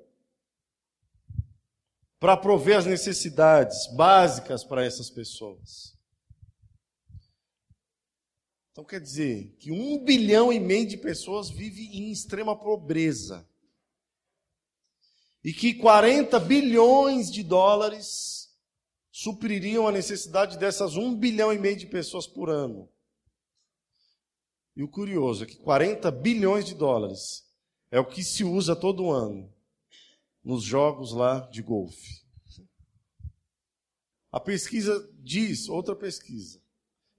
para 2.19 2.37
prover 2.37 2.79
as 2.79 2.87
necessidades 2.87 3.87
básicas 3.95 4.65
para 4.65 4.85
essas 4.85 5.11
pessoas. 5.11 5.95
Então 8.73 8.85
quer 8.85 9.01
dizer 9.01 9.55
que 9.59 9.71
um 9.71 10.03
bilhão 10.05 10.53
e 10.53 10.61
meio 10.61 10.87
de 10.87 10.97
pessoas 10.97 11.49
vivem 11.49 11.97
em 11.97 12.13
extrema 12.13 12.59
pobreza. 12.59 13.49
E 15.43 15.53
que 15.53 15.75
40 15.75 16.41
bilhões 16.41 17.31
de 17.31 17.43
dólares 17.43 18.51
supririam 19.11 19.87
a 19.87 19.93
necessidade 19.93 20.59
dessas 20.59 20.97
um 20.97 21.15
bilhão 21.15 21.53
e 21.53 21.59
meio 21.59 21.77
de 21.77 21.87
pessoas 21.87 22.27
por 22.27 22.51
ano. 22.51 22.89
E 24.75 24.83
o 24.83 24.89
curioso 24.89 25.45
é 25.45 25.47
que 25.47 25.57
40 25.57 26.11
bilhões 26.11 26.65
de 26.65 26.75
dólares 26.75 27.47
é 27.91 27.99
o 27.99 28.05
que 28.05 28.23
se 28.23 28.45
usa 28.45 28.77
todo 28.77 29.11
ano 29.11 29.56
nos 30.47 30.63
jogos 30.63 31.11
lá 31.11 31.41
de 31.51 31.61
golfe. 31.61 32.25
A 34.31 34.39
pesquisa 34.39 35.13
diz, 35.19 35.69
outra 35.69 35.97
pesquisa, 35.97 36.63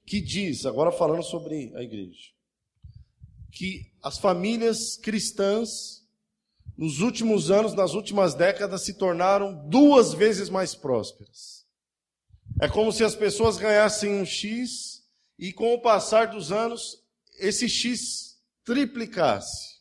que 0.05 0.21
diz, 0.21 0.65
agora 0.65 0.93
falando 0.93 1.23
sobre 1.23 1.75
a 1.75 1.83
igreja, 1.83 2.31
que 3.51 3.91
as 4.01 4.17
famílias 4.17 4.95
cristãs, 4.95 6.07
nos 6.77 7.01
últimos 7.01 7.51
anos, 7.51 7.73
nas 7.73 7.93
últimas 7.93 8.33
décadas, 8.33 8.83
se 8.83 8.93
tornaram 8.93 9.67
duas 9.67 10.13
vezes 10.13 10.47
mais 10.47 10.73
prósperas. 10.73 11.65
É 12.61 12.69
como 12.69 12.93
se 12.93 13.03
as 13.03 13.13
pessoas 13.13 13.57
ganhassem 13.57 14.09
um 14.09 14.25
X 14.25 15.05
e, 15.37 15.51
com 15.51 15.73
o 15.73 15.81
passar 15.81 16.27
dos 16.27 16.49
anos, 16.49 17.03
esse 17.39 17.67
X 17.67 18.39
triplicasse. 18.63 19.76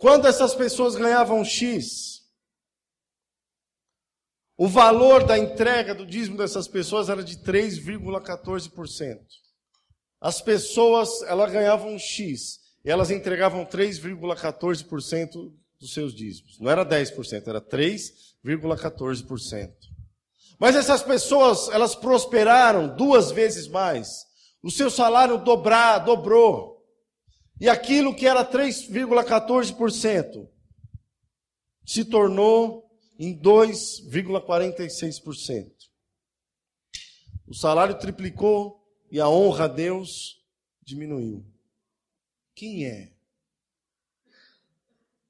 Quando 0.00 0.26
essas 0.26 0.52
pessoas 0.54 0.96
ganhavam 0.96 1.44
X, 1.44 2.22
o 4.56 4.66
valor 4.66 5.24
da 5.24 5.38
entrega 5.38 5.94
do 5.94 6.06
dízimo 6.06 6.38
dessas 6.38 6.66
pessoas 6.66 7.10
era 7.10 7.22
de 7.22 7.36
3,14%. 7.36 9.20
As 10.18 10.40
pessoas, 10.40 11.20
elas 11.24 11.52
ganhavam 11.52 11.98
X, 11.98 12.60
e 12.82 12.90
elas 12.90 13.10
entregavam 13.10 13.66
3,14% 13.66 15.52
dos 15.78 15.92
seus 15.92 16.14
dízimos. 16.14 16.58
Não 16.58 16.70
era 16.70 16.82
10%, 16.82 17.46
era 17.46 17.60
3,14%. 17.60 19.70
Mas 20.58 20.76
essas 20.76 21.02
pessoas, 21.02 21.68
elas 21.68 21.94
prosperaram 21.94 22.96
duas 22.96 23.30
vezes 23.30 23.68
mais. 23.68 24.24
O 24.62 24.70
seu 24.70 24.90
salário 24.90 25.36
dobrar, 25.36 25.98
dobrou. 25.98 26.79
E 27.60 27.68
aquilo 27.68 28.16
que 28.16 28.26
era 28.26 28.44
3,14% 28.44 30.50
se 31.84 32.04
tornou 32.04 32.90
em 33.18 33.38
2,46%. 33.38 35.88
O 37.46 37.54
salário 37.54 37.96
triplicou 37.98 38.82
e 39.10 39.20
a 39.20 39.28
honra 39.28 39.66
a 39.66 39.68
Deus 39.68 40.42
diminuiu. 40.82 41.46
Quem 42.54 42.86
é 42.86 43.14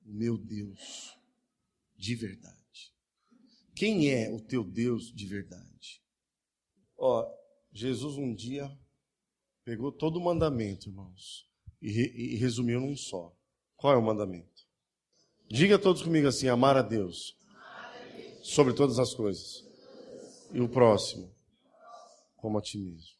meu 0.04 0.38
Deus 0.38 1.18
de 1.96 2.14
verdade? 2.14 2.94
Quem 3.74 4.08
é 4.10 4.30
o 4.30 4.40
teu 4.40 4.62
Deus 4.62 5.12
de 5.12 5.26
verdade? 5.26 6.00
Ó, 6.96 7.28
Jesus 7.72 8.16
um 8.16 8.32
dia 8.34 8.70
Pegou 9.64 9.92
todo 9.92 10.16
o 10.16 10.20
mandamento, 10.20 10.88
irmãos, 10.88 11.48
e, 11.80 12.34
e 12.34 12.36
resumiu 12.36 12.80
num 12.80 12.96
só. 12.96 13.34
Qual 13.76 13.94
é 13.94 13.96
o 13.96 14.02
mandamento? 14.02 14.66
Diga 15.48 15.78
todos 15.78 16.02
comigo 16.02 16.28
assim: 16.28 16.48
amar 16.48 16.76
a 16.76 16.82
Deus 16.82 17.36
sobre 18.42 18.74
todas 18.74 18.98
as 18.98 19.14
coisas. 19.14 19.64
E 20.52 20.60
o 20.60 20.68
próximo, 20.68 21.32
como 22.36 22.58
a 22.58 22.62
ti 22.62 22.78
mesmo. 22.78 23.18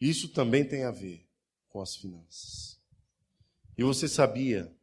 Isso 0.00 0.28
também 0.28 0.66
tem 0.66 0.84
a 0.84 0.90
ver 0.90 1.26
com 1.68 1.80
as 1.80 1.96
finanças. 1.96 2.80
E 3.78 3.82
você 3.82 4.08
sabia, 4.08 4.74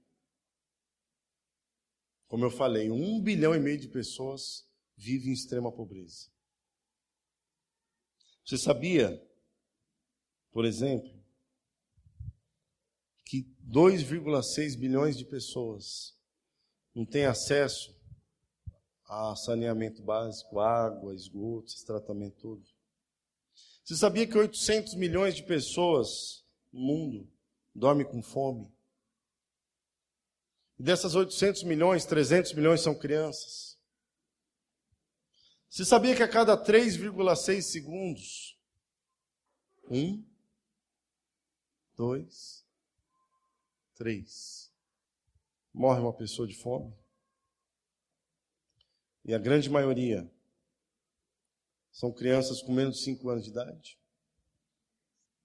como 2.27 2.45
eu 2.45 2.51
falei, 2.51 2.89
um 2.89 3.21
bilhão 3.21 3.55
e 3.55 3.59
meio 3.59 3.77
de 3.77 3.87
pessoas 3.87 4.67
vivem 4.95 5.29
em 5.29 5.33
extrema 5.33 5.71
pobreza. 5.71 6.31
Você 8.45 8.57
sabia, 8.57 9.21
por 10.53 10.65
exemplo, 10.65 11.11
que 13.25 13.43
2,6 13.67 14.77
bilhões 14.77 15.17
de 15.17 15.25
pessoas 15.25 16.15
não 16.93 17.03
têm 17.03 17.25
acesso 17.25 17.99
a 19.05 19.35
saneamento 19.35 20.03
básico, 20.03 20.59
água, 20.59 21.15
esgoto, 21.15 21.73
esse 21.73 21.83
tratamento 21.83 22.37
todo? 22.37 22.63
Você 23.83 23.95
sabia 23.95 24.27
que 24.27 24.37
800 24.37 24.93
milhões 24.93 25.35
de 25.35 25.43
pessoas 25.43 26.45
no 26.71 26.79
mundo 26.79 27.33
dormem 27.73 28.05
com 28.05 28.21
fome? 28.21 28.71
E 30.77 30.83
dessas 30.83 31.15
800 31.15 31.63
milhões, 31.63 32.05
300 32.05 32.53
milhões 32.53 32.81
são 32.81 32.93
crianças. 32.93 33.77
Você 35.67 35.83
sabia 35.83 36.15
que 36.15 36.21
a 36.21 36.27
cada 36.27 36.55
3,6 36.55 37.61
segundos, 37.63 38.59
um, 39.89 40.23
dois, 41.95 42.65
três, 43.95 44.71
morre 45.73 45.99
uma 45.99 46.13
pessoa 46.13 46.47
de 46.47 46.55
fome? 46.55 46.93
E 49.25 49.33
a 49.33 49.39
grande 49.39 49.69
maioria 49.69 50.29
são 51.91 52.11
crianças 52.11 52.61
com 52.61 52.73
menos 52.73 52.97
de 52.97 53.03
5 53.03 53.29
anos 53.29 53.43
de 53.43 53.51
idade. 53.51 53.99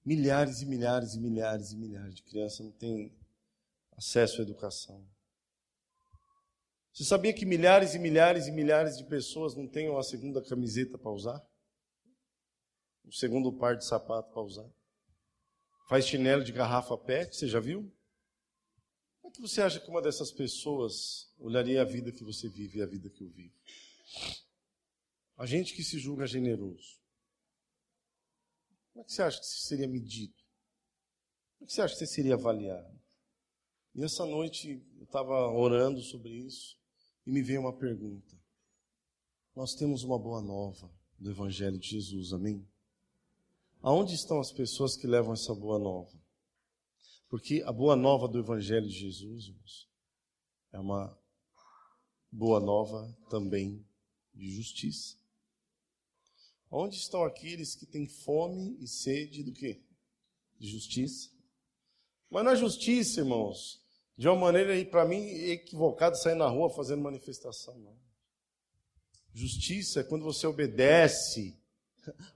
Milhares 0.04 0.62
e 0.62 0.66
milhares 0.66 1.14
e 1.14 1.20
milhares 1.20 1.72
e 1.72 1.76
milhares 1.76 2.14
de 2.14 2.22
crianças 2.22 2.60
não 2.60 2.72
têm 2.72 3.14
acesso 3.92 4.40
à 4.40 4.42
educação. 4.42 5.06
Você 6.92 7.04
sabia 7.04 7.32
que 7.32 7.44
milhares 7.44 7.94
e 7.94 7.98
milhares 7.98 8.46
e 8.46 8.50
milhares 8.50 8.96
de 8.96 9.04
pessoas 9.04 9.54
não 9.54 9.68
têm 9.68 9.88
uma 9.88 10.02
segunda 10.02 10.42
camiseta 10.42 10.98
para 10.98 11.12
usar? 11.12 11.46
Um 13.04 13.12
segundo 13.12 13.52
par 13.52 13.76
de 13.76 13.84
sapato 13.84 14.32
para 14.32 14.42
usar? 14.42 14.68
Faz 15.88 16.06
chinelo 16.06 16.44
de 16.44 16.52
garrafa 16.52 16.98
PET, 16.98 17.34
você 17.34 17.48
já 17.48 17.58
viu? 17.58 17.90
Como 19.22 19.32
é 19.32 19.34
que 19.34 19.40
você 19.40 19.62
acha 19.62 19.80
que 19.80 19.88
uma 19.88 20.02
dessas 20.02 20.30
pessoas 20.30 21.32
olharia 21.38 21.80
a 21.80 21.84
vida 21.84 22.12
que 22.12 22.22
você 22.22 22.46
vive 22.46 22.78
e 22.78 22.82
a 22.82 22.86
vida 22.86 23.08
que 23.08 23.24
eu 23.24 23.30
vivo? 23.30 23.54
A 25.38 25.46
gente 25.46 25.74
que 25.74 25.82
se 25.82 25.98
julga 25.98 26.26
generoso. 26.26 27.00
Como 28.92 29.02
é 29.02 29.04
que 29.06 29.12
você 29.12 29.22
acha 29.22 29.40
que 29.40 29.46
você 29.46 29.66
seria 29.66 29.88
medido? 29.88 30.34
Como 31.56 31.64
é 31.64 31.66
que 31.66 31.72
você 31.72 31.80
acha 31.80 31.94
que 31.94 32.00
você 32.00 32.06
seria 32.06 32.34
avaliado? 32.34 33.00
E 33.94 34.04
essa 34.04 34.26
noite 34.26 34.84
eu 34.98 35.04
estava 35.04 35.48
orando 35.50 36.02
sobre 36.02 36.34
isso 36.34 36.78
e 37.26 37.32
me 37.32 37.40
veio 37.40 37.60
uma 37.60 37.74
pergunta. 37.74 38.36
Nós 39.56 39.74
temos 39.74 40.04
uma 40.04 40.18
boa 40.18 40.42
nova 40.42 40.92
do 41.18 41.30
Evangelho 41.30 41.78
de 41.78 41.88
Jesus, 41.88 42.34
amém? 42.34 42.68
Aonde 43.80 44.14
estão 44.14 44.40
as 44.40 44.50
pessoas 44.50 44.96
que 44.96 45.06
levam 45.06 45.34
essa 45.34 45.54
boa 45.54 45.78
nova? 45.78 46.12
Porque 47.28 47.62
a 47.64 47.72
boa 47.72 47.94
nova 47.94 48.26
do 48.26 48.38
Evangelho 48.38 48.88
de 48.88 48.98
Jesus, 48.98 49.46
irmãos, 49.46 49.88
é 50.72 50.78
uma 50.78 51.18
boa 52.30 52.58
nova 52.58 53.16
também 53.30 53.86
de 54.34 54.50
justiça. 54.50 55.16
Onde 56.70 56.96
estão 56.96 57.24
aqueles 57.24 57.74
que 57.74 57.86
têm 57.86 58.06
fome 58.06 58.76
e 58.80 58.86
sede 58.86 59.42
do 59.42 59.52
quê? 59.52 59.82
De 60.58 60.68
justiça. 60.68 61.30
Mas 62.30 62.44
na 62.44 62.54
justiça, 62.54 63.20
irmãos, 63.20 63.82
de 64.16 64.28
uma 64.28 64.36
maneira 64.36 64.72
aí 64.72 64.84
para 64.84 65.06
mim 65.06 65.22
equivocada 65.22 66.16
sair 66.16 66.34
na 66.34 66.48
rua 66.48 66.68
fazendo 66.68 67.02
manifestação, 67.02 67.78
não. 67.78 67.96
Justiça 69.32 70.00
é 70.00 70.04
quando 70.04 70.24
você 70.24 70.46
obedece 70.46 71.57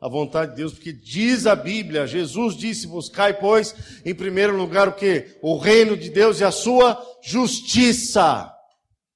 à 0.00 0.08
vontade 0.08 0.52
de 0.52 0.58
Deus, 0.58 0.72
porque 0.72 0.92
diz 0.92 1.46
a 1.46 1.54
Bíblia, 1.54 2.06
Jesus 2.06 2.56
disse: 2.56 2.86
"Buscai, 2.86 3.38
pois, 3.38 3.74
em 4.04 4.14
primeiro 4.14 4.56
lugar 4.56 4.88
o 4.88 4.94
que? 4.94 5.38
O 5.42 5.56
reino 5.58 5.96
de 5.96 6.10
Deus 6.10 6.40
e 6.40 6.44
a 6.44 6.50
sua 6.50 7.00
justiça". 7.22 8.52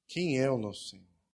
Quem 0.08 0.38
é 0.38 0.50
o 0.50 0.58
nosso 0.58 0.88
Senhor? 0.88 1.05